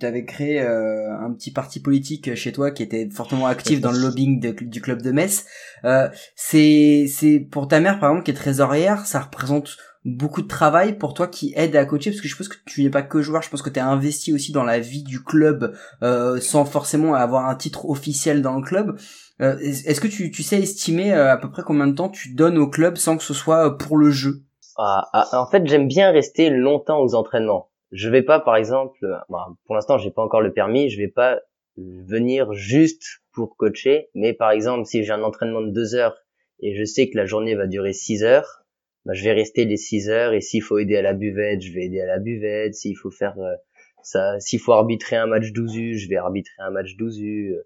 [0.00, 3.92] tu avais créé euh, un petit parti politique chez toi qui était fortement actif dans
[3.92, 5.44] le lobbying de- du club de Metz.
[5.84, 10.48] Euh, c'est, c'est pour ta mère, par exemple, qui est trésorière, ça représente beaucoup de
[10.48, 13.02] travail pour toi qui aide à coacher parce que je pense que tu n'es pas
[13.02, 16.40] que joueur je pense que tu es investi aussi dans la vie du club euh,
[16.40, 18.98] sans forcément avoir un titre officiel dans le club
[19.40, 22.34] Euh, est-ce que tu, tu sais estimer euh, à peu près combien de temps tu
[22.34, 24.42] donnes au club sans que ce soit euh, pour le jeu?
[24.76, 27.70] Ah, ah, en fait, j'aime bien rester longtemps aux entraînements.
[27.90, 28.98] Je vais pas, par exemple,
[29.30, 31.40] bah, pour l'instant, j'ai pas encore le permis, je vais pas
[31.76, 34.08] venir juste pour coacher.
[34.14, 36.16] Mais par exemple, si j'ai un entraînement de deux heures
[36.60, 38.59] et je sais que la journée va durer six heures,
[39.06, 40.32] bah, je vais rester les six heures.
[40.32, 42.74] Et s'il faut aider à la buvette, je vais aider à la buvette.
[42.74, 43.54] S'il faut faire euh,
[44.02, 47.56] ça, s'il faut arbitrer un match 12 U, je vais arbitrer un match 12 U.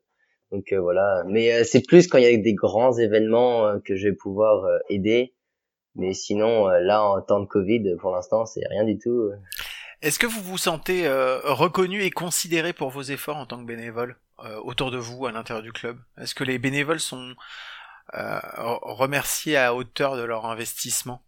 [0.51, 1.25] Donc euh, voilà.
[1.27, 4.15] Mais euh, c'est plus quand il y a des grands événements euh, que je vais
[4.15, 5.35] pouvoir euh, aider.
[5.97, 9.31] Mais sinon, euh, là, en temps de Covid, pour l'instant, c'est rien du tout.
[10.03, 14.17] Est-ce que vous vous sentez reconnu et considéré pour vos efforts en tant que bénévole
[14.65, 15.97] autour de vous, à l'intérieur du club?
[16.21, 17.35] Est-ce que les bénévoles sont
[18.15, 18.39] euh,
[18.83, 21.23] remerciés à hauteur de leur investissement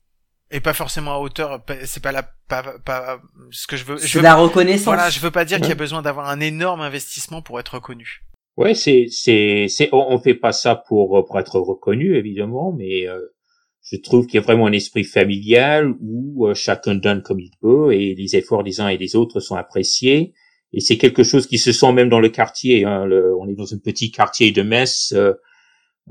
[0.50, 3.20] et pas forcément à hauteur, c'est pas la, pas, pas,
[3.50, 3.96] ce que je veux.
[3.98, 6.28] je c'est veux la reconnaissance Voilà, je veux pas dire qu'il y a besoin d'avoir
[6.28, 8.22] un énorme investissement pour être reconnu.
[8.56, 13.08] Ouais, c'est c'est c'est on, on fait pas ça pour pour être reconnu évidemment, mais
[13.08, 13.20] euh,
[13.82, 17.50] je trouve qu'il y a vraiment un esprit familial où euh, chacun donne comme il
[17.60, 20.32] peut et les efforts des uns et des autres sont appréciés.
[20.72, 22.84] Et c'est quelque chose qui se sent même dans le quartier.
[22.84, 25.12] Hein, le- on est dans un petit quartier de Metz.
[25.16, 25.34] euh,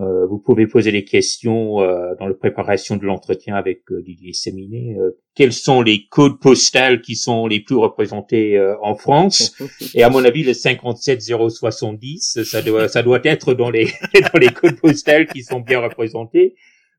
[0.01, 4.33] euh, vous pouvez poser des questions euh, dans la préparation de l'entretien avec euh, Didier
[4.33, 4.97] Séminé.
[4.99, 9.55] Euh, quels sont les codes postales qui sont les plus représentés euh, en France?
[9.93, 13.85] Et à mon avis, le 57070, ça doit, ça doit être dans les,
[14.33, 16.55] dans les codes postales qui sont bien représentés,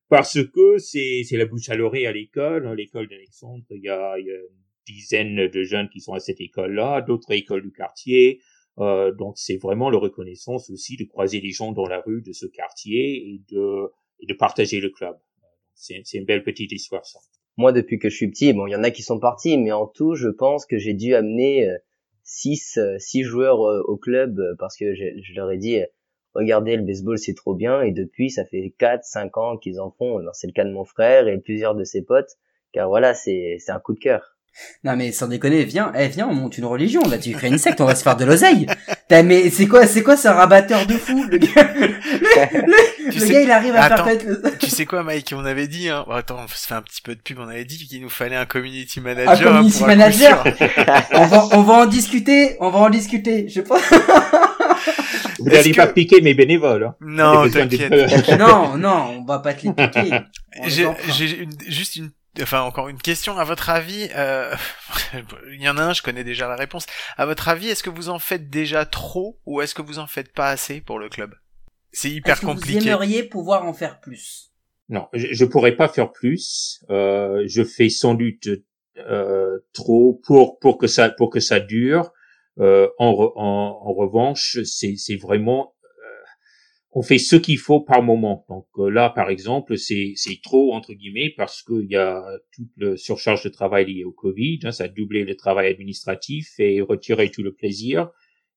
[0.09, 2.67] parce que c'est, la bouche à l'oreille à l'école.
[2.67, 4.49] hein, L'école d'Alexandre, il il y a une
[4.87, 8.41] dizaine de jeunes qui sont à cette école-là, d'autres écoles du quartier.
[8.79, 12.33] Euh, donc c'est vraiment la reconnaissance aussi de croiser les gens dans la rue de
[12.33, 15.17] ce quartier et de, et de partager le club.
[15.75, 17.19] C'est, une belle petite histoire ça.
[17.59, 19.73] Moi, depuis que je suis petit, bon, il y en a qui sont partis, mais
[19.73, 21.79] en tout, je pense que j'ai dû amener euh,
[22.23, 25.79] six, euh, six joueurs euh, au club euh, parce que je, je leur ai dit,
[25.79, 25.87] euh,
[26.35, 27.81] regardez, le baseball, c'est trop bien.
[27.81, 30.21] Et depuis, ça fait quatre, cinq ans qu'ils en font.
[30.35, 32.37] C'est le cas de mon frère et plusieurs de ses potes.
[32.73, 34.36] Car voilà, c'est, c'est un coup de cœur.
[34.85, 37.59] Non mais sans déconner, viens, eh, viens, on monte une religion, là tu crées une
[37.59, 38.67] secte, on va se faire de l'oseille.
[39.09, 43.19] T'as, mais c'est quoi, c'est quoi ce rabatteur de fou Le gars, le, le- Tu
[43.21, 43.97] le sais- gars il arrive à Attends.
[44.05, 44.43] faire peut-être le...
[44.59, 47.03] tu sais quoi, Mike On avait dit, hein, bon, attends, on se fait un petit
[47.03, 49.31] peu de pub, on avait dit qu'il nous fallait un community manager.
[49.33, 50.45] Un community hein, un manager.
[51.13, 53.83] on va, on va en discuter, on va en discuter, je pense.
[55.39, 56.85] Vous n'allez pas piquer mes bénévoles.
[56.85, 56.95] Hein.
[57.01, 57.93] Non, t'inquiète.
[58.39, 60.11] non, non, on va pas te les piquer.
[60.67, 63.39] J'ai juste une enfin encore une question.
[63.39, 64.55] À votre avis, euh...
[65.53, 66.87] il y en a un, je connais déjà la réponse.
[67.17, 70.07] À votre avis, est-ce que vous en faites déjà trop ou est-ce que vous en
[70.07, 71.35] faites pas assez pour le club?
[71.93, 72.81] C'est hyper compliqué.
[72.81, 74.53] Vous aimeriez pouvoir en faire plus?
[74.89, 76.85] Non, je, je pourrais pas faire plus.
[76.91, 78.49] Euh, je fais sans doute
[78.99, 82.13] euh, trop pour pour que ça pour que ça dure.
[82.59, 85.75] Euh, en, en, en, revanche, c'est vraiment
[86.99, 88.47] on fait ce qu'il faut par moment.
[88.49, 92.97] Donc euh, là, par exemple, c'est trop entre guillemets parce qu'il y a toute la
[92.97, 94.61] surcharge de travail liée au Covid.
[94.63, 98.09] Hein, ça a doublé le travail administratif et retiré tout le plaisir.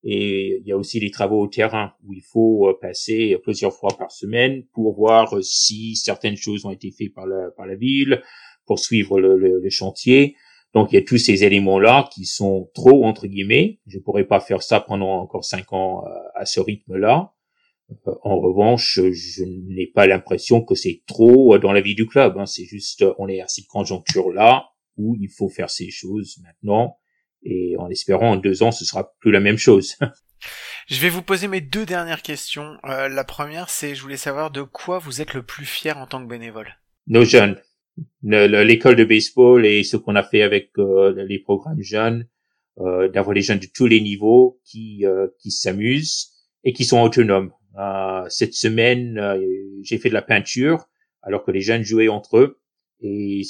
[0.05, 3.73] Et il y a aussi les travaux au terrain où il faut euh, passer plusieurs
[3.73, 7.67] fois par semaine pour voir euh, si certaines choses ont été faites par la, par
[7.67, 8.21] la ville,
[8.65, 10.37] pour suivre le, le, chantier.
[10.73, 13.81] Donc il y a tous ces éléments-là qui sont trop entre guillemets.
[13.85, 17.33] Je pourrais pas faire ça pendant encore cinq ans à ce rythme-là.
[18.07, 22.37] Euh, en revanche, je n'ai pas l'impression que c'est trop dans la vie du club.
[22.37, 22.45] Hein.
[22.45, 26.97] C'est juste, on est à cette conjoncture-là où il faut faire ces choses maintenant.
[27.43, 29.95] Et en espérant en deux ans, ce sera plus la même chose.
[30.87, 32.77] Je vais vous poser mes deux dernières questions.
[32.85, 36.07] Euh, la première, c'est, je voulais savoir de quoi vous êtes le plus fier en
[36.07, 36.77] tant que bénévole.
[37.07, 37.61] Nos jeunes,
[38.23, 42.27] l'école de baseball et ce qu'on a fait avec euh, les programmes jeunes,
[42.77, 45.03] d'avoir les jeunes de tous les niveaux qui
[45.41, 46.31] qui s'amusent
[46.63, 47.51] et qui sont autonomes.
[47.79, 49.39] Euh, cette semaine, euh,
[49.83, 50.89] j'ai fait de la peinture
[51.21, 52.59] alors que les jeunes jouaient entre eux
[53.01, 53.41] et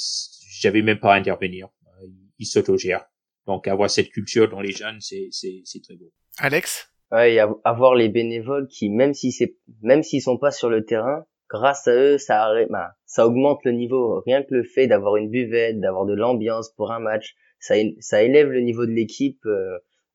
[0.60, 1.70] j'avais même pas à intervenir.
[1.88, 2.08] Euh,
[2.38, 3.06] ils s'autogèrent.
[3.48, 6.12] Donc avoir cette culture dans les jeunes, c'est c'est très beau.
[6.38, 6.92] Alex?
[7.12, 11.26] Ouais, avoir les bénévoles qui, même si c'est, même s'ils sont pas sur le terrain,
[11.50, 14.22] grâce à eux, ça, bah, ça augmente le niveau.
[14.28, 18.22] Rien que le fait d'avoir une buvette, d'avoir de l'ambiance pour un match, ça, ça
[18.22, 19.44] élève le niveau de l'équipe.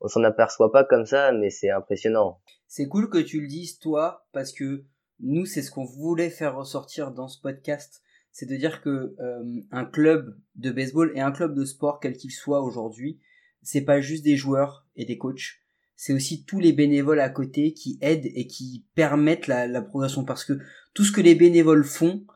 [0.04, 2.38] On s'en aperçoit pas comme ça, mais c'est impressionnant.
[2.68, 4.84] C'est cool que tu le dises toi parce que
[5.20, 8.02] nous c'est ce qu'on voulait faire ressortir dans ce podcast.
[8.30, 12.16] C'est de dire que euh, un club de baseball et un club de sport quel
[12.16, 13.18] qu'il soit aujourd'hui
[13.62, 15.60] c'est pas juste des joueurs et des coachs.
[15.96, 20.24] C'est aussi tous les bénévoles à côté qui aident et qui permettent la, la progression.
[20.24, 20.58] Parce que
[20.92, 22.26] tout ce que les bénévoles font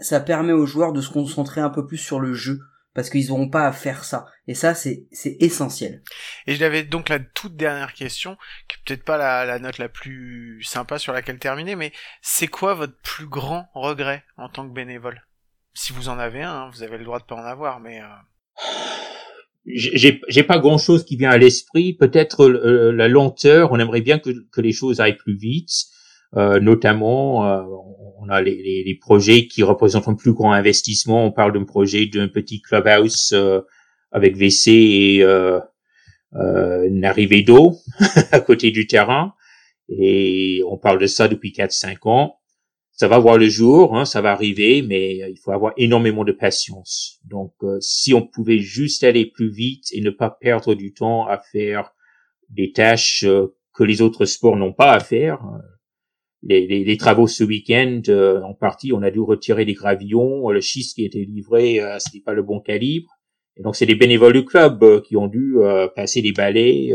[0.00, 2.60] ça permet aux joueurs de se concentrer un peu plus sur le jeu
[2.94, 4.26] parce qu'ils n'auront pas à faire ça.
[4.46, 6.02] Et ça, c'est c'est essentiel.
[6.46, 8.36] Et j'avais donc la toute dernière question,
[8.68, 11.92] qui peut-être pas la, la, note la plus sympa sur laquelle terminer, mais
[12.22, 15.26] c'est quoi votre plus grand regret en tant que bénévole?
[15.74, 18.00] Si vous en avez un, hein, vous avez le droit de pas en avoir, mais...
[18.00, 18.06] Euh...
[19.66, 21.94] J'ai, j'ai pas grand chose qui vient à l'esprit.
[21.94, 23.72] Peut-être euh, la lenteur.
[23.72, 25.86] On aimerait bien que, que les choses aillent plus vite.
[26.36, 27.62] Euh, notamment, euh,
[28.18, 31.24] on a les, les, les, projets qui représentent un plus grand investissement.
[31.24, 33.60] On parle d'un projet d'un petit clubhouse euh,
[34.10, 35.60] avec WC et euh,
[36.32, 37.76] une arrivée d'eau
[38.32, 39.34] à côté du terrain.
[39.88, 42.38] Et on parle de ça depuis 4-5 ans.
[42.90, 46.30] Ça va voir le jour, hein, ça va arriver, mais il faut avoir énormément de
[46.30, 47.18] patience.
[47.24, 51.38] Donc, si on pouvait juste aller plus vite et ne pas perdre du temps à
[51.38, 51.92] faire
[52.50, 53.26] des tâches
[53.74, 55.40] que les autres sports n'ont pas à faire,
[56.46, 60.50] les, les, les, travaux ce week-end, euh, en partie, on a dû retirer des gravillons.
[60.50, 63.10] Le schiste qui était livré, euh, c'était pas le bon calibre.
[63.56, 66.90] Et donc, c'est les bénévoles du club euh, qui ont dû euh, passer des balais,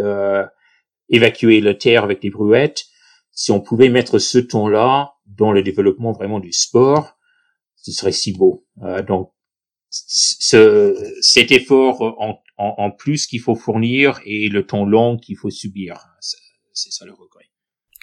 [1.10, 2.86] évacuer le terre avec des brouettes.
[3.32, 7.18] Si on pouvait mettre ce temps-là dans le développement vraiment du sport,
[7.76, 8.66] ce serait si beau.
[9.08, 9.32] donc,
[9.90, 15.38] ce, cet effort en, en, en plus qu'il faut fournir et le temps long qu'il
[15.38, 17.39] faut subir, c'est ça le regret.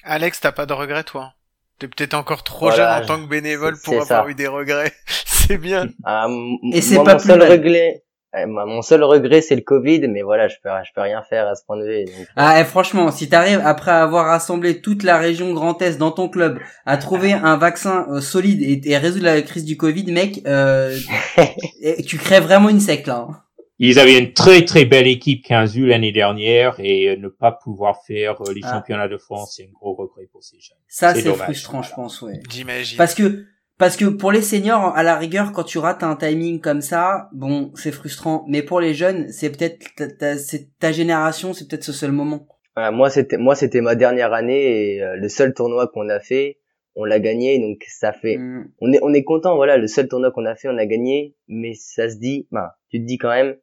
[0.06, 1.32] Alex, t'as pas de regrets, toi?
[1.78, 4.92] T'es peut-être encore trop jeune en tant que bénévole pour avoir eu des regrets.
[5.26, 5.88] c'est bien.
[6.04, 6.26] Ah,
[6.72, 8.02] Et c'est pas mon seul regret.
[8.38, 11.48] Eh, mon seul regret, c'est le Covid, mais voilà, je peux, je peux rien faire
[11.48, 12.04] à ce point de vue.
[12.36, 16.28] Ah, et franchement, si t'arrives après avoir rassemblé toute la région Grand Est dans ton
[16.28, 20.42] club à trouver un vaccin euh, solide et, et, résoudre la crise du Covid, mec,
[20.46, 20.96] euh,
[22.06, 23.26] tu crées vraiment une secte là.
[23.28, 23.42] Hein.
[23.78, 28.02] Ils avaient une très très belle équipe 15 l'année dernière et euh, ne pas pouvoir
[28.06, 28.72] faire euh, les ah.
[28.72, 30.78] championnats de France, c'est un gros regret pour ces jeunes.
[30.88, 32.40] Ça c'est frustrant, je pense, ouais.
[32.50, 32.96] J'imagine.
[32.96, 33.44] Parce que
[33.78, 37.28] parce que pour les seniors, à la rigueur, quand tu rates un timing comme ça,
[37.34, 38.46] bon, c'est frustrant.
[38.48, 40.34] Mais pour les jeunes, c'est peut-être ta,
[40.80, 42.48] ta, génération, c'est peut-être ce seul moment.
[42.92, 46.58] moi, c'était moi, c'était ma dernière année et euh, le seul tournoi qu'on a fait,
[46.94, 47.58] on l'a gagné.
[47.58, 48.72] Donc ça fait, mm.
[48.80, 49.56] on est on est content.
[49.56, 51.34] Voilà, le seul tournoi qu'on a fait, on a gagné.
[51.46, 53.56] Mais ça se dit, ben, tu te dis quand même,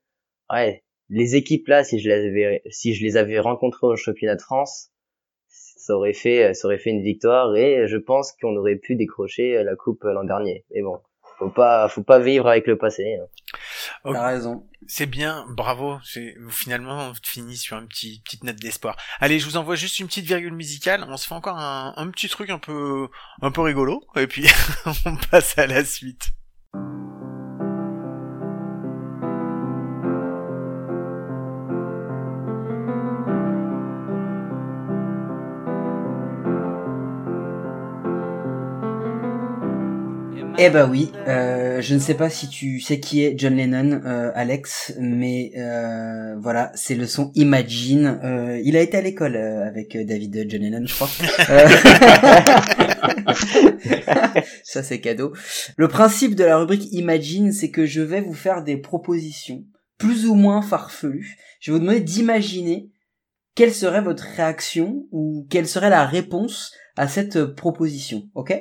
[0.52, 4.36] ouais, les équipes là, si je les avais, si je les avais rencontrées au championnat
[4.36, 4.89] de France,
[5.48, 9.64] ça aurait fait, ça aurait fait une victoire et je pense qu'on aurait pu décrocher
[9.64, 10.64] la coupe l'an dernier.
[10.74, 11.00] Mais bon,
[11.38, 13.18] faut pas, faut pas vivre avec le passé.
[13.20, 13.26] Hein.
[14.06, 14.14] Ok.
[14.14, 14.68] T'as raison.
[14.88, 15.98] C'est bien, bravo.
[16.04, 18.96] C'est finalement on finit sur une petite petite note d'espoir.
[19.20, 21.06] Allez, je vous envoie juste une petite virgule musicale.
[21.10, 23.08] On se fait encore un, un petit truc un peu
[23.41, 24.48] un peu rigolo et puis
[25.06, 26.30] on passe à la suite.
[40.60, 44.01] Eh bah oui, euh, je ne sais pas si tu sais qui est John Lennon,
[44.06, 48.20] euh, Alex, mais euh, voilà, c'est le son Imagine.
[48.64, 51.08] Il a été à l'école avec David John Lennon, je crois.
[54.64, 55.34] Ça c'est cadeau.
[55.76, 59.64] Le principe de la rubrique Imagine, c'est que je vais vous faire des propositions
[59.97, 61.36] plus ou moins farfelues.
[61.62, 62.91] Je vais vous demander d'imaginer
[63.56, 68.54] quelle serait votre réaction ou quelle serait la réponse à cette proposition, ok?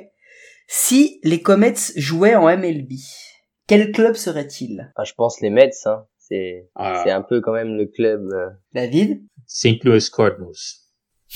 [0.67, 2.91] Si les Comets jouaient en MLB,
[3.67, 4.91] quel club serait-il?
[4.95, 6.03] Ah, je pense les Mets, hein.
[6.19, 8.21] C'est Ah, c'est un peu quand même le club.
[8.33, 9.21] euh, David?
[9.45, 9.83] St.
[9.83, 10.51] Louis Cardinals.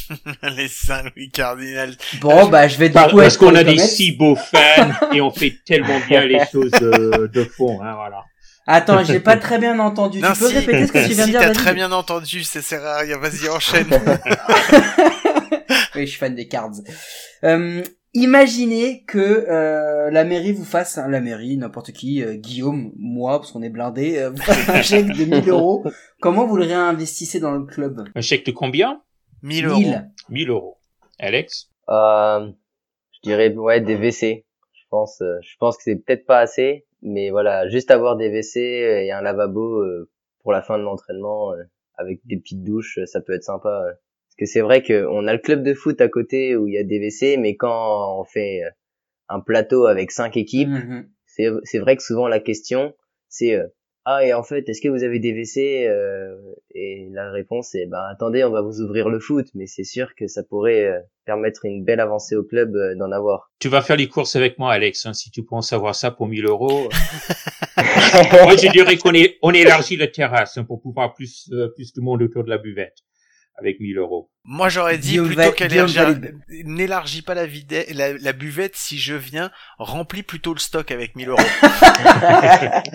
[0.56, 1.96] Les Saint-Louis Cardinals.
[2.22, 5.22] Bon, bah je vais du Par- coup parce qu'on a des si beaux fans et
[5.22, 8.24] on fait tellement bien les choses de, de fond, hein, voilà.
[8.68, 10.20] Attends, j'ai pas très bien entendu.
[10.22, 11.92] Non, tu peux si, répéter ce que tu viens de si dire, t'as très bien
[11.92, 13.18] entendu, ça sert à rien.
[13.18, 13.88] Vas-y, enchaîne.
[15.96, 16.70] Oui, je suis fan des cards.
[17.44, 17.82] Euh,
[18.18, 23.40] imaginez que euh, la mairie vous fasse, hein, la mairie, n'importe qui, euh, Guillaume, moi,
[23.40, 25.84] parce qu'on est blindé, euh, vous fasse un chèque de 1000 euros.
[26.22, 28.04] Comment vous le réinvestissez dans le club?
[28.16, 29.02] Un chèque de combien?
[29.44, 29.80] 1000 euros.
[29.80, 30.12] 1000.
[30.30, 30.78] 1000 euros.
[31.20, 31.70] Alex?
[31.90, 32.52] Euh,
[33.14, 34.46] je dirais ouais des WC.
[34.74, 38.30] Je pense, euh, je pense que c'est peut-être pas assez, mais voilà, juste avoir des
[38.30, 40.10] WC et un lavabo euh,
[40.44, 41.64] pour la fin de l'entraînement euh,
[41.96, 43.86] avec des petites douches, ça peut être sympa.
[44.38, 46.78] Parce que c'est vrai qu'on a le club de foot à côté où il y
[46.78, 48.70] a des WC, mais quand on fait euh,
[49.30, 51.08] un plateau avec cinq équipes, Mhm.
[51.26, 52.94] c'est c'est vrai que souvent la question
[53.30, 53.68] c'est euh,
[54.06, 56.36] ah et en fait est-ce que vous avez des WC euh,
[56.74, 60.16] et la réponse est ben attendez on va vous ouvrir le foot mais c'est sûr
[60.16, 63.82] que ça pourrait euh, permettre une belle avancée au club euh, d'en avoir Tu vas
[63.82, 66.88] faire les courses avec moi, Alex, hein, si tu penses avoir ça pour 1000 euros.
[68.46, 71.92] moi, je dirais qu'on est, on élargit la terrasse hein, pour pouvoir plus, euh, plus
[71.94, 73.00] de monde autour de la buvette
[73.58, 74.30] avec 1000 euros.
[74.44, 75.74] Moi, j'aurais dit Guillaume plutôt qu'elle
[76.64, 77.48] n'élargit pas la,
[77.94, 81.42] la, la buvette si je viens, remplis plutôt le stock avec 1000 euros.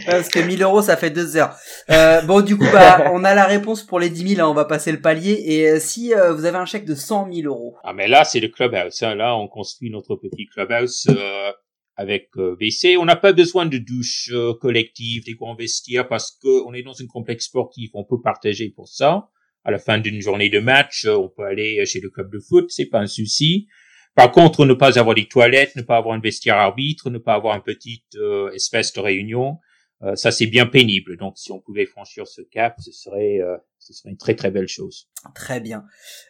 [0.06, 1.54] Parce que 1000 euros, ça fait deux heures.
[1.90, 4.54] Euh, bon, du coup, bah, on a la réponse pour les 10 000, hein, on
[4.54, 5.42] va passer le palier.
[5.44, 8.24] Et euh, si euh, vous avez un chèque de 100 000 euros, Ah, mais là,
[8.24, 9.02] c'est le clubhouse.
[9.02, 9.16] Hein.
[9.16, 11.52] Là, on construit notre petit clubhouse euh,
[11.96, 12.96] avec euh, WC.
[12.96, 16.82] On n'a pas besoin de douche euh, collective, des grands vestiaires, parce que on est
[16.82, 17.90] dans un complexe sportif.
[17.94, 19.28] On peut partager pour ça.
[19.64, 22.38] À la fin d'une journée de match, euh, on peut aller chez le club de
[22.40, 23.68] foot, c'est pas un souci.
[24.14, 27.34] Par contre, ne pas avoir des toilettes, ne pas avoir un vestiaire arbitre, ne pas
[27.34, 29.58] avoir une petite euh, espèce de réunion,
[30.02, 31.16] euh, ça c'est bien pénible.
[31.16, 34.50] Donc, si on pouvait franchir ce cap, ce serait, euh, ce serait une très très
[34.50, 35.08] belle chose.
[35.34, 35.84] très bien.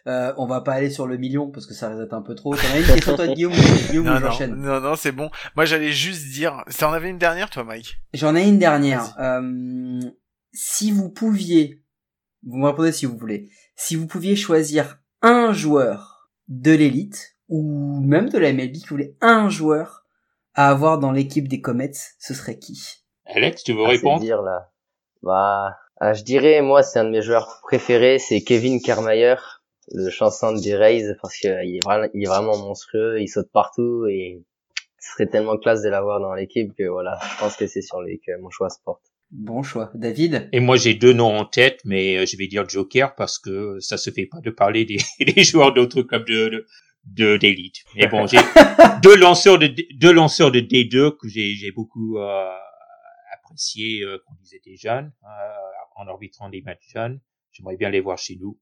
[0.07, 2.35] Euh, on va pas aller sur le million parce que ça risque d'être un peu
[2.35, 2.55] trop.
[2.55, 3.53] T'en as une question toi, Guillaume
[3.89, 4.55] Guillaume non, ou non, j'enchaîne?
[4.55, 5.29] Non, non, c'est bon.
[5.55, 7.97] Moi, j'allais juste dire, t'en avais une dernière, toi, Mike?
[8.13, 9.15] J'en ai une dernière.
[9.19, 9.99] Euh,
[10.51, 11.82] si vous pouviez,
[12.45, 17.99] vous me répondez si vous voulez, si vous pouviez choisir un joueur de l'élite ou
[18.01, 20.05] même de la MLB qui voulait un joueur
[20.53, 23.03] à avoir dans l'équipe des Comets, ce serait qui?
[23.25, 24.71] Alex, tu veux Ah, répondre dire là.
[25.21, 29.35] Bah ah, je dirais moi c'est un de mes joueurs préférés c'est Kevin Kiermaier
[29.91, 33.49] le chanson des Rays parce que il est vraiment il est vraiment monstrueux il saute
[33.53, 34.43] partout et
[34.99, 38.01] ce serait tellement classe de l'avoir dans l'équipe que voilà je pense que c'est sur
[38.01, 39.89] lui que mon choix se porte Bon choix.
[39.95, 40.47] David?
[40.51, 43.79] Et moi, j'ai deux noms en tête, mais euh, je vais dire Joker parce que
[43.79, 44.97] ça se fait pas de parler des,
[45.33, 46.65] des joueurs d'autres clubs de, de,
[47.05, 47.77] de- d'élite.
[47.95, 48.37] Mais bon, j'ai
[49.01, 52.51] deux lanceurs de, deux lanceurs de D2 que j'ai, j'ai beaucoup, euh,
[53.33, 55.27] apprécié euh, quand ils étaient jeunes, euh,
[55.95, 57.19] en arbitrant des matchs jeunes.
[57.51, 58.59] J'aimerais bien les voir chez nous.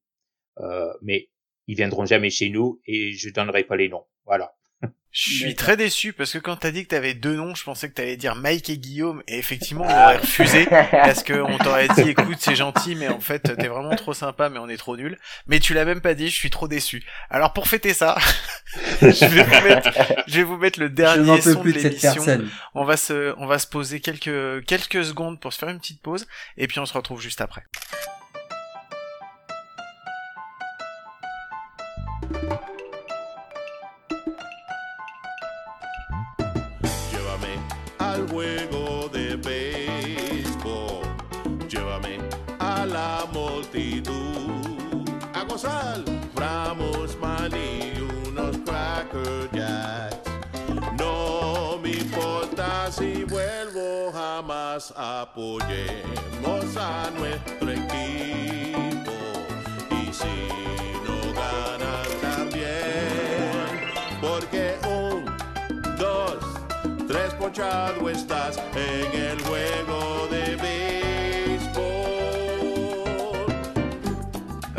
[0.60, 1.30] Euh, mais
[1.68, 4.06] ils viendront jamais chez nous et je donnerai pas les noms.
[4.26, 4.54] Voilà.
[5.14, 7.90] Je suis très déçu parce que quand t'as dit que t'avais deux noms, je pensais
[7.90, 11.90] que t'allais dire Mike et Guillaume et effectivement on aurait refusé parce que on t'aurait
[11.90, 14.96] dit écoute c'est gentil mais en fait t'es vraiment trop sympa mais on est trop
[14.96, 15.20] nul.
[15.48, 17.04] Mais tu l'as même pas dit, je suis trop déçu.
[17.30, 18.18] Alors pour fêter ça,
[19.02, 19.90] je vais vous mettre,
[20.28, 22.48] je vais vous mettre le dernier son de de cette l'émission.
[22.74, 26.02] On va se, on va se poser quelques quelques secondes pour se faire une petite
[26.02, 26.26] pause
[26.56, 27.64] et puis on se retrouve juste après.
[45.64, 46.04] A gozar.
[46.36, 47.94] Ramos, maní,
[48.28, 50.30] unos cracker jacks.
[50.98, 54.42] No me importa si vuelvo jamás.
[54.42, 59.12] más apoyemos a nuestro equipo.
[59.92, 60.48] Y si
[61.06, 63.70] no ganas también,
[64.20, 65.26] porque un,
[65.98, 66.40] dos,
[67.08, 71.01] tres ponchado estás en el juego de béisbol.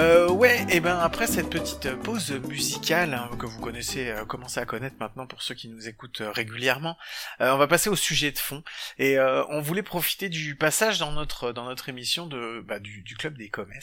[0.02, 4.58] Euh, ouais, et ben après cette petite pause musicale hein, que vous connaissez, euh, commencez
[4.58, 6.98] à connaître maintenant pour ceux qui nous écoutent euh, régulièrement,
[7.40, 8.64] euh, on va passer au sujet de fond.
[8.98, 13.02] Et euh, on voulait profiter du passage dans notre dans notre émission de bah, du,
[13.02, 13.78] du club des Comets,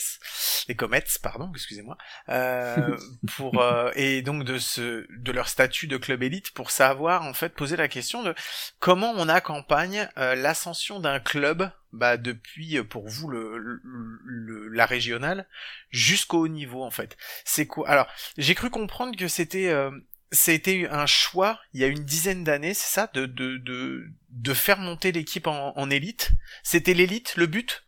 [0.68, 1.98] des Comets, pardon, excusez-moi,
[2.28, 2.98] euh,
[3.38, 7.34] pour euh, et donc de ce de leur statut de club élite pour savoir en
[7.34, 8.36] fait poser la question de
[8.80, 13.82] comment on accompagne l'ascension d'un club bah depuis euh, pour vous le, le-
[14.24, 15.48] le- la régionale
[15.90, 17.18] jusqu'au haut niveau en fait.
[17.46, 17.90] C'est quoi?
[17.90, 19.92] Alors, j'ai cru comprendre que c'était euh,
[20.32, 24.54] c'était un choix il y a une dizaine d'années, c'est ça, de de de de
[24.54, 26.32] faire monter l'équipe en, en élite.
[26.64, 27.84] C'était l'élite, le but?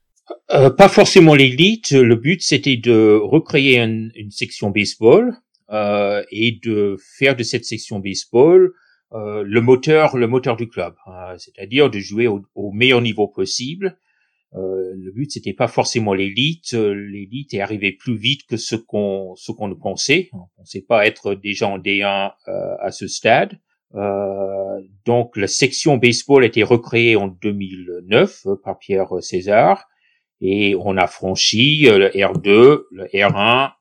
[0.51, 1.91] Euh, pas forcément l'élite.
[1.91, 5.35] Le but, c'était de recréer un- une section baseball
[5.69, 8.71] euh, et de faire de cette section baseball
[9.13, 10.95] euh, le moteur, le moteur du club.
[11.07, 13.97] Euh, C'est-à-dire de jouer au, au meilleur niveau possible.
[14.53, 16.73] Euh, le but, c'était pas forcément l'élite.
[16.73, 20.29] Euh, L'élite est arrivée plus vite que ce qu'on ce qu'on ne pensait.
[20.33, 23.59] On pensait pas être déjà en D1 euh, à ce stade.
[23.95, 29.85] Euh, donc la section baseball a été recréée en 2009 euh, par Pierre César
[30.39, 33.73] et on a franchi le R2, le R1,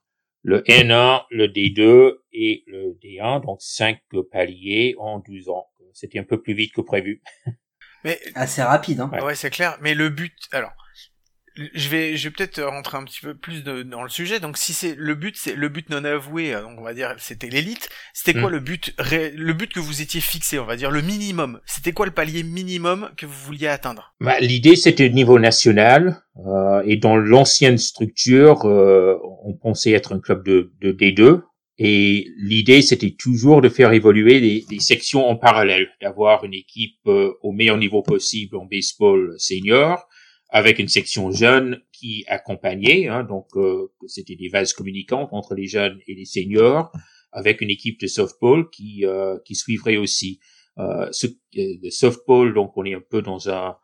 [0.42, 4.00] le N1, le D2 et le D1, donc cinq
[4.32, 5.66] paliers en 12 ans.
[5.92, 7.22] C'était un peu plus vite que prévu.
[8.04, 9.10] Mais Assez rapide, hein.
[9.12, 9.22] Ouais.
[9.22, 9.76] ouais, c'est clair.
[9.82, 10.70] Mais le but, alors,
[11.74, 14.40] je vais, je vais peut-être rentrer un petit peu plus de- dans le sujet.
[14.40, 16.54] Donc, si c'est le but, c'est le but non avoué.
[16.54, 17.90] euh, Donc, on va dire, c'était l'élite.
[18.14, 18.52] C'était quoi Mm.
[18.54, 21.60] le but, ré- le but que vous étiez fixé, on va dire le minimum?
[21.66, 24.14] C'était quoi le palier minimum que vous vouliez atteindre?
[24.20, 29.18] Bah, L'idée, c'était au niveau national euh, et dans l'ancienne structure, euh,
[29.50, 31.42] on pensait être un club de, de D2.
[31.78, 36.98] Et l'idée, c'était toujours de faire évoluer des, des sections en parallèle, d'avoir une équipe
[37.06, 40.06] euh, au meilleur niveau possible en baseball senior,
[40.50, 45.66] avec une section jeune qui accompagnait, hein, donc euh, c'était des vases communicantes entre les
[45.66, 46.92] jeunes et les seniors,
[47.32, 50.40] avec une équipe de softball qui euh, qui suivrait aussi.
[50.78, 51.30] Euh, ce, euh,
[51.82, 53.76] le softball, donc on est un peu dans un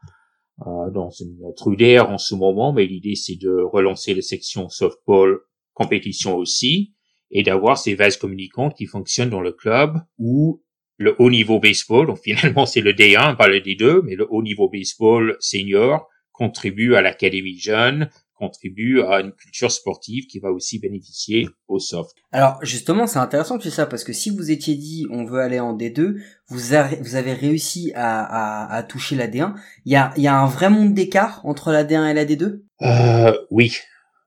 [0.66, 4.68] euh, dans une trou d'air en ce moment, mais l'idée c'est de relancer la section
[4.68, 5.40] softball
[5.76, 6.94] compétition aussi
[7.30, 10.62] et d'avoir ces vases communicants qui fonctionnent dans le club où
[10.96, 14.42] le haut niveau baseball, donc finalement c'est le D1, pas le D2, mais le haut
[14.42, 20.78] niveau baseball senior contribue à l'académie jeune, contribue à une culture sportive qui va aussi
[20.78, 22.16] bénéficier au soft.
[22.32, 25.60] Alors justement, c'est intéressant dis ça parce que si vous étiez dit on veut aller
[25.60, 26.16] en D2,
[26.48, 29.54] vous, avez vous avez réussi à, à, à toucher la D1.
[29.84, 32.24] Il y a, il y a un vrai monde d'écart entre la D1 et la
[32.24, 33.72] D2 Euh, oui,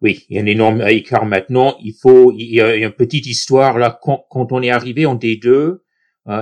[0.02, 1.76] oui, il y a un énorme écart maintenant.
[1.82, 4.00] Il faut, il y a une petite histoire là.
[4.02, 5.80] Quand, on est arrivé en D2, euh,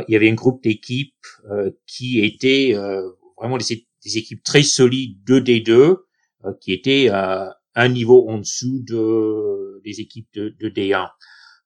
[0.08, 1.14] il y avait un groupe d'équipes
[1.50, 3.02] euh, qui étaient euh,
[3.38, 9.82] vraiment des, équipes très solides de D2, euh, qui étaient un niveau en dessous de
[9.84, 11.08] des équipes de, de D1.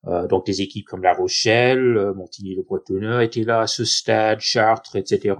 [0.07, 5.35] Euh, donc des équipes comme La Rochelle, Montigny-le-Bretonneux étaient là à ce stade, Chartres, etc.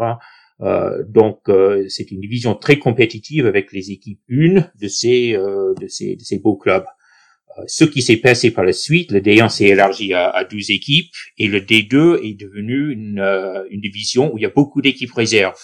[0.61, 5.73] Euh, donc euh, c'est une division très compétitive avec les équipes une de ces euh,
[5.79, 6.85] de ces de ces beaux clubs.
[7.67, 11.13] Ce qui s'est passé par la suite, le D1 s'est élargi à, à 12 équipes
[11.37, 13.19] et le D2 est devenu une,
[13.69, 15.59] une division où il y a beaucoup d'équipes réserves.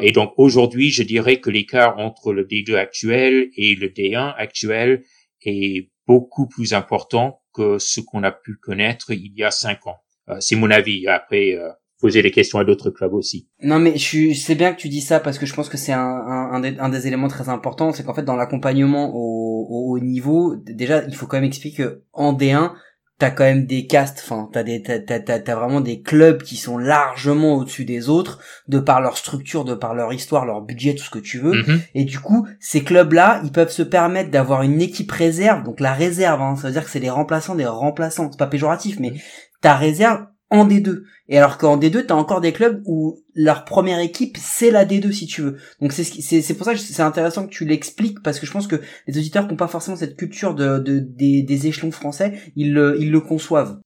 [0.00, 5.02] Et donc aujourd'hui, je dirais que l'écart entre le D2 actuel et le D1 actuel
[5.42, 9.98] est beaucoup plus important que ce qu'on a pu connaître il y a cinq ans.
[10.38, 11.08] C'est mon avis.
[11.08, 11.58] Après,
[12.00, 13.48] poser des questions à d'autres clubs aussi.
[13.62, 15.92] Non mais je c'est bien que tu dis ça parce que je pense que c'est
[15.92, 19.66] un, un, un, des, un des éléments très importants, c'est qu'en fait dans l'accompagnement au,
[19.68, 22.72] au haut niveau, déjà il faut quand même expliquer que en D1
[23.20, 26.56] t'as quand même des castes, enfin t'as des t'as, t'as, t'as, vraiment des clubs qui
[26.56, 30.94] sont largement au-dessus des autres de par leur structure, de par leur histoire, leur budget,
[30.94, 31.62] tout ce que tu veux.
[31.62, 31.80] Mhm.
[31.94, 35.92] Et du coup, ces clubs-là, ils peuvent se permettre d'avoir une équipe réserve, donc la
[35.92, 39.12] réserve, hein, ça veut dire que c'est les remplaçants des remplaçants, c'est pas péjoratif, mais
[39.60, 41.04] ta réserve en D2.
[41.28, 45.12] Et alors qu'en D2, t'as encore des clubs où leur première équipe, c'est la D2
[45.12, 45.56] si tu veux.
[45.80, 48.66] Donc c'est c'est pour ça que c'est intéressant que tu l'expliques, parce que je pense
[48.66, 48.76] que
[49.06, 52.74] les auditeurs qui n'ont pas forcément cette culture de, de des, des échelons français, ils
[52.74, 53.78] le, ils le conçoivent.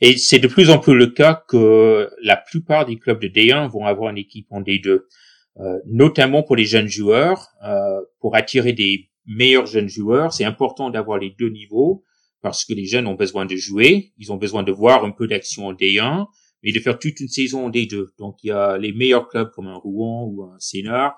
[0.00, 3.68] Et c'est de plus en plus le cas que la plupart des clubs de D1
[3.68, 7.48] vont avoir une équipe en D2, euh, notamment pour les jeunes joueurs.
[7.64, 12.04] Euh, pour attirer des meilleurs jeunes joueurs, c'est important d'avoir les deux niveaux
[12.46, 15.26] parce que les jeunes ont besoin de jouer, ils ont besoin de voir un peu
[15.26, 16.26] d'action en D1,
[16.62, 18.06] mais de faire toute une saison en D2.
[18.20, 21.16] Donc il y a les meilleurs clubs comme un Rouen ou un Sénart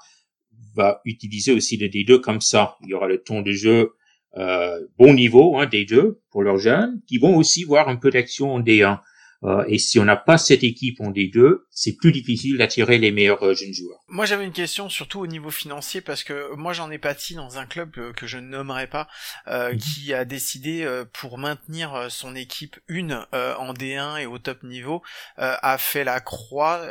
[0.74, 2.76] va utiliser aussi le D2 comme ça.
[2.82, 3.90] Il y aura le ton de jeu
[4.38, 8.54] euh, bon niveau hein, D2 pour leurs jeunes, qui vont aussi voir un peu d'action
[8.54, 9.00] en D1.
[9.44, 13.12] Euh, et si on n'a pas cette équipe en D2, c'est plus difficile d'attirer les
[13.12, 14.00] meilleurs euh, jeunes joueurs.
[14.08, 17.58] Moi j'avais une question surtout au niveau financier parce que moi j'en ai pâti dans
[17.58, 19.06] un club euh, que je ne nommerai pas
[19.46, 19.78] euh, mhm.
[19.78, 25.02] qui a décidé pour maintenir son équipe une en D1 et au top niveau
[25.36, 26.82] a fait la croix,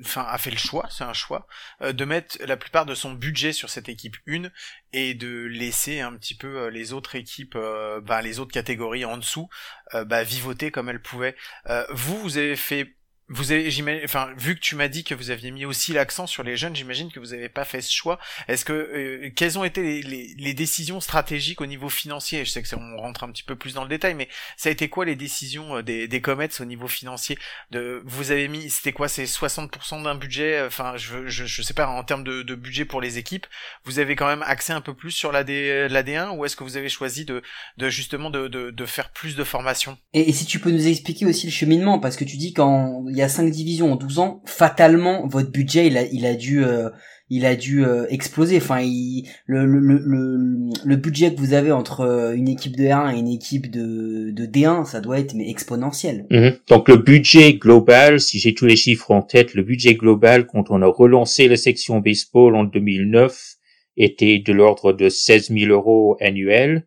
[0.00, 1.46] enfin a fait le choix, c'est un choix,
[1.80, 4.50] de mettre la plupart de son budget sur cette équipe une
[4.92, 7.58] et de laisser un petit peu les autres équipes,
[8.02, 9.48] bah, les autres catégories en dessous,
[9.92, 11.36] bah, vivoter comme elles pouvaient.
[11.68, 12.97] Euh, vous, vous avez fait
[13.28, 16.26] vous avez, j'imagine, enfin, vu que tu m'as dit que vous aviez mis aussi l'accent
[16.26, 18.18] sur les jeunes, j'imagine que vous n'avez pas fait ce choix.
[18.48, 22.44] Est-ce que euh, quelles ont été les, les, les, décisions stratégiques au niveau financier?
[22.44, 24.72] Je sais que on rentre un petit peu plus dans le détail, mais ça a
[24.72, 27.38] été quoi les décisions euh, des, des Comets au niveau financier?
[27.70, 30.62] De vous avez mis, c'était quoi C'est 60% d'un budget?
[30.66, 33.46] Enfin, je, je, je sais pas en termes de, de, budget pour les équipes.
[33.84, 36.56] Vous avez quand même accès un peu plus sur la D, la D1 ou est-ce
[36.56, 37.42] que vous avez choisi de,
[37.76, 40.86] de justement de, de, de faire plus de formation et, et si tu peux nous
[40.86, 44.18] expliquer aussi le cheminement, parce que tu dis quand y a cinq divisions en 12
[44.18, 46.90] ans, fatalement votre budget il a il a dû euh,
[47.30, 48.56] il a dû euh, exploser.
[48.56, 50.38] Enfin, il, le, le, le,
[50.84, 54.30] le, budget que vous avez entre euh, une équipe de 1 et une équipe de,
[54.30, 56.26] de D1, ça doit être mais exponentiel.
[56.30, 56.54] Mhm.
[56.68, 60.70] Donc le budget global, si j'ai tous les chiffres en tête, le budget global quand
[60.70, 63.56] on a relancé la section baseball en 2009
[63.96, 66.86] était de l'ordre de 16 000 euros annuels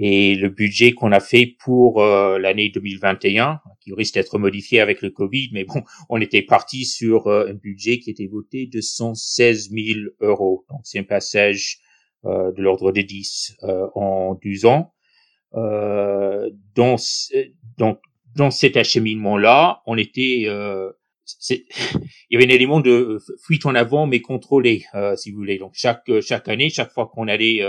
[0.00, 5.02] et le budget qu'on a fait pour euh, l'année 2021, qui risque d'être modifié avec
[5.02, 8.80] le Covid, mais bon, on était parti sur euh, un budget qui était voté de
[8.80, 10.64] 116 000 euros.
[10.70, 11.78] Donc c'est un passage
[12.24, 13.56] euh, de l'ordre de 10
[13.94, 14.94] en 12 ans.
[15.52, 16.96] dans,
[17.76, 17.98] donc,
[18.36, 20.46] dans cet acheminement-là, on était...
[21.50, 21.60] il
[22.30, 24.84] y avait un élément de fuite en avant, mais contrôlé,
[25.16, 25.58] si vous voulez.
[25.58, 27.62] Donc chaque chaque année, chaque fois qu'on allait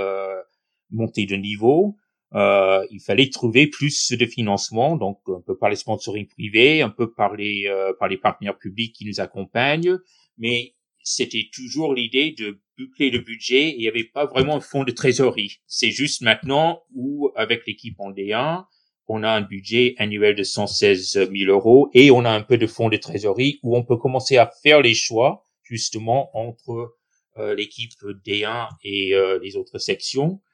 [0.92, 1.98] monter de niveau,
[2.36, 6.90] euh, il fallait trouver plus de financement, donc un peu par les sponsoring privés, un
[6.90, 9.98] peu par les euh, par les partenaires publics qui nous accompagnent,
[10.38, 14.62] mais c'était toujours l'idée de boucler le budget et il n'y avait pas vraiment un
[14.62, 15.60] fonds de trésorerie.
[15.66, 18.66] C'est juste maintenant où, avec l'équipe en D1,
[19.08, 22.68] on a un budget annuel de 116 000 euros et on a un peu de
[22.68, 26.96] fonds de trésorerie où on peut commencer à faire les choix justement entre
[27.38, 27.92] euh, l'équipe
[28.24, 30.40] D1 et les autres sections.
[30.40, 30.49] euh,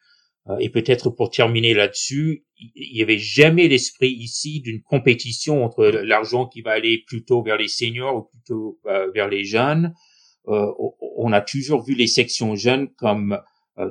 [0.60, 6.46] et peut-être pour terminer là-dessus, il y avait jamais l'esprit ici d'une compétition entre l'argent
[6.46, 9.94] qui va aller plutôt vers les seniors ou plutôt euh, vers les jeunes.
[10.48, 10.72] Euh,
[11.18, 13.40] on a toujours vu les sections jeunes comme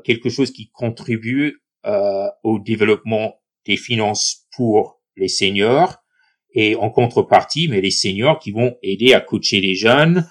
[0.02, 1.61] quelque chose qui contribue
[2.42, 3.34] au développement
[3.66, 5.96] des finances pour les seniors
[6.55, 10.26] et en contrepartie, mais les seniors qui vont aider à coacher les jeunes,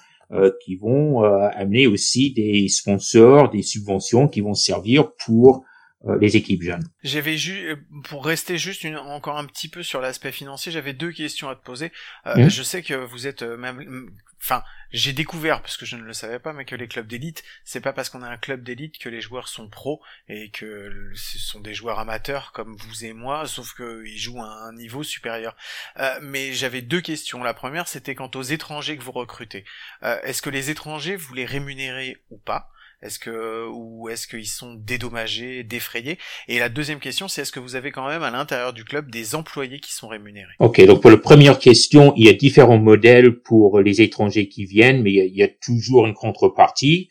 [0.64, 5.73] qui vont amener aussi des sponsors, des subventions qui vont servir pour euh,
[6.20, 6.86] les équipes jeunes.
[7.02, 10.92] J'avais juste, euh, pour rester juste une, encore un petit peu sur l'aspect financier, j'avais
[10.92, 11.92] deux questions à te poser.
[12.26, 12.50] Euh, mmh.
[12.50, 14.10] Je sais que vous êtes même,
[14.42, 14.62] enfin,
[14.94, 17.80] j'ai découvert parce que je ne le savais pas, mais que les clubs d'élite, c'est
[17.80, 21.38] pas parce qu'on a un club d'élite que les joueurs sont pros et que ce
[21.38, 25.56] sont des joueurs amateurs comme vous et moi, sauf qu'ils jouent à un niveau supérieur.
[25.98, 27.42] Euh, mais j'avais deux questions.
[27.42, 29.64] La première, c'était quant aux étrangers que vous recrutez.
[30.02, 32.70] Euh, est-ce que les étrangers vous les rémunérez ou pas?
[33.04, 36.16] Est-ce que ou est-ce qu'ils sont dédommagés, défrayés?
[36.48, 39.10] Et la deuxième question, c'est est-ce que vous avez quand même à l'intérieur du club
[39.10, 40.54] des employés qui sont rémunérés?
[40.58, 44.64] Ok, donc pour la première question, il y a différents modèles pour les étrangers qui
[44.64, 47.10] viennent, mais il y a, toujours une contrepartie.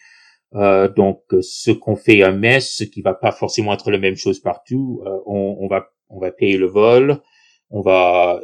[0.55, 4.15] Euh, donc, ce qu'on fait à Metz, ce qui va pas forcément être la même
[4.15, 7.21] chose partout, euh, on, va on va payer le vol,
[7.69, 8.41] on va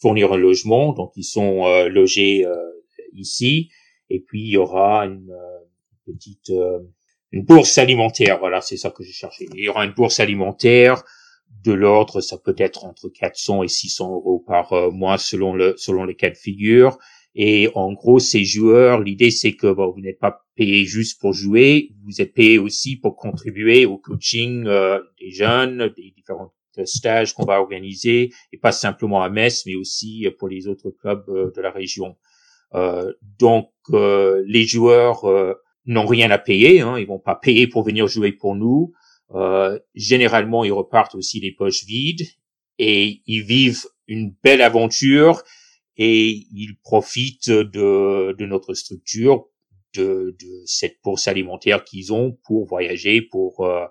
[0.00, 2.46] fournir un logement, donc ils sont euh, logés
[3.12, 3.68] ici,
[4.08, 5.30] et puis il y aura une
[6.08, 6.80] petite euh,
[7.32, 8.38] une bourse alimentaire.
[8.38, 9.46] Voilà, c'est ça que j'ai cherché.
[9.54, 11.02] Il y aura une bourse alimentaire
[11.64, 15.74] de l'ordre, ça peut être entre 400 et 600 euros par euh, mois selon le
[15.76, 16.98] selon les cas de figure.
[17.34, 21.90] Et en gros, ces joueurs, l'idée c'est que vous n'êtes pas payé juste pour jouer,
[22.04, 26.52] vous êtes payé aussi pour contribuer au coaching euh, des jeunes, des différents
[26.84, 31.26] stages qu'on va organiser, et pas simplement à Metz, mais aussi pour les autres clubs
[31.26, 32.16] de la région.
[33.40, 35.24] donc, les joueurs
[35.88, 38.92] n'ont rien à payer, hein, ils vont pas payer pour venir jouer pour nous.
[39.34, 42.26] Euh, généralement, ils repartent aussi les poches vides
[42.78, 45.42] et ils vivent une belle aventure
[45.96, 49.46] et ils profitent de, de notre structure,
[49.94, 53.86] de, de cette bourse alimentaire qu'ils ont pour voyager, pour euh,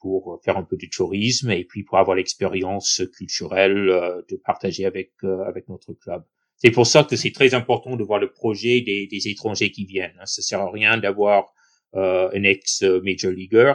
[0.00, 4.86] pour faire un peu de tourisme et puis pour avoir l'expérience culturelle euh, de partager
[4.86, 6.24] avec euh, avec notre club.
[6.62, 9.86] C'est pour ça que c'est très important de voir le projet des, des étrangers qui
[9.86, 10.16] viennent.
[10.20, 10.26] Hein.
[10.26, 11.52] Ça sert à rien d'avoir
[11.94, 13.74] euh, un ex-major leaguer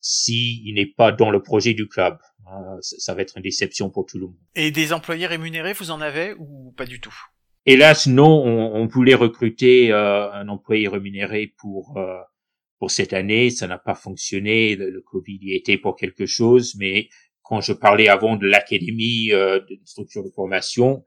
[0.00, 2.18] s'il n'est pas dans le projet du club.
[2.52, 4.36] Euh, ça va être une déception pour tout le monde.
[4.54, 7.14] Et des employés rémunérés, vous en avez ou pas du tout?
[7.64, 8.44] Hélas, non.
[8.44, 12.18] On, on voulait recruter euh, un employé rémunéré pour euh,
[12.78, 13.50] pour cette année.
[13.50, 14.76] Ça n'a pas fonctionné.
[14.76, 17.08] Le, le, Covid y était pour quelque chose, mais
[17.42, 21.04] quand je parlais avant de l'académie, euh, d'une structure de formation,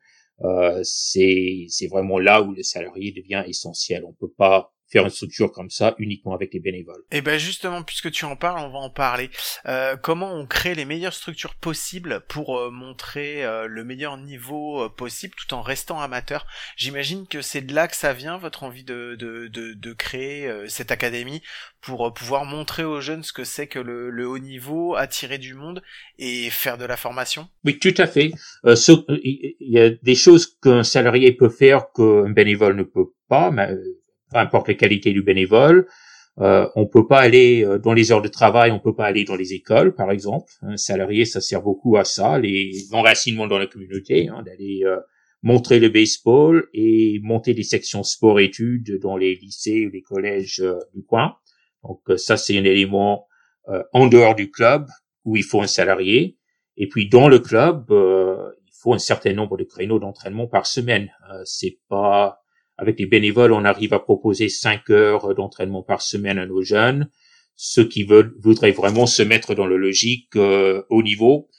[0.83, 4.05] c'est c'est vraiment là où le salarié devient essentiel.
[4.05, 7.01] On peut pas faire une structure comme ça uniquement avec les bénévoles.
[7.11, 9.29] Et eh ben justement, puisque tu en parles, on va en parler.
[9.65, 14.83] Euh, comment on crée les meilleures structures possibles pour euh, montrer euh, le meilleur niveau
[14.83, 16.47] euh, possible tout en restant amateur?
[16.75, 20.47] J'imagine que c'est de là que ça vient, votre envie de, de, de, de créer
[20.47, 21.41] euh, cette académie
[21.81, 25.53] pour pouvoir montrer aux jeunes ce que c'est que le, le, haut niveau, attirer du
[25.53, 25.81] monde
[26.17, 27.47] et faire de la formation?
[27.63, 28.31] Oui, tout à fait.
[28.65, 33.69] Il y a des choses qu'un salarié peut faire qu'un bénévole ne peut pas, mais
[34.31, 35.87] peu importe les qualités du bénévole.
[36.39, 39.25] Euh, on peut pas aller euh, dans les heures de travail, on peut pas aller
[39.25, 40.51] dans les écoles, par exemple.
[40.61, 44.97] Un salarié, ça sert beaucoup à ça, les l'enracinement dans la communauté, hein, d'aller euh,
[45.41, 50.79] montrer le baseball et monter des sections sport-études dans les lycées ou les collèges euh,
[50.93, 51.35] du coin.
[51.83, 53.25] Donc ça, c'est un élément
[53.93, 54.87] en dehors du club
[55.23, 56.37] où il faut un salarié.
[56.75, 61.09] Et puis dans le club, il faut un certain nombre de créneaux d'entraînement par semaine.
[61.45, 62.41] c'est pas
[62.79, 67.09] avec les bénévoles, on arrive à proposer cinq heures d'entraînement par semaine à nos jeunes.
[67.55, 71.49] Ceux qui veulent, voudraient vraiment se mettre dans le logique euh, au niveau,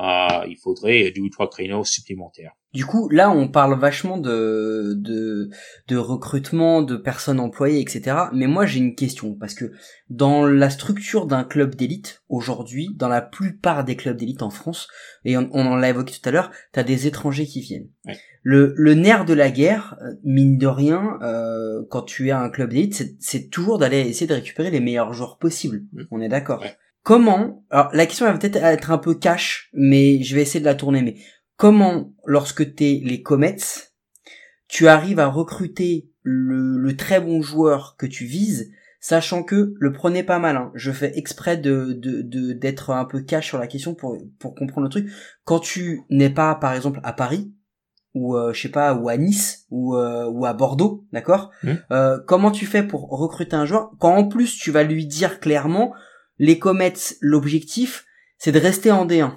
[0.00, 2.52] euh, il faudrait deux ou trois créneaux supplémentaires.
[2.72, 5.50] Du coup, là, on parle vachement de, de,
[5.88, 8.16] de recrutement, de personnes employées, etc.
[8.32, 9.72] Mais moi, j'ai une question, parce que
[10.08, 14.86] dans la structure d'un club d'élite, aujourd'hui, dans la plupart des clubs d'élite en France,
[15.24, 17.88] et on, on en l'a évoqué tout à l'heure, t'as des étrangers qui viennent.
[18.06, 18.16] Ouais.
[18.42, 22.48] Le, le nerf de la guerre, euh, mine de rien, euh, quand tu es un
[22.50, 25.82] club d'élite, c'est toujours d'aller essayer de récupérer les meilleurs joueurs possibles.
[25.92, 26.02] Mmh.
[26.12, 26.60] On est d'accord.
[26.60, 26.76] Ouais.
[27.02, 30.66] Comment Alors, la question va peut-être être un peu cash, mais je vais essayer de
[30.66, 31.02] la tourner.
[31.02, 31.16] Mais
[31.56, 33.56] comment, lorsque t'es les Comets,
[34.68, 38.70] tu arrives à recruter le, le, très bon joueur que tu vises,
[39.00, 40.56] sachant que le prenez pas mal.
[40.56, 40.70] Hein.
[40.74, 44.84] Je fais exprès de de d'être un peu cash sur la question pour pour comprendre
[44.84, 45.10] le truc.
[45.44, 47.52] Quand tu n'es pas, par exemple, à Paris
[48.14, 51.50] ou euh, je sais pas ou à Nice ou euh, ou à Bordeaux, d'accord?
[51.62, 51.72] Mmh.
[51.92, 55.40] euh, Comment tu fais pour recruter un joueur quand en plus tu vas lui dire
[55.40, 55.94] clairement
[56.40, 58.06] les Comets, l'objectif,
[58.38, 59.32] c'est de rester en D1.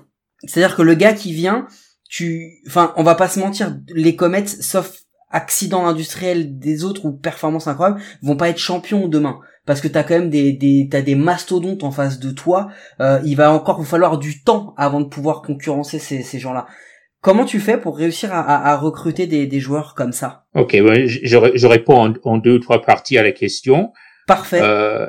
[0.46, 1.68] C'est-à-dire que le gars qui vient,
[2.10, 7.12] tu, enfin, on va pas se mentir, les Comets, sauf accident industriel des autres ou
[7.12, 9.40] performance incroyable, vont pas être champions demain.
[9.66, 12.70] Parce que t'as quand même des, des, t'as des mastodontes en face de toi.
[13.02, 16.68] Euh, il va encore vous falloir du temps avant de pouvoir concurrencer ces, ces gens-là.
[17.20, 20.46] Comment tu fais pour réussir à, à, à recruter des, des, joueurs comme ça?
[20.56, 23.92] Ok, ouais, je, je, réponds en, en, deux ou trois parties à la question.
[24.28, 24.60] Parfait.
[24.62, 25.08] Euh,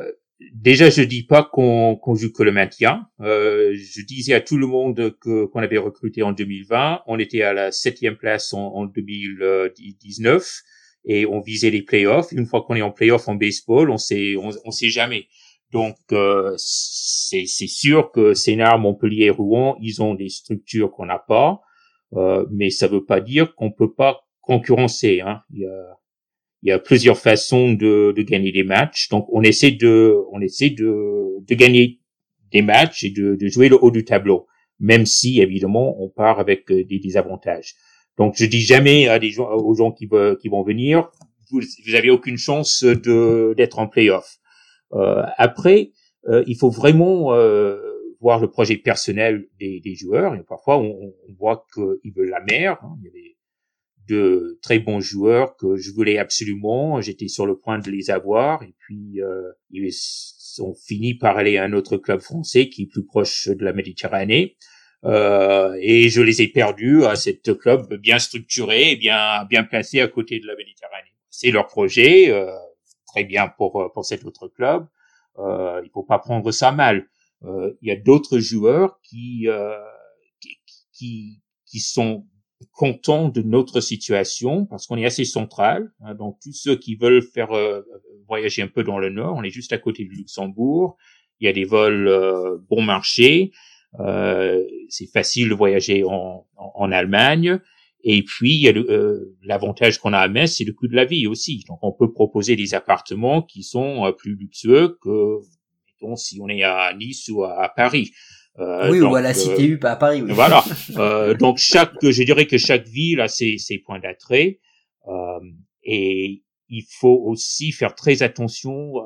[0.52, 3.06] déjà, je dis pas qu'on qu joue que le maintien.
[3.20, 7.02] Euh, je disais à tout le monde que qu'on avait recruté en 2020.
[7.06, 10.62] On était à la septième place en, en 2019
[11.04, 12.32] et on visait les playoffs.
[12.32, 15.26] Une fois qu'on est en playoff en baseball, on sait on, sait jamais.
[15.72, 21.60] Donc euh, c'est sûr que Sénart, Montpellier, Rouen, ils ont des structures qu'on n'a pas,
[22.14, 25.20] euh, mais ça veut pas dire qu'on peut pas concurrencer.
[25.20, 25.42] Hein.
[26.64, 29.08] Il y a plusieurs façons de, de, gagner des matchs.
[29.10, 32.00] Donc, on essaie de, on essaie de, de gagner
[32.50, 34.46] des matchs et de, de, jouer le haut du tableau,
[34.80, 37.74] même si évidemment on part avec euh, des désavantages.
[38.16, 40.08] Donc, je dis jamais à des gens, aux gens qui,
[40.40, 41.10] qui vont venir,
[41.50, 44.38] vous, vous avez aucune chance de d'être en playoff.
[44.92, 45.90] Euh, après,
[46.28, 47.76] euh, il faut vraiment euh,
[48.20, 50.34] voir le projet personnel des, des joueurs.
[50.34, 52.78] Et parfois, on, on voit qu'ils veulent la mer.
[52.82, 52.96] Hein.
[54.08, 57.00] De très bons joueurs que je voulais absolument.
[57.00, 59.90] J'étais sur le point de les avoir et puis euh, ils
[60.60, 63.72] ont fini par aller à un autre club français qui est plus proche de la
[63.72, 64.56] Méditerranée.
[65.04, 70.08] Euh, et je les ai perdus à cet club bien structuré bien bien placé à
[70.08, 71.12] côté de la Méditerranée.
[71.28, 72.50] C'est leur projet, euh,
[73.06, 74.86] très bien pour pour cet autre club.
[75.38, 77.08] Euh, il faut pas prendre ça mal.
[77.44, 79.76] Euh, il y a d'autres joueurs qui, euh,
[80.40, 80.58] qui
[80.92, 82.26] qui qui sont
[82.72, 85.92] contents de notre situation parce qu'on est assez central.
[86.00, 87.82] Hein, donc tous ceux qui veulent faire euh,
[88.28, 90.96] voyager un peu dans le nord, on est juste à côté du Luxembourg.
[91.40, 93.52] Il y a des vols euh, bon marché.
[94.00, 97.60] Euh, c'est facile de voyager en, en, Allemagne.
[98.02, 98.72] Et puis il y a
[99.42, 101.64] l'avantage qu'on a à Metz, c'est le coût de la vie aussi.
[101.68, 105.38] Donc on peut proposer des appartements qui sont plus luxueux que
[105.86, 108.10] mettons si on est à Nice ou à Paris.
[108.60, 110.22] Euh, oui, donc, ou à la Cité U, pas à Paris.
[110.22, 110.32] Oui.
[110.32, 110.62] Voilà.
[110.96, 114.60] euh, donc chaque, je dirais que chaque ville a ses, ses points d'attrait,
[115.08, 115.40] euh,
[115.82, 119.04] et il faut aussi faire très attention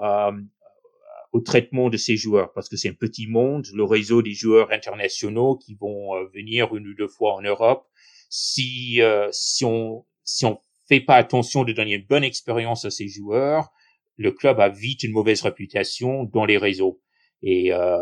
[1.32, 4.72] au traitement de ces joueurs parce que c'est un petit monde, le réseau des joueurs
[4.72, 7.86] internationaux qui vont euh, venir une ou deux fois en Europe.
[8.30, 10.58] Si euh, si on si on
[10.88, 13.70] fait pas attention de donner une bonne expérience à ces joueurs,
[14.16, 17.00] le club a vite une mauvaise réputation dans les réseaux.
[17.42, 17.98] Et euh,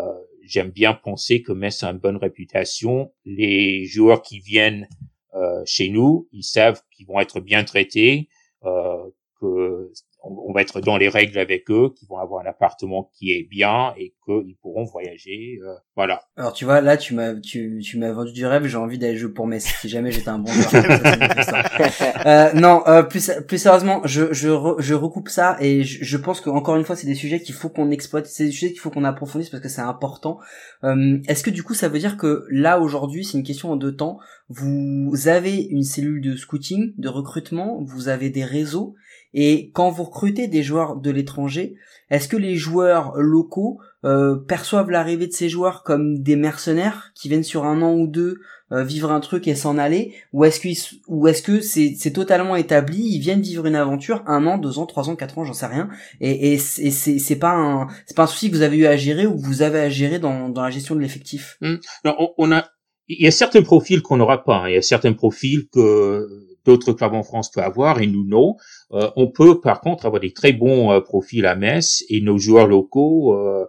[0.47, 3.12] j'aime bien penser que Metz a une bonne réputation.
[3.24, 4.89] Les joueurs qui viennent
[5.35, 8.28] euh, chez nous, ils savent qu'ils vont être bien traités,
[8.64, 9.10] euh,
[9.40, 9.93] que
[10.28, 13.47] on, va être dans les règles avec eux, qu'ils vont avoir un appartement qui est
[13.48, 15.59] bien et qu'ils pourront voyager.
[15.62, 16.23] Euh, voilà.
[16.36, 18.66] Alors tu vois, là tu m'as tu, tu m'as vendu du rêve.
[18.66, 20.85] J'ai envie d'aller jouer pour Metz si jamais j'étais un bon joueur.
[22.27, 24.48] euh, non, euh, plus plus sérieusement, je je
[24.78, 27.55] je recoupe ça et je, je pense que encore une fois c'est des sujets qu'il
[27.55, 30.39] faut qu'on exploite, c'est des sujets qu'il faut qu'on approfondisse parce que c'est important.
[30.85, 33.77] Euh, Est-ce que du coup ça veut dire que là aujourd'hui c'est une question en
[33.77, 34.19] deux temps.
[34.48, 38.94] Vous avez une cellule de scouting, de recrutement, vous avez des réseaux
[39.38, 41.74] et quand vous recrutez des joueurs de l'étranger,
[42.08, 47.28] est-ce que les joueurs locaux euh, perçoivent l'arrivée de ces joueurs comme des mercenaires qui
[47.28, 48.38] viennent sur un an ou deux
[48.72, 50.68] euh, vivre un truc et s'en aller, ou est-ce que
[51.06, 54.78] ou est-ce que c'est c'est totalement établi, ils viennent vivre une aventure un an, deux
[54.78, 55.90] ans, trois ans, quatre ans, j'en sais rien,
[56.22, 58.96] et et c'est c'est pas un c'est pas un souci que vous avez eu à
[58.96, 61.58] gérer ou que vous avez à gérer dans dans la gestion de l'effectif.
[61.60, 61.76] Mmh.
[62.38, 62.64] on, a
[63.06, 64.68] il y a certains profils qu'on n'aura pas, hein.
[64.68, 66.26] il y a certains profils que
[66.66, 68.56] d'autres clubs en France peuvent avoir et nous non.
[68.93, 72.38] Euh, on peut par contre avoir des très bons euh, profils à Metz et nos
[72.38, 73.64] joueurs locaux euh,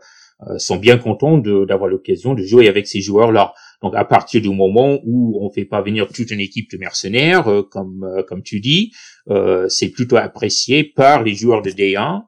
[0.57, 3.53] sont bien contents d'avoir l'occasion de jouer avec ces joueurs-là.
[3.81, 7.63] Donc à partir du moment où on fait pas venir toute une équipe de mercenaires,
[7.71, 8.91] comme comme tu dis,
[9.67, 12.21] c'est plutôt apprécié par les joueurs de D1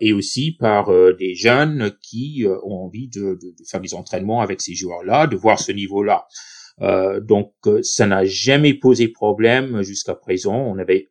[0.00, 4.62] et aussi par des jeunes qui ont envie de, de, de, faire des entraînements avec
[4.62, 6.24] ces joueurs-là, de voir ce niveau-là.
[6.82, 10.56] Euh, donc euh, ça n'a jamais posé problème jusqu'à présent.
[10.56, 11.08] On avait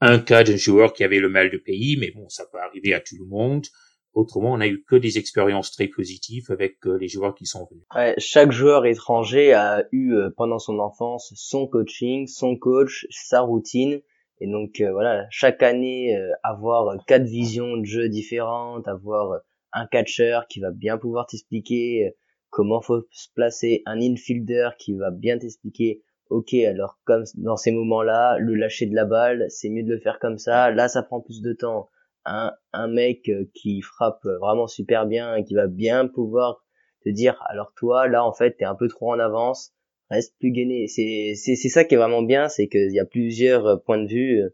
[0.00, 2.94] un cas d'un joueur qui avait le mal de pays, mais bon, ça peut arriver
[2.94, 3.66] à tout le monde.
[4.14, 7.66] Autrement, on a eu que des expériences très positives avec euh, les joueurs qui sont
[7.70, 7.84] venus.
[7.94, 14.00] Ouais, chaque joueur étranger a eu pendant son enfance son coaching, son coach, sa routine.
[14.40, 19.40] Et donc voilà, chaque année, avoir quatre visions de jeu différentes, avoir
[19.72, 22.14] un catcheur qui va bien pouvoir t'expliquer
[22.50, 27.70] comment faut se placer, un infielder qui va bien t'expliquer ok alors comme dans ces
[27.70, 30.70] moments-là le lâcher de la balle c'est mieux de le faire comme ça.
[30.70, 31.88] Là ça prend plus de temps.
[32.24, 36.62] Un, un mec euh, qui frappe vraiment super bien et qui va bien pouvoir
[37.04, 39.72] te dire alors toi là en fait t'es un peu trop en avance
[40.10, 40.88] reste plus gainé.
[40.88, 44.02] C'est c'est c'est ça qui est vraiment bien c'est qu'il y a plusieurs euh, points
[44.02, 44.50] de vue euh,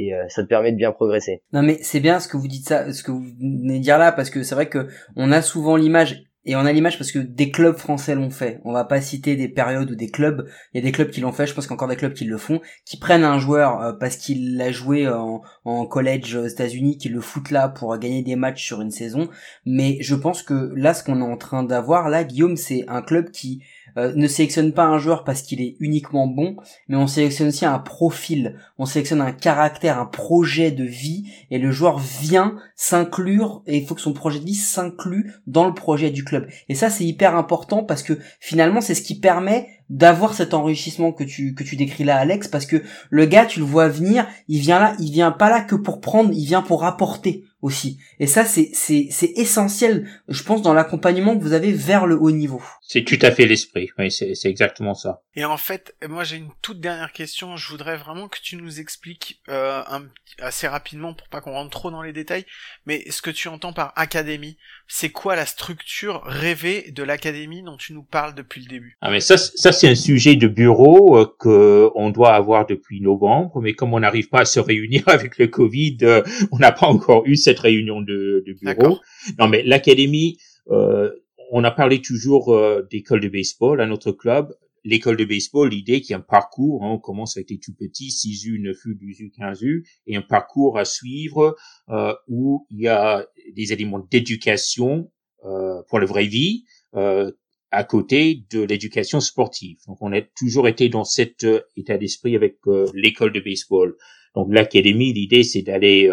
[0.00, 1.42] et ça te permet de bien progresser.
[1.52, 3.98] Non mais c'est bien ce que vous dites ça, ce que vous venez de dire
[3.98, 4.86] là parce que c'est vrai que
[5.16, 8.62] on a souvent l'image et on a l'image parce que des clubs français l'ont fait.
[8.64, 10.48] On va pas citer des périodes ou des clubs.
[10.72, 11.46] Il y a des clubs qui l'ont fait.
[11.46, 13.82] Je pense qu'il y a encore des clubs qui le font, qui prennent un joueur
[13.82, 17.94] euh, parce qu'il l'a joué en, en collège aux États-Unis, qui le foutent là pour
[17.98, 19.28] gagner des matchs sur une saison.
[19.66, 23.02] Mais je pense que là, ce qu'on est en train d'avoir là, Guillaume, c'est un
[23.02, 23.62] club qui
[23.98, 26.56] euh, ne sélectionne pas un joueur parce qu'il est uniquement bon,
[26.88, 31.58] mais on sélectionne aussi un profil, on sélectionne un caractère, un projet de vie, et
[31.58, 35.74] le joueur vient s'inclure, et il faut que son projet de vie s'inclue dans le
[35.74, 36.46] projet du club.
[36.68, 41.12] Et ça, c'est hyper important parce que finalement, c'est ce qui permet d'avoir cet enrichissement
[41.12, 44.26] que tu que tu décris là Alex parce que le gars tu le vois venir
[44.46, 47.98] il vient là il vient pas là que pour prendre il vient pour apporter aussi.
[48.20, 52.16] Et ça, c'est, c'est, c'est essentiel, je pense, dans l'accompagnement que vous avez vers le
[52.16, 52.62] haut niveau.
[52.82, 55.22] C'est tout à fait l'esprit, oui, c'est, c'est exactement ça.
[55.34, 58.80] Et en fait, moi j'ai une toute dernière question, je voudrais vraiment que tu nous
[58.80, 60.06] expliques euh, un,
[60.38, 62.46] assez rapidement, pour pas qu'on rentre trop dans les détails,
[62.86, 64.56] mais ce que tu entends par académie,
[64.88, 68.96] c'est quoi la structure rêvée de l'académie dont tu nous parles depuis le début?
[69.02, 73.00] Ah mais ça, ça c'est un sujet de bureau euh, que on doit avoir depuis
[73.02, 76.72] novembre, mais comme on n'arrive pas à se réunir avec le Covid, euh, on n'a
[76.72, 78.98] pas encore eu cette réunion de, de bureau.
[79.38, 80.38] Non, mais l'académie,
[80.70, 81.10] euh,
[81.50, 84.54] on a parlé toujours euh, d'école de baseball à notre club.
[84.88, 87.74] L'école de baseball, l'idée qu'il y a un parcours, hein, on commence avec les tout
[87.74, 91.56] petits, 6U, 9U, 12U, 15U, et un parcours à suivre
[91.90, 95.10] euh, où il y a des éléments d'éducation
[95.44, 96.64] euh, pour la vraie vie,
[96.96, 97.30] euh,
[97.70, 99.76] à côté de l'éducation sportive.
[99.86, 103.94] Donc on a toujours été dans cet euh, état d'esprit avec euh, l'école de baseball.
[104.34, 106.10] Donc l'académie, l'idée c'est d'aller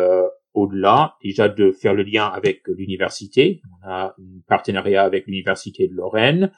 [0.54, 3.62] au-delà, déjà de faire le lien avec l'université.
[3.72, 6.52] On a un partenariat avec l'université de Lorraine.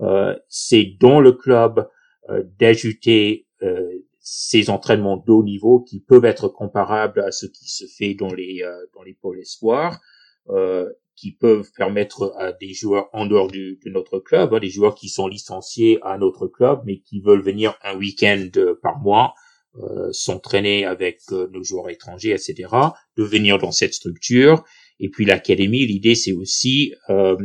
[0.00, 1.88] Euh, c'est dans le club
[2.28, 3.90] euh, d'ajouter euh,
[4.20, 8.32] ces entraînements de haut niveau qui peuvent être comparables à ce qui se fait dans
[8.32, 8.62] les
[8.94, 9.98] dans les pôles espoirs,
[11.16, 14.94] qui peuvent permettre à des joueurs en dehors du, de notre club, hein, des joueurs
[14.94, 18.48] qui sont licenciés à notre club mais qui veulent venir un week-end
[18.82, 19.34] par mois
[19.78, 22.68] euh, s'entraîner avec nos joueurs étrangers, etc.,
[23.16, 24.64] de venir dans cette structure
[24.98, 27.36] Et puis l'académie, l'idée c'est aussi euh,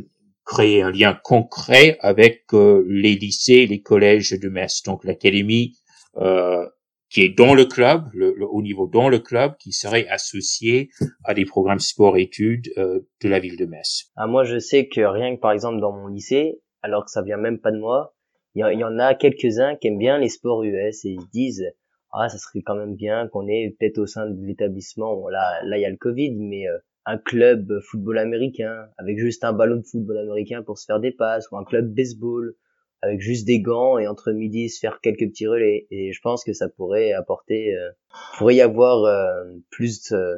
[0.45, 4.83] créer un lien concret avec euh, les lycées, les collèges de Metz.
[4.83, 5.77] Donc l'académie
[6.17, 6.65] euh,
[7.09, 10.89] qui est dans le club, le, le, haut niveau dans le club, qui serait associé
[11.23, 14.11] à des programmes sport-études euh, de la ville de Metz.
[14.15, 17.21] Ah, moi, je sais que rien que par exemple dans mon lycée, alors que ça
[17.21, 18.15] vient même pas de moi,
[18.55, 21.65] il y, en a quelques-uns qui aiment bien les sports US et ils se disent
[22.13, 25.59] ah ça serait quand même bien qu'on ait peut-être au sein de l'établissement bon, là
[25.65, 29.53] là il y a le Covid mais euh, un club football américain avec juste un
[29.53, 32.55] ballon de football américain pour se faire des passes ou un club baseball
[33.01, 36.43] avec juste des gants et entre midi se faire quelques petits relais et je pense
[36.43, 37.89] que ça pourrait apporter euh,
[38.37, 40.35] pourrait y avoir euh, plus euh,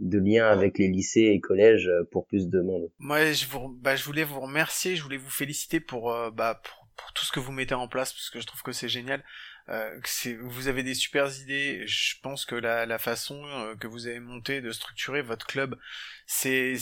[0.00, 2.90] de liens avec les lycées et collèges pour plus de monde.
[2.98, 6.88] Moi je vous bah, je voulais vous remercier, je voulais vous féliciter pour bah pour,
[6.96, 9.22] pour tout ce que vous mettez en place parce que je trouve que c'est génial.
[9.70, 10.00] Euh,
[10.42, 11.86] vous avez des super idées.
[11.86, 15.78] Je pense que la, la façon euh, que vous avez monté de structurer votre club,
[16.26, 16.78] c'est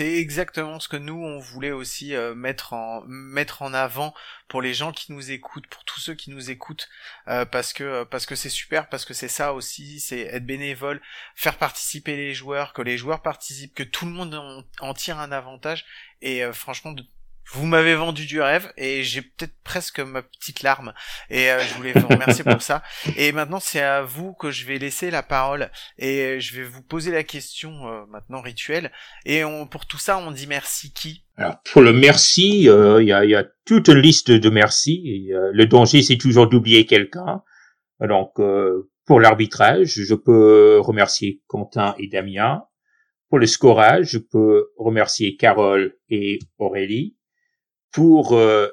[0.00, 4.14] exactement ce que nous on voulait aussi euh, mettre en mettre en avant
[4.48, 6.88] pour les gens qui nous écoutent, pour tous ceux qui nous écoutent,
[7.28, 11.00] euh, parce que parce que c'est super, parce que c'est ça aussi, c'est être bénévole,
[11.34, 15.18] faire participer les joueurs, que les joueurs participent, que tout le monde en, en tire
[15.18, 15.84] un avantage.
[16.22, 16.94] Et franchement,
[17.52, 20.92] vous m'avez vendu du rêve et j'ai peut-être presque ma petite larme
[21.30, 22.82] et euh, je voulais vous remercier pour ça.
[23.16, 26.82] Et maintenant c'est à vous que je vais laisser la parole et je vais vous
[26.82, 28.92] poser la question euh, maintenant rituelle.
[29.26, 31.24] Et on, pour tout ça on dit merci qui?
[31.36, 35.02] Alors pour le merci, euh, il y, a, y, a, toute une liste de merci.
[35.06, 37.42] Et, le danger c'est toujours d'oublier quelqu'un.
[38.00, 38.40] Donc
[39.06, 42.62] pour l'arbitrage, je peux remercier Quentin et Damien.
[43.28, 47.16] Pour le scorage, je peux remercier Carole et Aurélie
[47.92, 48.68] pour euh,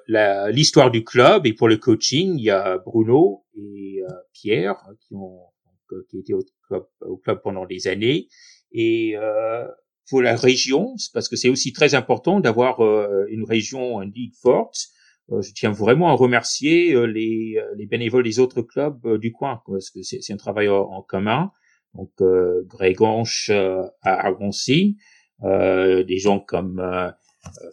[0.52, 5.16] l'histoire du club et pour le coaching, il y a Bruno et euh, Pierre qui
[5.16, 5.40] ont
[5.92, 8.28] donc, qui étaient au club, au club pendant des années.
[8.72, 9.66] Et euh,
[10.10, 14.36] pour la région, parce que c'est aussi très important d'avoir euh, une région, une ligue
[14.42, 14.88] forte.
[15.32, 19.90] Euh, je tiens vraiment à remercier les, les bénévoles des autres clubs du coin, parce
[19.90, 21.52] que c'est un travail en, commun.
[21.94, 22.12] Donc
[22.68, 24.98] Greg Anche à Argoncy,
[25.42, 27.10] des gens comme euh,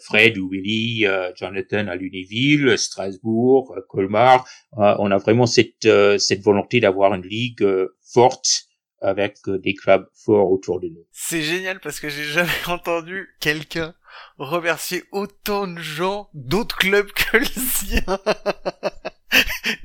[0.01, 4.47] Fred ou Willy, euh, Jonathan à Lunéville, Strasbourg, euh, Colmar.
[4.77, 5.89] on a vraiment cette,
[6.19, 7.67] cette volonté d'avoir une ligue
[8.03, 8.65] forte
[9.01, 11.05] avec des clubs forts autour de nous.
[11.13, 13.95] C'est génial parce que j'ai jamais entendu quelqu'un
[14.39, 18.05] remercier autant de gens d'autres clubs que le sien.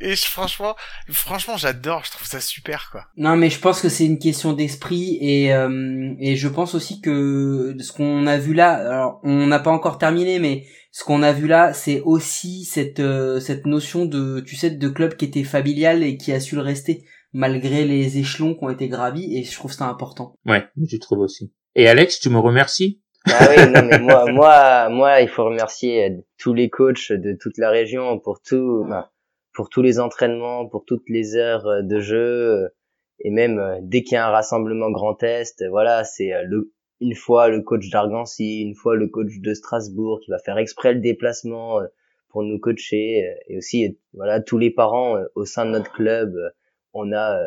[0.10, 0.76] et je, franchement,
[1.10, 2.04] franchement, j'adore.
[2.04, 3.06] Je trouve ça super, quoi.
[3.16, 7.00] Non, mais je pense que c'est une question d'esprit et euh, et je pense aussi
[7.00, 11.22] que ce qu'on a vu là, alors on n'a pas encore terminé, mais ce qu'on
[11.22, 15.26] a vu là, c'est aussi cette euh, cette notion de, tu sais, de club qui
[15.26, 19.38] était familial et qui a su le rester malgré les échelons qui ont été gravis
[19.38, 20.34] et je trouve ça important.
[20.46, 21.54] Ouais, je trouve aussi.
[21.76, 23.02] Et Alex, tu me remercies?
[23.26, 27.38] Ah oui, non mais moi, moi, moi, il faut remercier euh, tous les coachs de
[27.40, 29.12] toute la région pour tout, bah,
[29.60, 32.70] pour tous les entraînements, pour toutes les heures euh, de jeu, euh,
[33.20, 36.32] et même dès qu'il y a un rassemblement Grand Est, voilà, c'est
[37.02, 40.94] une fois le coach d'Argancy, une fois le coach de Strasbourg qui va faire exprès
[40.94, 41.82] le déplacement
[42.30, 46.34] pour nous coacher, et aussi, voilà, tous les parents au sein de notre club,
[46.94, 47.42] on a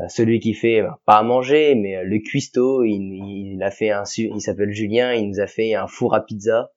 [0.00, 3.70] euh, celui qui fait euh, pas à manger mais euh, le cuistot il, il a
[3.70, 6.72] fait un il s'appelle Julien il nous a fait un four à pizza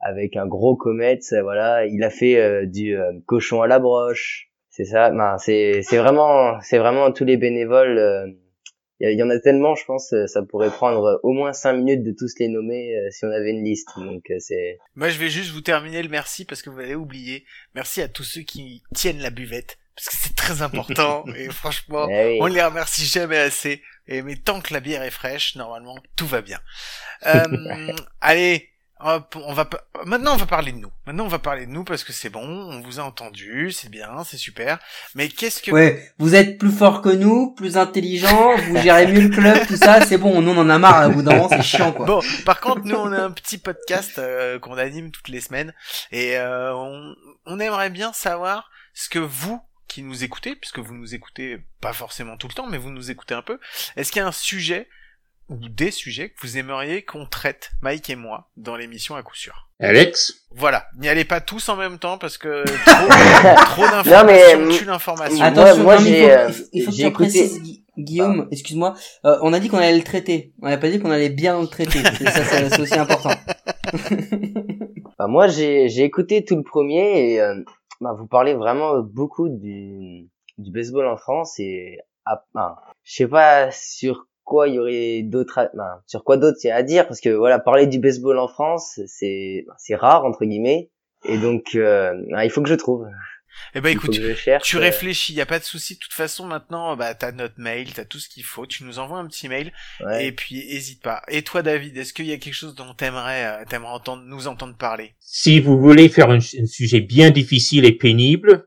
[0.00, 2.96] avec un gros comète voilà il a fait du
[3.26, 8.36] cochon à la broche c'est ça ben, c'est c'est vraiment c'est vraiment tous les bénévoles
[9.02, 12.12] il y, en a tellement je pense ça pourrait prendre au moins cinq minutes de
[12.12, 15.62] tous les nommer si on avait une liste donc c'est moi je vais juste vous
[15.62, 17.46] terminer le merci parce que vous avez oublié.
[17.74, 22.08] Merci à tous ceux qui tiennent la buvette parce que c'est très important et franchement
[22.10, 25.96] eh on les remercie jamais assez et mais tant que la bière est fraîche normalement
[26.16, 26.60] tout va bien.
[27.26, 28.69] Euh, allez
[29.02, 29.68] on va
[30.04, 30.90] maintenant on va parler de nous.
[31.06, 33.88] Maintenant on va parler de nous parce que c'est bon on vous a entendu c'est
[33.88, 34.78] bien c'est super.
[35.14, 39.22] Mais qu'est-ce que ouais vous êtes plus fort que nous plus intelligent vous gérez mieux
[39.22, 41.48] le club tout ça c'est bon nous on en a marre à bout d'un moment
[41.48, 42.06] c'est chiant quoi.
[42.06, 45.72] Bon par contre nous on a un petit podcast euh, qu'on anime toutes les semaines
[46.12, 47.14] et euh, on,
[47.46, 49.60] on aimerait bien savoir ce que vous
[49.90, 53.10] qui nous écoutez, puisque vous nous écoutez pas forcément tout le temps, mais vous nous
[53.10, 53.58] écoutez un peu,
[53.96, 54.88] est-ce qu'il y a un sujet
[55.50, 59.36] ou des sujets que vous aimeriez qu'on traite, Mike et moi, dans l'émission à coup
[59.36, 62.64] sûr Alex Voilà, n'y allez pas tous en même temps parce que
[63.66, 65.44] trop, d'informations tue l'information.
[65.44, 67.60] Attention, moi, j'ai, euh, il faut, que tu précises,
[67.98, 68.48] Guillaume, ah.
[68.50, 68.94] excuse-moi,
[69.26, 71.60] euh, on a dit qu'on allait le traiter, on n'a pas dit qu'on allait bien
[71.60, 73.30] le traiter, ça c'est aussi important.
[75.18, 77.40] bah, moi j'ai, j'ai écouté tout le premier et...
[77.40, 77.62] Euh
[78.00, 82.42] bah, vous parlez vraiment beaucoup du, du baseball en France et ah,
[83.02, 86.66] je sais pas sur quoi il y aurait d'autres, à- ben, sur quoi d'autre il
[86.66, 89.94] y a à dire parce que voilà, parler du baseball en France, c'est ben, c'est
[89.94, 90.90] rare entre guillemets,
[91.24, 93.06] et donc euh, ben, il faut que je trouve.
[93.74, 94.68] Eh ben écoute, cherche.
[94.68, 95.94] tu euh, réfléchis, y a pas de souci.
[95.94, 98.66] De toute façon, maintenant, bah t'as notre mail, t'as tout ce qu'il faut.
[98.66, 99.72] Tu nous envoies un petit mail
[100.04, 100.26] ouais.
[100.26, 101.22] et puis hésite pas.
[101.28, 104.48] Et toi, David, est-ce qu'il y a quelque chose dont t'aimerais, euh, t'aimerais entendre, nous
[104.48, 105.14] entendre parler?
[105.20, 108.66] Si vous voulez faire un, un sujet bien difficile et pénible,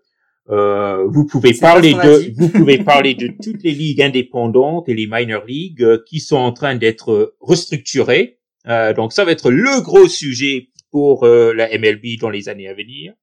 [0.50, 5.08] euh, vous pouvez parler de, vous pouvez parler de toutes les ligues indépendantes et les
[5.08, 8.40] minor leagues euh, qui sont en train d'être restructurées.
[8.68, 12.68] Euh, donc ça va être le gros sujet pour euh, la MLB dans les années
[12.68, 13.14] à venir.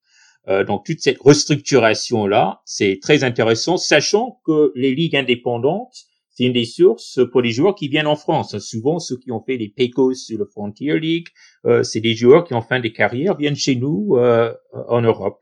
[0.49, 5.95] Euh, donc toute cette restructuration là, c'est très intéressant, sachant que les ligues indépendantes,
[6.31, 8.59] c'est une des sources pour les joueurs qui viennent en France.
[8.59, 11.29] Souvent, ceux qui ont fait les Pecos sur le Frontier League,
[11.67, 14.55] euh, c'est des joueurs qui en fin de carrière viennent chez nous euh,
[14.89, 15.41] en Europe.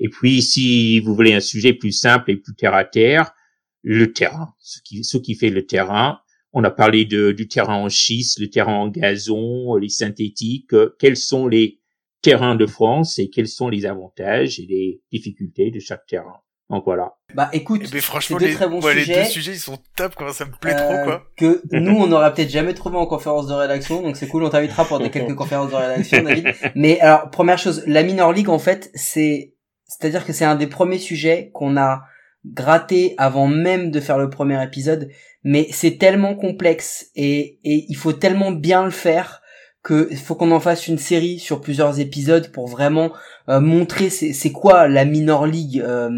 [0.00, 3.32] Et puis, si vous voulez un sujet plus simple et plus terre à terre,
[3.82, 6.20] le terrain, ce qui, ce qui fait le terrain.
[6.52, 10.72] On a parlé de, du terrain en schiste, le terrain en gazon, les synthétiques.
[10.72, 11.80] euh, quels sont les
[12.22, 16.40] terrains de France et quels sont les avantages et les difficultés de chaque terrain.
[16.70, 17.12] Donc voilà.
[17.34, 19.22] Bah écoute, Eh ben, franchement, c'est deux les, très bons ouais, les sujets.
[19.24, 20.32] deux sujets, ils sont top, quoi.
[20.32, 21.26] Ça me plaît euh, trop, quoi.
[21.36, 24.48] Que nous, on n'aurait peut-être jamais trouvé en conférence de rédaction, donc c'est cool, on
[24.48, 26.54] t'invitera pour des quelques conférences de rédaction, David.
[26.74, 29.53] Mais alors, première chose, la minor league, en fait, c'est,
[29.98, 32.04] c'est-à-dire que c'est un des premiers sujets qu'on a
[32.46, 35.08] gratté avant même de faire le premier épisode,
[35.44, 39.40] mais c'est tellement complexe et, il faut tellement bien le faire
[39.82, 43.12] que faut qu'on en fasse une série sur plusieurs épisodes pour vraiment
[43.48, 46.08] euh, montrer c'est quoi la minor league euh,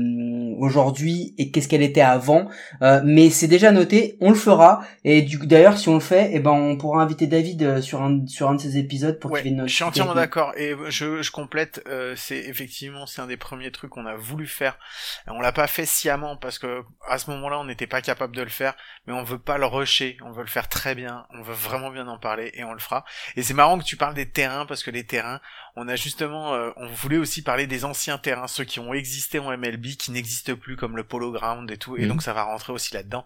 [0.59, 2.48] aujourd'hui et qu'est-ce qu'elle était avant
[2.82, 6.35] Euh, mais c'est déjà noté on le fera et du d'ailleurs si on le fait
[6.35, 9.31] et ben on pourra inviter David euh, sur un sur un de ces épisodes pour
[9.32, 11.82] Ouais, qu'il vienne je suis entièrement d'accord et je, je complète.
[11.89, 14.78] euh, c'est effectivement c'est un des premiers trucs qu'on a voulu faire.
[15.27, 18.43] On l'a pas fait sciemment parce que à ce moment-là on n'était pas capable de
[18.43, 18.74] le faire,
[19.07, 20.16] mais on veut pas le rusher.
[20.24, 21.27] On veut le faire très bien.
[21.31, 23.05] On veut vraiment bien en parler et on le fera.
[23.36, 25.40] Et c'est marrant que tu parles des terrains parce que les terrains,
[25.77, 29.38] on a justement, euh, on voulait aussi parler des anciens terrains, ceux qui ont existé
[29.38, 31.97] en MLB, qui n'existent plus comme le Polo Ground et tout.
[31.97, 32.09] Et Mhm.
[32.09, 33.24] donc ça va rentrer aussi là-dedans.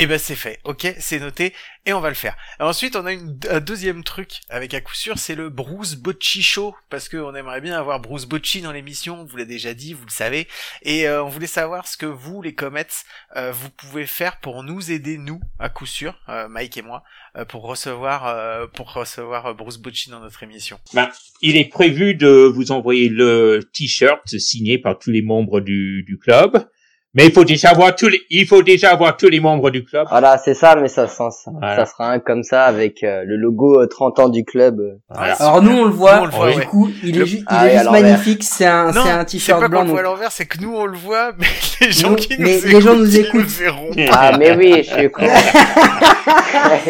[0.00, 1.52] Et ben c'est fait, ok, c'est noté,
[1.86, 2.36] et on va le faire.
[2.58, 6.42] Ensuite, on a une, un deuxième truc, avec à coup sûr, c'est le Bruce Bocci
[6.42, 9.92] Show, parce qu'on aimerait bien avoir Bruce Bocci dans l'émission, on vous l'a déjà dit,
[9.92, 10.48] vous le savez,
[10.82, 12.88] et euh, on voulait savoir ce que vous, les Comets,
[13.36, 17.04] euh, vous pouvez faire pour nous aider, nous, à coup sûr, euh, Mike et moi,
[17.36, 20.80] euh, pour recevoir, euh, pour recevoir euh, Bruce Bocci dans notre émission.
[20.92, 21.08] Ben,
[21.40, 26.18] il est prévu de vous envoyer le t-shirt signé par tous les membres du, du
[26.18, 26.66] club.
[27.14, 29.84] Mais il faut déjà avoir tous les, il faut déjà avoir tous les membres du
[29.84, 30.06] club.
[30.10, 31.76] Voilà, c'est ça, mais ça, ça, ça, Voilà.
[31.76, 34.80] ça sera un comme ça avec euh, le logo euh, 30 ans du club.
[34.80, 34.94] euh.
[35.10, 35.34] Voilà.
[35.34, 36.64] Alors nous on le voit, Nous, on le voit, du ouais.
[36.66, 39.82] coup il est, il Ah est juste magnifique, c'est un, non, c'est un t-shirt blanc.
[39.84, 41.46] le voit à l'envers, c'est que nous on le voit, mais
[41.86, 43.40] les gens Nous- qui nous mais écoutent, les gens nous ils écoutent.
[43.42, 43.90] le verront.
[44.10, 45.22] Ah, mais oui, je suis con.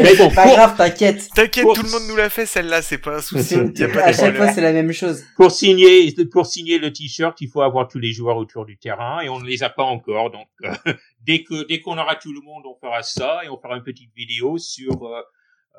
[0.01, 1.29] Mais bon, Pas pour, grave, t'inquiète.
[1.35, 3.57] T'inquiète, Pour- tout le monde nous l'a fait, celle-là, c'est pas un souci.
[3.75, 5.25] C'est- y a pas À chaque fois c'est la même chose.
[5.37, 9.21] pour signer, pour signer le t-shirt, il faut avoir tous les joueurs autour du terrain
[9.23, 10.14] et on ne les a pas encore.
[10.31, 10.73] Donc, euh,
[11.21, 13.83] dès que, dès qu'on aura tout le monde, on fera ça et on fera une
[13.85, 15.21] petite vidéo sur, euh,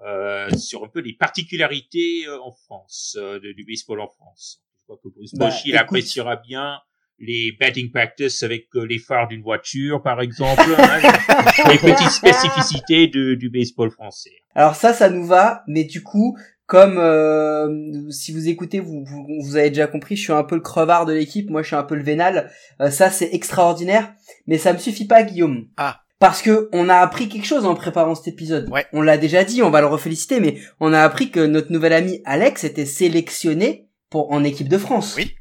[0.06, 4.62] euh, sur un peu les particularités euh, en France, euh, de- du baseball en France.
[4.80, 5.82] Je crois que Bruce Bah, Bochy, il écoute.
[5.82, 6.80] appréciera bien
[7.18, 10.99] les batting practice avec les phares d'une voiture, par exemple, hein,
[11.72, 14.36] les petites spécificités de- du baseball français.
[14.53, 16.38] Alors ça, ça nous va, mais du coup,
[16.68, 20.56] comme euh, si vous écoutez, vous, vous, vous avez déjà compris, je suis un peu
[20.56, 22.52] le crevard de l'équipe, moi je suis un peu le vénal.
[22.82, 24.14] Euh, ça c'est extraordinaire,
[24.48, 25.68] mais ça me suffit pas, Guillaume.
[25.78, 26.02] Ah.
[26.18, 28.70] Parce que on a appris quelque chose en préparant cet épisode.
[28.70, 28.86] Ouais.
[28.94, 31.94] On l'a déjà dit, on va le reféliciter, mais on a appris que notre nouvel
[31.94, 35.14] ami Alex était sélectionné pour en équipe de France.
[35.18, 35.36] Oui.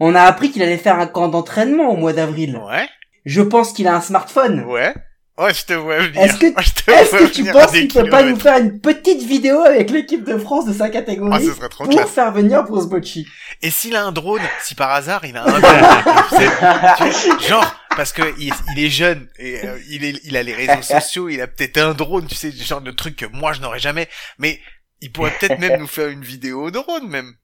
[0.00, 2.60] On a appris qu'il allait faire un camp d'entraînement au mois d'avril.
[2.68, 2.86] Ouais,
[3.24, 4.64] Je pense qu'il a un smartphone.
[4.64, 4.92] ouais.
[5.38, 6.22] Ouais, je te vois venir.
[6.22, 6.46] Est-ce que-
[6.90, 10.24] Est-ce vois que tu penses qu'il peut pas nous faire une petite vidéo avec l'équipe
[10.24, 12.08] de France de sa Ah, catégorie ce serait trop pour classe.
[12.10, 13.26] faire venir Bruce Bocci
[13.60, 15.62] Et s'il a un drone, si par hasard il a un drone,
[17.40, 20.54] tu- genre parce que il, il est jeune et euh, il est, il a les
[20.54, 23.60] réseaux sociaux, il a peut-être un drone, tu sais, genre de truc que moi je
[23.60, 24.08] n'aurais jamais.
[24.38, 24.60] Mais
[25.02, 27.34] il pourrait peut-être même nous faire une vidéo au drone même.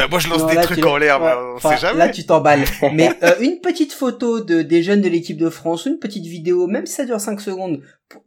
[0.00, 1.76] Bah, moi je lance Non, des là, trucs tu- en l'air, ouais, bah, on sait
[1.78, 1.98] jamais.
[1.98, 2.64] Là, tu t'emballes.
[2.92, 6.66] Mais euh, une petite photo de des jeunes de l'équipe de France, une petite vidéo,
[6.66, 7.80] même si ça dure 5 secondes.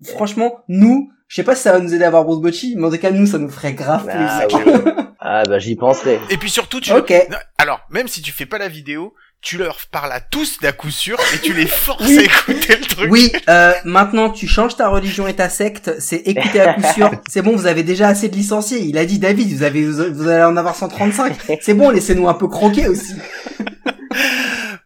[0.03, 2.85] Franchement, nous, je sais pas si ça va nous aider à avoir Bruce Bocci, mais
[2.87, 4.65] en tout cas, nous, ça nous ferait grave Ah, plaisir.
[4.85, 4.91] oui.
[5.19, 6.19] ah bah j'y penserai.
[6.29, 7.13] Et puis surtout, tu Ok.
[7.57, 9.13] Alors même si tu fais pas la vidéo,
[9.44, 12.18] tu leur parles à tous d'à coup sûr et tu les forces Oui.
[12.18, 13.11] à écouter le truc.
[13.11, 17.11] Oui, euh, maintenant tu changes ta religion et ta secte, c'est écouter à coup sûr.
[17.28, 18.80] C'est bon, vous avez déjà assez de licenciés.
[18.80, 21.36] Il a dit David, vous avez vous allez en avoir 135.
[21.61, 23.14] C'est bon, laissez-nous un peu croquer aussi.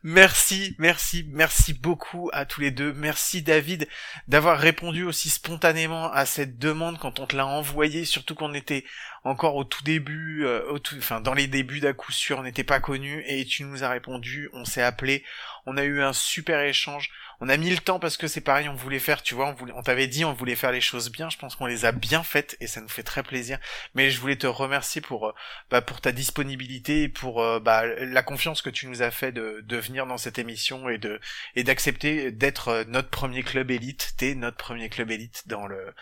[0.09, 2.93] Merci, merci, merci beaucoup à tous les deux.
[2.93, 3.89] Merci David
[4.29, 8.85] d'avoir répondu aussi spontanément à cette demande quand on te l'a envoyé, surtout qu'on était
[9.27, 12.43] encore au tout début, euh, au tout, enfin dans les débuts d'à coup sûr, on
[12.43, 15.23] n'était pas connus et tu nous as répondu, on s'est appelé,
[15.65, 17.11] on a eu un super échange.
[17.39, 19.53] On a mis le temps parce que c'est pareil, on voulait faire, tu vois, on,
[19.53, 21.29] voulait, on t'avait dit on voulait faire les choses bien.
[21.29, 23.59] Je pense qu'on les a bien faites et ça nous fait très plaisir.
[23.93, 25.33] Mais je voulais te remercier pour, euh,
[25.69, 29.31] bah, pour ta disponibilité et pour euh, bah, la confiance que tu nous as fait
[29.31, 31.19] de, de venir dans cette émission et de
[31.55, 34.13] et d'accepter d'être euh, notre premier club élite.
[34.17, 35.93] T'es notre premier club élite dans le,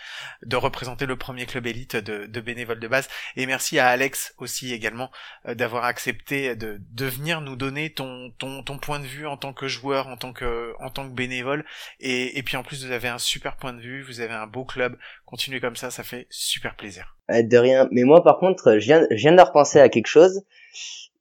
[0.43, 3.09] de représenter le premier club élite de, de bénévoles de base.
[3.35, 5.11] Et merci à Alex aussi également
[5.45, 9.53] d'avoir accepté de, de venir nous donner ton, ton, ton point de vue en tant
[9.53, 11.65] que joueur, en tant que, en tant que bénévole bénévole.
[11.99, 14.47] Et, et puis en plus, vous avez un super point de vue, vous avez un
[14.47, 14.97] beau club.
[15.25, 17.17] Continuez comme ça, ça fait super plaisir.
[17.31, 17.87] Euh, de rien.
[17.91, 20.43] Mais moi, par contre, je viens, je viens de repenser à quelque chose.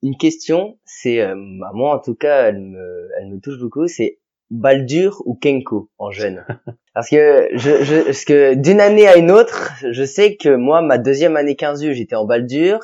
[0.02, 3.86] Une question, c'est, euh, bah, moi en tout cas, elle me, elle me touche beaucoup.
[3.89, 4.18] C'est
[4.51, 6.44] Baldur ou Kenko en jeune?
[6.94, 10.81] Parce que je, je parce que d'une année à une autre, je sais que moi,
[10.81, 12.78] ma deuxième année 15 U, j'étais en Baldur.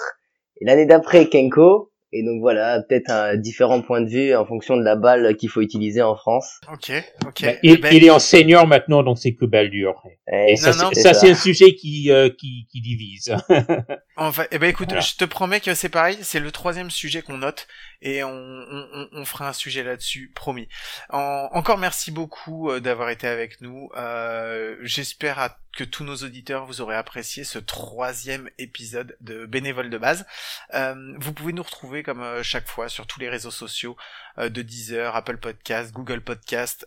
[0.61, 1.90] Et l'année d'après, Kenko.
[2.13, 5.49] Et donc voilà, peut-être un différent point de vue en fonction de la balle qu'il
[5.49, 6.61] faut utiliser en France.
[6.73, 6.93] Ok,
[7.25, 7.43] ok.
[7.43, 10.03] Bah, il, ben, il, est en senior maintenant, donc c'est que Baldur.
[10.33, 13.35] Et, ça, ça c'est un sujet qui, euh, qui, qui divise.
[14.17, 15.01] enfin, eh ben écoute, voilà.
[15.01, 17.69] je te promets que c'est pareil, c'est le troisième sujet qu'on note
[18.03, 20.69] et on, on, on, fera un sujet là-dessus, promis.
[21.11, 23.89] En, encore merci beaucoup euh, d'avoir été avec nous.
[23.97, 25.39] Euh, J'espère
[25.77, 30.27] que tous nos auditeurs vous aurez apprécié ce troisième épisode de Bénévole de base.
[30.75, 33.97] Euh, vous pouvez nous retrouver comme euh, chaque fois sur tous les réseaux sociaux
[34.39, 36.87] euh, de Deezer, Apple Podcast, Google Podcast.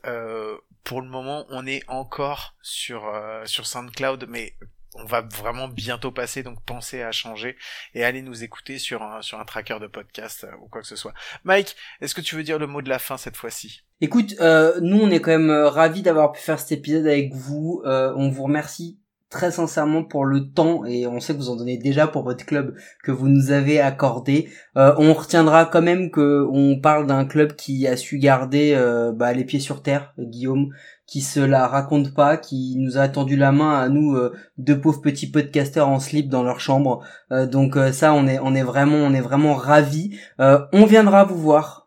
[0.84, 3.10] pour le moment, on est encore sur
[3.46, 4.56] sur SoundCloud, mais
[4.96, 7.58] on va vraiment bientôt passer, donc pensez à changer
[7.96, 10.96] et allez nous écouter sur un, sur un tracker de podcast ou quoi que ce
[10.96, 11.14] soit.
[11.46, 13.84] Mike, est-ce que tu veux dire le mot de la fin cette fois-ci?
[14.04, 17.34] Écoute, euh, nous on est quand même euh, ravis d'avoir pu faire cet épisode avec
[17.34, 17.82] vous.
[17.86, 19.00] Euh, on vous remercie
[19.30, 22.46] très sincèrement pour le temps et on sait que vous en donnez déjà pour votre
[22.46, 24.50] club que vous nous avez accordé.
[24.76, 29.32] On retiendra quand même que on parle d'un club qui a su garder euh, bah,
[29.32, 30.74] les pieds sur terre, Guillaume,
[31.08, 34.18] qui se la raconte pas, qui nous a tendu la main à nous
[34.58, 37.06] deux pauvres petits podcasteurs en slip dans leur chambre.
[37.32, 40.20] Donc ça, on est on est vraiment on est vraiment ravis.
[40.40, 41.83] on viendra vous voir.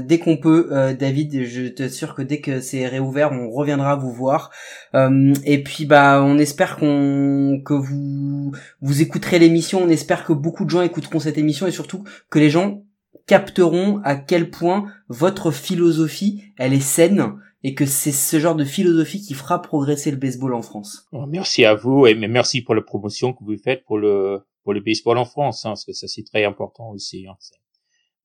[0.00, 4.50] Dès qu'on peut, David, je t'assure que dès que c'est réouvert, on reviendra vous voir.
[4.94, 9.82] et puis bah, on espère qu'on que vous vous écouterez l'émission.
[9.82, 12.82] On espère que beaucoup de gens écouteront cette émission et surtout que les gens
[13.26, 18.64] capteront à quel point votre philosophie elle est saine et que c'est ce genre de
[18.64, 21.06] philosophie qui fera progresser le baseball en France.
[21.12, 24.74] Oh, merci à vous et merci pour la promotion que vous faites pour le pour
[24.74, 27.26] le baseball en France, hein, parce que ça c'est très important aussi.
[27.26, 27.36] Hein.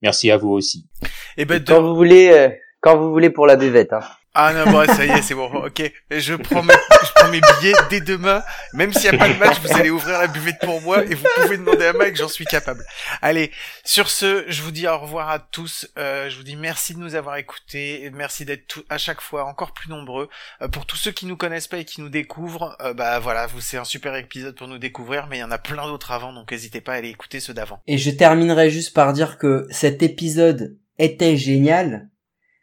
[0.04, 0.86] Merci à vous aussi.
[1.02, 1.08] Et
[1.38, 2.50] eh ben quand vous voulez, euh,
[2.82, 3.94] quand vous voulez pour la buvette.
[3.94, 4.02] Hein.
[4.34, 5.50] Ah non, bon, ça y est, c'est bon.
[5.66, 8.42] Ok, je prends, mes, je prends mes billets dès demain.
[8.72, 11.14] Même s'il n'y a pas de match, vous allez ouvrir la buvette pour moi et
[11.14, 12.84] vous pouvez demander à Mike, j'en suis capable.
[13.22, 13.50] Allez,
[13.84, 15.88] sur ce, je vous dis au revoir à tous.
[15.98, 18.10] Euh, je vous dis merci de nous avoir écoutés.
[18.14, 20.28] Merci d'être à chaque fois encore plus nombreux.
[20.62, 23.46] Euh, pour tous ceux qui nous connaissent pas et qui nous découvrent, euh, bah voilà,
[23.46, 26.12] vous c'est un super épisode pour nous découvrir, mais il y en a plein d'autres
[26.12, 27.80] avant, donc n'hésitez pas à aller écouter ceux d'avant.
[27.86, 32.08] Et je terminerai juste par dire que cet épisode était génial,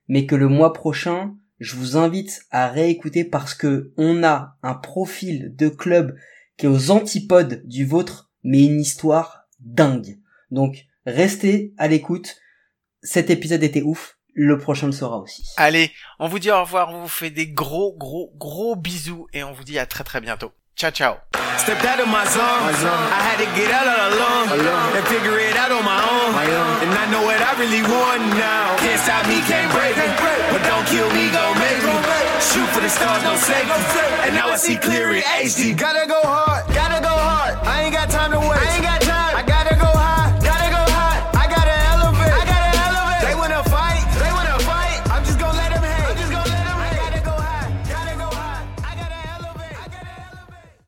[0.07, 4.73] mais que le mois prochain, je vous invite à réécouter parce que on a un
[4.73, 6.17] profil de club
[6.57, 10.17] qui est aux antipodes du vôtre, mais une histoire dingue.
[10.49, 12.37] Donc, restez à l'écoute.
[13.03, 14.17] Cet épisode était ouf.
[14.33, 15.43] Le prochain le sera aussi.
[15.57, 19.43] Allez, on vous dit au revoir, on vous fait des gros, gros, gros bisous et
[19.43, 20.51] on vous dit à très très bientôt.
[20.75, 21.15] Ciao, ciao.
[21.59, 22.65] Stepped out of my zone.
[22.65, 23.05] my zone.
[23.13, 24.49] I had to get out of alone.
[24.57, 26.33] alone and figure it out on my own.
[26.33, 26.89] my own.
[26.89, 28.77] And I know what I really want now.
[28.81, 30.09] Can't stop me, can't break me.
[30.49, 31.20] But don't kill me, go make me.
[32.51, 33.71] Shoot for the stars, no safety.
[34.27, 35.77] And now I see clear HD.
[35.77, 36.70] Gotta go hard.